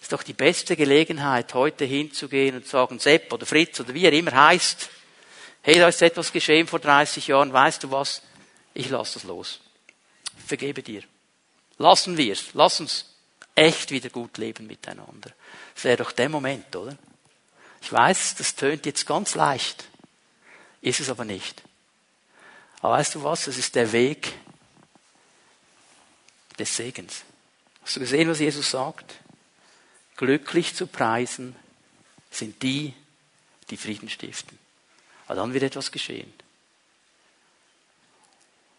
Ist 0.00 0.12
doch 0.12 0.22
die 0.22 0.32
beste 0.32 0.76
Gelegenheit, 0.76 1.54
heute 1.54 1.84
hinzugehen 1.84 2.56
und 2.56 2.66
sagen, 2.66 2.98
Sepp 2.98 3.32
oder 3.32 3.46
Fritz 3.46 3.78
oder 3.80 3.94
wie 3.94 4.04
er 4.04 4.12
immer 4.12 4.32
heißt, 4.32 4.88
hey, 5.62 5.78
da 5.78 5.88
ist 5.88 6.02
etwas 6.02 6.32
geschehen 6.32 6.66
vor 6.66 6.78
30 6.78 7.26
Jahren, 7.28 7.52
weißt 7.52 7.84
du 7.84 7.90
was? 7.90 8.22
ich 8.78 8.90
lasse 8.90 9.14
das 9.14 9.24
los. 9.24 9.60
Vergebe 10.46 10.82
dir. 10.82 11.02
Lassen 11.78 12.16
wir 12.16 12.32
es. 12.32 12.54
Lass 12.54 12.80
uns 12.80 13.06
echt 13.54 13.90
wieder 13.90 14.08
gut 14.08 14.38
leben 14.38 14.68
miteinander. 14.68 15.32
Das 15.74 15.84
wäre 15.84 15.96
doch 15.96 16.12
der 16.12 16.28
Moment, 16.28 16.74
oder? 16.76 16.96
Ich 17.82 17.92
weiß, 17.92 18.36
das 18.36 18.54
tönt 18.54 18.86
jetzt 18.86 19.04
ganz 19.04 19.34
leicht. 19.34 19.84
Ist 20.80 21.00
es 21.00 21.08
aber 21.08 21.24
nicht. 21.24 21.62
Aber 22.80 22.94
weißt 22.94 23.16
du 23.16 23.24
was? 23.24 23.46
Es 23.46 23.58
ist 23.58 23.74
der 23.74 23.90
Weg 23.92 24.32
des 26.58 26.76
Segens. 26.76 27.24
Hast 27.82 27.96
du 27.96 28.00
gesehen, 28.00 28.28
was 28.28 28.38
Jesus 28.38 28.70
sagt? 28.70 29.14
Glücklich 30.16 30.74
zu 30.74 30.86
preisen 30.86 31.56
sind 32.30 32.62
die, 32.62 32.94
die 33.70 33.76
Frieden 33.76 34.08
stiften. 34.08 34.58
Aber 35.26 35.36
dann 35.36 35.52
wird 35.52 35.64
etwas 35.64 35.92
geschehen. 35.92 36.32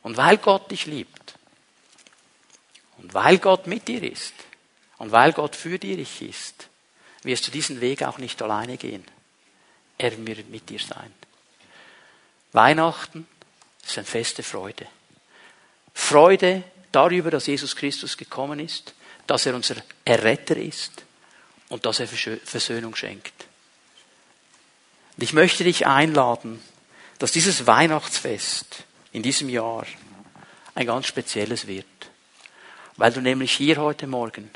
Und 0.01 0.17
weil 0.17 0.38
Gott 0.38 0.71
dich 0.71 0.85
liebt 0.85 1.35
und 2.97 3.13
weil 3.13 3.38
Gott 3.38 3.67
mit 3.67 3.88
dir 3.88 4.03
ist 4.03 4.33
und 4.97 5.12
weil 5.12 5.33
Gott 5.33 5.55
für 5.55 5.77
dich 5.77 6.21
ist, 6.21 6.69
wirst 7.23 7.47
du 7.47 7.51
diesen 7.51 7.81
Weg 7.81 8.03
auch 8.03 8.17
nicht 8.17 8.41
alleine 8.41 8.77
gehen. 8.77 9.03
Er 9.97 10.25
wird 10.25 10.49
mit 10.49 10.69
dir 10.69 10.79
sein. 10.79 11.13
Weihnachten 12.51 13.27
ist 13.85 13.97
eine 13.97 14.05
feste 14.05 14.43
Freude. 14.43 14.88
Freude 15.93 16.63
darüber, 16.91 17.31
dass 17.31 17.47
Jesus 17.47 17.75
Christus 17.75 18.17
gekommen 18.17 18.59
ist, 18.59 18.93
dass 19.27 19.45
er 19.45 19.55
unser 19.55 19.75
Erretter 20.05 20.57
ist 20.57 21.03
und 21.69 21.85
dass 21.85 21.99
er 21.99 22.07
Versöhnung 22.07 22.95
schenkt. 22.95 23.33
Und 25.17 25.23
ich 25.23 25.33
möchte 25.33 25.63
dich 25.63 25.85
einladen, 25.85 26.62
dass 27.19 27.31
dieses 27.31 27.67
Weihnachtsfest 27.67 28.83
in 29.12 29.21
diesem 29.21 29.49
Jahr 29.49 29.85
ein 30.75 30.88
ganz 30.88 31.07
spezielles 31.07 31.67
wird. 31.67 31.85
Weil 32.95 33.12
du 33.12 33.21
nämlich 33.21 33.51
hier 33.51 33.77
heute 33.77 34.07
Morgen 34.07 34.49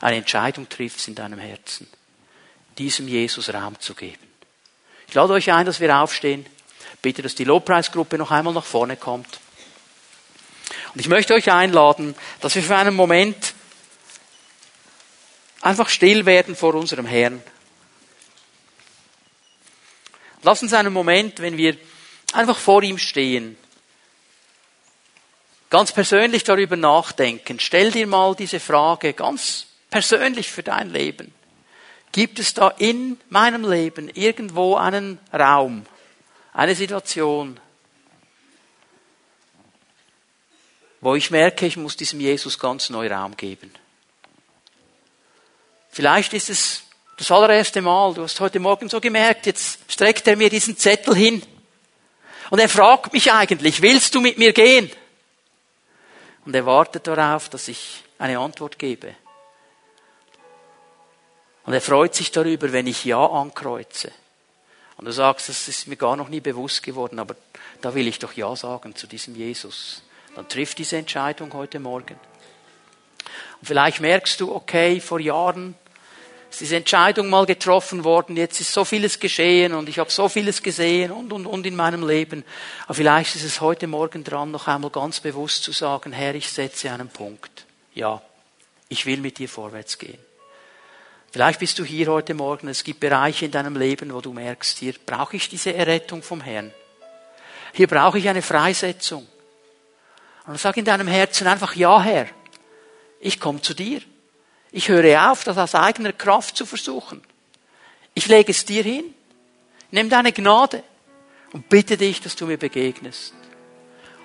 eine 0.00 0.16
Entscheidung 0.16 0.68
triffst 0.68 1.08
in 1.08 1.14
deinem 1.14 1.38
Herzen, 1.38 1.86
diesem 2.78 3.08
Jesus 3.08 3.52
Raum 3.52 3.78
zu 3.78 3.94
geben. 3.94 4.26
Ich 5.06 5.14
lade 5.14 5.32
euch 5.32 5.50
ein, 5.52 5.66
dass 5.66 5.80
wir 5.80 5.96
aufstehen. 5.96 6.46
Bitte, 7.02 7.22
dass 7.22 7.34
die 7.34 7.44
Lobpreisgruppe 7.44 8.18
noch 8.18 8.30
einmal 8.30 8.54
nach 8.54 8.64
vorne 8.64 8.96
kommt. 8.96 9.40
Und 10.94 11.00
ich 11.00 11.08
möchte 11.08 11.34
euch 11.34 11.50
einladen, 11.50 12.14
dass 12.40 12.54
wir 12.54 12.62
für 12.62 12.76
einen 12.76 12.94
Moment 12.94 13.54
einfach 15.60 15.88
still 15.88 16.26
werden 16.26 16.56
vor 16.56 16.74
unserem 16.74 17.06
Herrn. 17.06 17.42
Lass 20.42 20.62
uns 20.62 20.72
einen 20.72 20.92
Moment, 20.92 21.40
wenn 21.40 21.56
wir 21.56 21.76
einfach 22.32 22.58
vor 22.58 22.82
ihm 22.82 22.98
stehen, 22.98 23.58
ganz 25.68 25.92
persönlich 25.92 26.44
darüber 26.44 26.76
nachdenken. 26.76 27.60
Stell 27.60 27.90
dir 27.90 28.06
mal 28.06 28.34
diese 28.34 28.58
Frage 28.58 29.12
ganz 29.12 29.66
persönlich 29.90 30.50
für 30.50 30.62
dein 30.62 30.90
Leben. 30.90 31.34
Gibt 32.12 32.38
es 32.38 32.54
da 32.54 32.68
in 32.68 33.20
meinem 33.28 33.68
Leben 33.68 34.08
irgendwo 34.08 34.76
einen 34.76 35.18
Raum, 35.32 35.86
eine 36.52 36.74
Situation, 36.74 37.58
wo 41.00 41.14
ich 41.14 41.30
merke, 41.30 41.66
ich 41.66 41.76
muss 41.76 41.96
diesem 41.96 42.20
Jesus 42.20 42.58
ganz 42.58 42.90
neu 42.90 43.08
Raum 43.08 43.36
geben. 43.36 43.72
Vielleicht 45.90 46.34
ist 46.34 46.50
es 46.50 46.82
das 47.16 47.30
allererste 47.30 47.80
Mal, 47.82 48.14
du 48.14 48.22
hast 48.22 48.40
heute 48.40 48.60
Morgen 48.60 48.88
so 48.88 49.00
gemerkt, 49.00 49.46
jetzt 49.46 49.80
streckt 49.90 50.26
er 50.26 50.36
mir 50.36 50.50
diesen 50.50 50.76
Zettel 50.76 51.14
hin. 51.14 51.42
Und 52.50 52.58
er 52.58 52.68
fragt 52.68 53.12
mich 53.12 53.32
eigentlich, 53.32 53.82
willst 53.82 54.14
du 54.14 54.20
mit 54.20 54.38
mir 54.38 54.52
gehen? 54.52 54.90
Und 56.44 56.54
er 56.54 56.66
wartet 56.66 57.06
darauf, 57.06 57.48
dass 57.48 57.68
ich 57.68 58.02
eine 58.18 58.38
Antwort 58.38 58.78
gebe. 58.78 59.14
Und 61.64 61.74
er 61.74 61.80
freut 61.80 62.14
sich 62.14 62.30
darüber, 62.30 62.72
wenn 62.72 62.86
ich 62.86 63.04
Ja 63.04 63.24
ankreuze. 63.24 64.10
Und 65.00 65.06
du 65.06 65.12
sagst, 65.12 65.48
das 65.48 65.66
ist 65.66 65.88
mir 65.88 65.96
gar 65.96 66.14
noch 66.14 66.28
nie 66.28 66.40
bewusst 66.40 66.82
geworden, 66.82 67.20
aber 67.20 67.34
da 67.80 67.94
will 67.94 68.06
ich 68.06 68.18
doch 68.18 68.34
Ja 68.34 68.54
sagen 68.54 68.94
zu 68.94 69.06
diesem 69.06 69.34
Jesus. 69.34 70.02
Dann 70.36 70.46
trifft 70.46 70.76
diese 70.76 70.98
Entscheidung 70.98 71.54
heute 71.54 71.80
Morgen. 71.80 72.20
Und 73.60 73.66
vielleicht 73.66 74.02
merkst 74.02 74.38
du, 74.42 74.54
okay, 74.54 75.00
vor 75.00 75.18
Jahren 75.18 75.74
ist 76.50 76.60
diese 76.60 76.76
Entscheidung 76.76 77.30
mal 77.30 77.46
getroffen 77.46 78.04
worden, 78.04 78.36
jetzt 78.36 78.60
ist 78.60 78.74
so 78.74 78.84
vieles 78.84 79.18
geschehen 79.18 79.72
und 79.72 79.88
ich 79.88 79.98
habe 79.98 80.10
so 80.10 80.28
vieles 80.28 80.62
gesehen 80.62 81.12
und, 81.12 81.32
und, 81.32 81.46
und 81.46 81.64
in 81.64 81.76
meinem 81.76 82.06
Leben. 82.06 82.44
Aber 82.84 82.92
vielleicht 82.92 83.36
ist 83.36 83.44
es 83.44 83.62
heute 83.62 83.86
Morgen 83.86 84.22
dran, 84.22 84.50
noch 84.50 84.68
einmal 84.68 84.90
ganz 84.90 85.20
bewusst 85.20 85.62
zu 85.62 85.72
sagen, 85.72 86.12
Herr, 86.12 86.34
ich 86.34 86.50
setze 86.50 86.92
einen 86.92 87.08
Punkt. 87.08 87.64
Ja, 87.94 88.20
ich 88.90 89.06
will 89.06 89.20
mit 89.20 89.38
dir 89.38 89.48
vorwärts 89.48 89.96
gehen. 89.96 90.18
Vielleicht 91.32 91.60
bist 91.60 91.78
du 91.78 91.84
hier 91.84 92.08
heute 92.08 92.34
Morgen, 92.34 92.66
es 92.66 92.82
gibt 92.82 92.98
Bereiche 92.98 93.44
in 93.44 93.52
deinem 93.52 93.76
Leben, 93.76 94.12
wo 94.12 94.20
du 94.20 94.32
merkst, 94.32 94.78
hier 94.78 94.94
brauche 95.06 95.36
ich 95.36 95.48
diese 95.48 95.72
Errettung 95.72 96.24
vom 96.24 96.40
Herrn. 96.40 96.72
Hier 97.72 97.86
brauche 97.86 98.18
ich 98.18 98.28
eine 98.28 98.42
Freisetzung. 98.42 99.28
Und 100.46 100.58
sag 100.58 100.76
in 100.76 100.84
deinem 100.84 101.06
Herzen 101.06 101.46
einfach, 101.46 101.76
ja 101.76 102.02
Herr, 102.02 102.26
ich 103.20 103.38
komme 103.38 103.62
zu 103.62 103.74
dir. 103.74 104.00
Ich 104.72 104.88
höre 104.88 105.30
auf, 105.30 105.44
das 105.44 105.56
aus 105.56 105.76
eigener 105.76 106.12
Kraft 106.12 106.56
zu 106.56 106.66
versuchen. 106.66 107.22
Ich 108.14 108.26
lege 108.26 108.50
es 108.50 108.64
dir 108.64 108.82
hin. 108.82 109.14
Nimm 109.92 110.10
deine 110.10 110.32
Gnade 110.32 110.82
und 111.52 111.68
bitte 111.68 111.96
dich, 111.96 112.20
dass 112.20 112.34
du 112.34 112.46
mir 112.46 112.58
begegnest. 112.58 113.34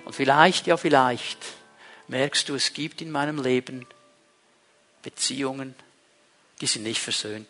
Und 0.04 0.14
vielleicht, 0.14 0.66
ja 0.66 0.76
vielleicht, 0.76 1.38
merkst 2.08 2.48
du, 2.48 2.56
es 2.56 2.72
gibt 2.72 3.00
in 3.00 3.12
meinem 3.12 3.40
Leben 3.40 3.86
Beziehungen, 5.02 5.76
die 6.60 6.66
sind 6.66 6.82
nicht 6.82 7.00
versöhnt. 7.00 7.48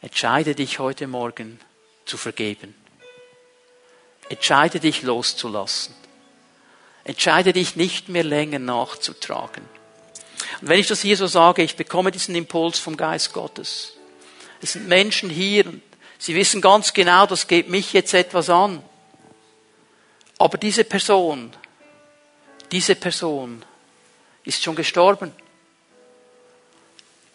Entscheide 0.00 0.54
dich 0.54 0.78
heute 0.78 1.06
Morgen 1.06 1.60
zu 2.04 2.16
vergeben. 2.16 2.74
Entscheide 4.28 4.80
dich 4.80 5.02
loszulassen. 5.02 5.94
Entscheide 7.04 7.52
dich 7.52 7.76
nicht 7.76 8.08
mehr 8.08 8.24
länger 8.24 8.58
nachzutragen. 8.58 9.64
Und 10.60 10.68
wenn 10.68 10.80
ich 10.80 10.88
das 10.88 11.02
hier 11.02 11.16
so 11.16 11.26
sage, 11.26 11.62
ich 11.62 11.76
bekomme 11.76 12.10
diesen 12.10 12.34
Impuls 12.34 12.78
vom 12.78 12.96
Geist 12.96 13.32
Gottes. 13.32 13.94
Es 14.60 14.72
sind 14.72 14.88
Menschen 14.88 15.30
hier 15.30 15.66
und 15.66 15.82
sie 16.18 16.34
wissen 16.34 16.60
ganz 16.60 16.92
genau, 16.92 17.26
das 17.26 17.46
geht 17.46 17.68
mich 17.68 17.92
jetzt 17.92 18.12
etwas 18.14 18.50
an. 18.50 18.82
Aber 20.38 20.58
diese 20.58 20.84
Person, 20.84 21.52
diese 22.70 22.94
Person 22.94 23.64
ist 24.44 24.62
schon 24.62 24.76
gestorben. 24.76 25.32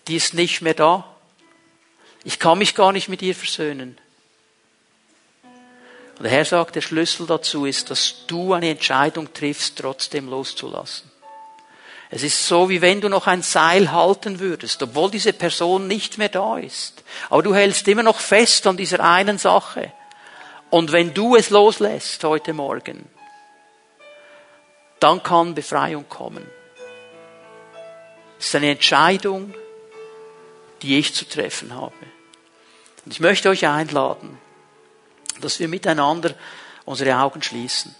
Die 0.07 0.15
ist 0.15 0.33
nicht 0.33 0.61
mehr 0.61 0.73
da. 0.73 1.05
Ich 2.23 2.39
kann 2.39 2.57
mich 2.57 2.75
gar 2.75 2.91
nicht 2.91 3.09
mit 3.09 3.21
ihr 3.21 3.35
versöhnen. 3.35 3.97
Und 6.17 6.23
der 6.23 6.31
Herr 6.31 6.45
sagt, 6.45 6.75
der 6.75 6.81
Schlüssel 6.81 7.25
dazu 7.25 7.65
ist, 7.65 7.89
dass 7.89 8.25
du 8.27 8.53
eine 8.53 8.69
Entscheidung 8.69 9.33
triffst, 9.33 9.77
trotzdem 9.77 10.29
loszulassen. 10.29 11.09
Es 12.09 12.21
ist 12.21 12.47
so, 12.47 12.69
wie 12.69 12.81
wenn 12.81 13.01
du 13.01 13.09
noch 13.09 13.25
ein 13.25 13.41
Seil 13.41 13.91
halten 13.91 14.39
würdest, 14.39 14.83
obwohl 14.83 15.09
diese 15.09 15.33
Person 15.33 15.87
nicht 15.87 16.19
mehr 16.19 16.29
da 16.29 16.59
ist. 16.59 17.03
Aber 17.31 17.41
du 17.41 17.55
hältst 17.55 17.87
immer 17.87 18.03
noch 18.03 18.19
fest 18.19 18.67
an 18.67 18.77
dieser 18.77 18.99
einen 18.99 19.39
Sache. 19.39 19.91
Und 20.69 20.91
wenn 20.91 21.13
du 21.13 21.35
es 21.35 21.49
loslässt 21.49 22.23
heute 22.23 22.53
Morgen, 22.53 23.09
dann 24.99 25.23
kann 25.23 25.55
Befreiung 25.55 26.07
kommen. 26.07 26.45
Es 28.37 28.45
ist 28.45 28.55
eine 28.55 28.71
Entscheidung, 28.71 29.55
die 30.83 30.99
ich 30.99 31.15
zu 31.15 31.27
treffen 31.27 31.73
habe. 31.73 31.95
Und 33.05 33.11
ich 33.11 33.19
möchte 33.19 33.49
euch 33.49 33.65
einladen, 33.65 34.37
dass 35.41 35.59
wir 35.59 35.67
miteinander 35.67 36.35
unsere 36.85 37.17
Augen 37.17 37.41
schließen. 37.41 37.95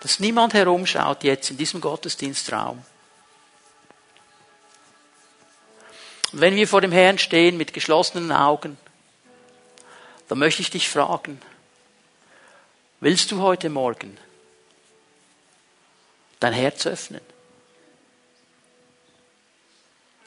Dass 0.00 0.20
niemand 0.20 0.52
herumschaut 0.52 1.24
jetzt 1.24 1.50
in 1.50 1.56
diesem 1.56 1.80
Gottesdienstraum. 1.80 2.84
Und 6.32 6.40
wenn 6.40 6.56
wir 6.56 6.68
vor 6.68 6.80
dem 6.80 6.92
Herrn 6.92 7.18
stehen 7.18 7.56
mit 7.56 7.72
geschlossenen 7.72 8.32
Augen, 8.32 8.76
dann 10.28 10.38
möchte 10.38 10.62
ich 10.62 10.70
dich 10.70 10.88
fragen, 10.88 11.40
willst 13.00 13.30
du 13.30 13.40
heute 13.40 13.70
Morgen 13.70 14.18
dein 16.40 16.52
Herz 16.52 16.86
öffnen? 16.86 17.33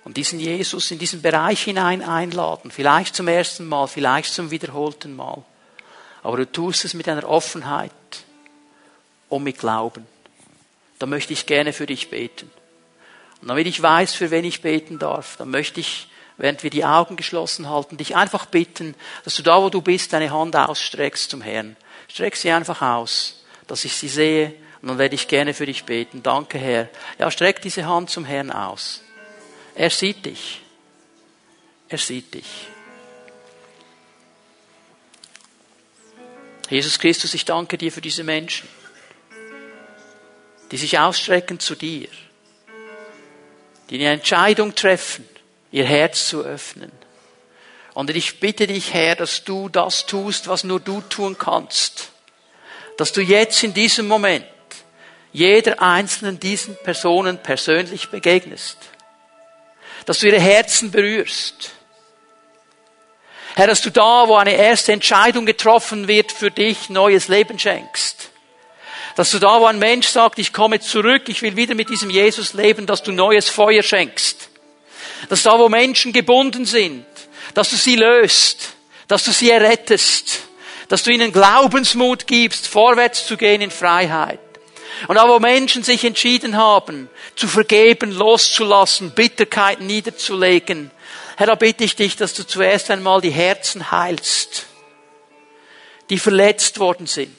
Und 0.07 0.15
diesen 0.15 0.39
Jesus 0.39 0.89
in 0.89 0.99
diesen 0.99 1.21
Bereich 1.21 1.63
hinein 1.63 2.01
einladen, 2.01 2.71
vielleicht 2.71 3.13
zum 3.13 3.27
ersten 3.27 3.67
Mal, 3.67 3.87
vielleicht 3.87 4.33
zum 4.33 4.51
wiederholten 4.51 5.13
Mal. 5.13 5.43
Aber 6.23 6.37
du 6.37 6.49
tust 6.49 6.85
es 6.85 6.93
mit 6.93 7.09
einer 7.09 7.27
Offenheit 7.27 7.91
und 9.27 9.43
mit 9.43 9.59
Glauben. 9.59 10.07
Da 10.97 11.07
möchte 11.07 11.33
ich 11.33 11.45
gerne 11.45 11.73
für 11.73 11.85
dich 11.85 12.09
beten. 12.09 12.49
Und 13.41 13.49
damit 13.49 13.67
ich 13.67 13.81
weiß, 13.81 14.13
für 14.13 14.31
wen 14.31 14.45
ich 14.45 14.61
beten 14.61 14.97
darf, 14.97 15.35
dann 15.35 15.49
möchte 15.49 15.81
ich, 15.81 16.07
während 16.37 16.63
wir 16.63 16.69
die 16.69 16.85
Augen 16.85 17.17
geschlossen 17.17 17.69
halten, 17.69 17.97
dich 17.97 18.15
einfach 18.15 18.45
bitten, 18.45 18.95
dass 19.25 19.35
du 19.35 19.43
da, 19.43 19.61
wo 19.61 19.69
du 19.69 19.81
bist, 19.81 20.13
deine 20.13 20.31
Hand 20.31 20.55
ausstreckst 20.55 21.29
zum 21.29 21.41
Herrn. 21.41 21.75
Streck 22.07 22.37
sie 22.37 22.51
einfach 22.51 22.81
aus, 22.81 23.43
dass 23.67 23.83
ich 23.83 23.93
sie 23.93 24.07
sehe, 24.07 24.53
und 24.81 24.87
dann 24.87 24.99
werde 24.99 25.15
ich 25.15 25.27
gerne 25.27 25.53
für 25.53 25.65
dich 25.65 25.83
beten. 25.83 26.23
Danke, 26.23 26.59
Herr. 26.59 26.87
Ja, 27.19 27.29
streck 27.29 27.61
diese 27.61 27.85
Hand 27.85 28.09
zum 28.09 28.23
Herrn 28.23 28.51
aus. 28.51 29.01
Er 29.77 29.89
sieht 29.89 30.25
dich. 30.25 30.61
Er 31.87 31.97
sieht 31.97 32.33
dich. 32.33 32.67
Jesus 36.69 36.99
Christus, 36.99 37.33
ich 37.33 37.45
danke 37.45 37.77
dir 37.77 37.91
für 37.91 38.01
diese 38.01 38.23
Menschen, 38.23 38.67
die 40.71 40.77
sich 40.77 40.99
ausstrecken 40.99 41.59
zu 41.59 41.75
dir 41.75 42.09
die 43.89 43.95
eine 43.95 44.15
Entscheidung 44.15 44.75
treffen, 44.75 45.27
ihr 45.71 45.85
Herz 45.85 46.27
zu 46.27 46.41
öffnen. 46.41 46.91
Und 47.93 48.09
ich 48.09 48.39
bitte 48.39 48.67
dich, 48.67 48.93
Herr, 48.93 49.15
dass 49.15 49.43
du 49.43 49.69
das 49.69 50.05
tust, 50.05 50.47
was 50.47 50.63
nur 50.63 50.79
du 50.79 51.01
tun 51.01 51.37
kannst. 51.37 52.11
Dass 52.97 53.11
du 53.11 53.21
jetzt 53.21 53.63
in 53.63 53.73
diesem 53.73 54.07
Moment 54.07 54.45
jeder 55.31 55.81
einzelnen 55.81 56.39
diesen 56.39 56.75
Personen 56.83 57.37
persönlich 57.41 58.09
begegnest. 58.09 58.77
Dass 60.07 60.19
du 60.19 60.27
ihre 60.27 60.39
Herzen 60.39 60.89
berührst. 60.89 61.71
Herr, 63.55 63.67
dass 63.67 63.81
du 63.81 63.91
da, 63.91 64.27
wo 64.27 64.35
eine 64.35 64.55
erste 64.55 64.93
Entscheidung 64.93 65.45
getroffen 65.45 66.07
wird, 66.07 66.31
für 66.31 66.49
dich 66.49 66.89
neues 66.89 67.27
Leben 67.27 67.59
schenkst. 67.59 68.29
Dass 69.15 69.31
du 69.31 69.39
da, 69.39 69.59
wo 69.59 69.65
ein 69.65 69.79
Mensch 69.79 70.07
sagt, 70.07 70.39
ich 70.39 70.53
komme 70.53 70.79
zurück, 70.79 71.23
ich 71.27 71.41
will 71.41 71.55
wieder 71.55 71.75
mit 71.75 71.89
diesem 71.89 72.09
Jesus 72.09 72.53
leben, 72.53 72.85
dass 72.85 73.03
du 73.03 73.11
neues 73.11 73.49
Feuer 73.49 73.83
schenkst. 73.83 74.49
Dass 75.27 75.43
da, 75.43 75.59
wo 75.59 75.67
Menschen 75.69 76.13
gebunden 76.13 76.65
sind, 76.65 77.05
dass 77.53 77.69
du 77.69 77.75
sie 77.75 77.95
löst, 77.95 78.75
dass 79.07 79.25
du 79.25 79.31
sie 79.31 79.51
errettest, 79.51 80.39
dass 80.87 81.03
du 81.03 81.11
ihnen 81.11 81.33
Glaubensmut 81.33 82.27
gibst, 82.27 82.67
vorwärts 82.67 83.27
zu 83.27 83.35
gehen 83.35 83.61
in 83.61 83.71
Freiheit. 83.71 84.39
Und 85.07 85.15
da, 85.15 85.27
wo 85.27 85.39
Menschen 85.39 85.83
sich 85.83 86.03
entschieden 86.03 86.57
haben, 86.57 87.09
zu 87.35 87.47
vergeben, 87.47 88.11
loszulassen, 88.11 89.11
Bitterkeit 89.11 89.81
niederzulegen, 89.81 90.91
Herr, 91.35 91.47
da 91.47 91.55
bitte 91.55 91.83
ich 91.83 91.95
dich, 91.95 92.15
dass 92.15 92.33
du 92.33 92.45
zuerst 92.45 92.89
einmal 92.89 93.21
die 93.21 93.29
Herzen 93.29 93.91
heilst, 93.91 94.65
die 96.09 96.17
verletzt 96.17 96.79
worden 96.79 97.05
sind 97.05 97.35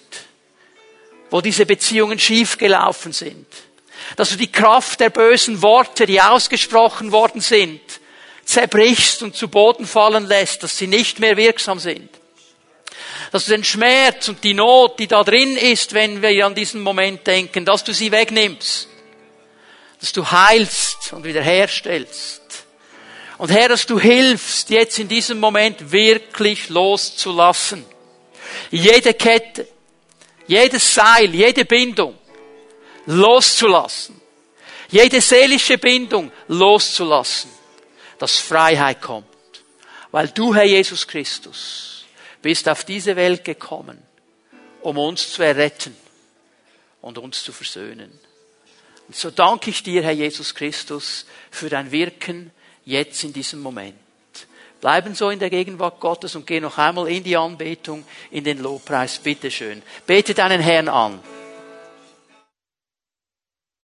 wo 1.31 1.41
diese 1.41 1.67
Beziehungen 1.67 2.19
schiefgelaufen 2.19 3.13
sind. 3.13 3.47
Dass 4.17 4.31
du 4.31 4.37
die 4.37 4.51
Kraft 4.51 5.01
der 5.01 5.11
bösen 5.11 5.61
Worte, 5.63 6.07
die 6.07 6.21
ausgesprochen 6.21 7.13
worden 7.13 7.41
sind, 7.41 7.81
zerbrichst 8.45 9.23
und 9.23 9.37
zu 9.37 9.49
Boden 9.49 9.87
fallen 9.87 10.27
lässt, 10.27 10.63
dass 10.63 10.79
sie 10.79 10.87
nicht 10.87 11.19
mehr 11.19 11.37
wirksam 11.37 11.79
sind. 11.79 12.09
Dass 13.33 13.47
du 13.47 13.53
den 13.53 13.65
Schmerz 13.65 14.29
und 14.29 14.43
die 14.45 14.55
Not, 14.55 14.99
die 14.99 15.07
da 15.07 15.25
drin 15.25 15.57
ist, 15.57 15.95
wenn 15.95 16.23
wir 16.23 16.47
an 16.47 16.55
diesen 16.55 16.83
Moment 16.83 17.27
denken, 17.27 17.65
dass 17.65 17.85
du 17.85 17.93
sie 17.93 18.13
wegnimmst. 18.13 18.89
Dass 20.01 20.13
du 20.13 20.31
heilst 20.31 21.13
und 21.13 21.25
wiederherstellst. 21.25 22.43
Und 23.39 23.51
Herr, 23.51 23.69
dass 23.69 23.87
du 23.87 23.99
hilfst, 24.01 24.71
jetzt 24.71 24.99
in 24.99 25.09
diesem 25.09 25.39
Moment 25.39 25.93
wirklich 25.93 26.69
loszulassen. 26.69 27.85
Jede 28.71 29.15
Kette, 29.15 29.69
jedes 30.47 30.95
Seil, 30.95 31.35
jede 31.35 31.65
Bindung 31.65 32.19
loszulassen. 33.07 34.21
Jede 34.91 35.21
seelische 35.21 35.79
Bindung 35.79 36.31
loszulassen. 36.49 37.51
Dass 38.19 38.39
Freiheit 38.39 39.01
kommt. 39.01 39.27
Weil 40.11 40.29
du, 40.29 40.55
Herr 40.55 40.65
Jesus 40.65 41.07
Christus, 41.07 41.98
bist 42.43 42.69
auf 42.69 42.85
diese 42.85 43.17
Welt 43.17 43.45
gekommen, 43.45 44.03
um 44.83 44.99
uns 44.99 45.33
zu 45.33 45.43
erretten 45.43 45.97
und 47.01 47.19
uns 47.19 47.43
zu 47.43 47.53
versöhnen. 47.53 48.19
Und 49.07 49.17
so 49.17 49.31
danke 49.31 49.71
ich 49.71 49.83
dir, 49.83 50.03
Herr 50.03 50.13
Jesus 50.13 50.55
Christus, 50.55 51.27
für 51.51 51.69
dein 51.69 51.91
Wirken 51.91 52.51
jetzt 52.85 53.25
in 53.25 53.33
diesem 53.33 53.61
Moment. 53.61 53.97
Bleiben 54.81 55.15
so 55.15 55.31
in 55.31 55.41
der 55.41 55.51
Gegenwart 55.51 55.99
Gottes 55.99 56.37
und 56.37 56.47
geh 56.47 56.61
noch 56.61 56.79
einmal 56.79 57.09
in 57.09 57.25
die 57.25 57.37
Anbetung, 57.37 58.05
in 58.31 58.45
den 58.45 58.63
Lobpreis. 58.63 59.19
Bitteschön. 59.19 59.83
Bete 60.07 60.35
deinen 60.35 60.61
Herrn 60.61 60.89
an. 60.89 61.21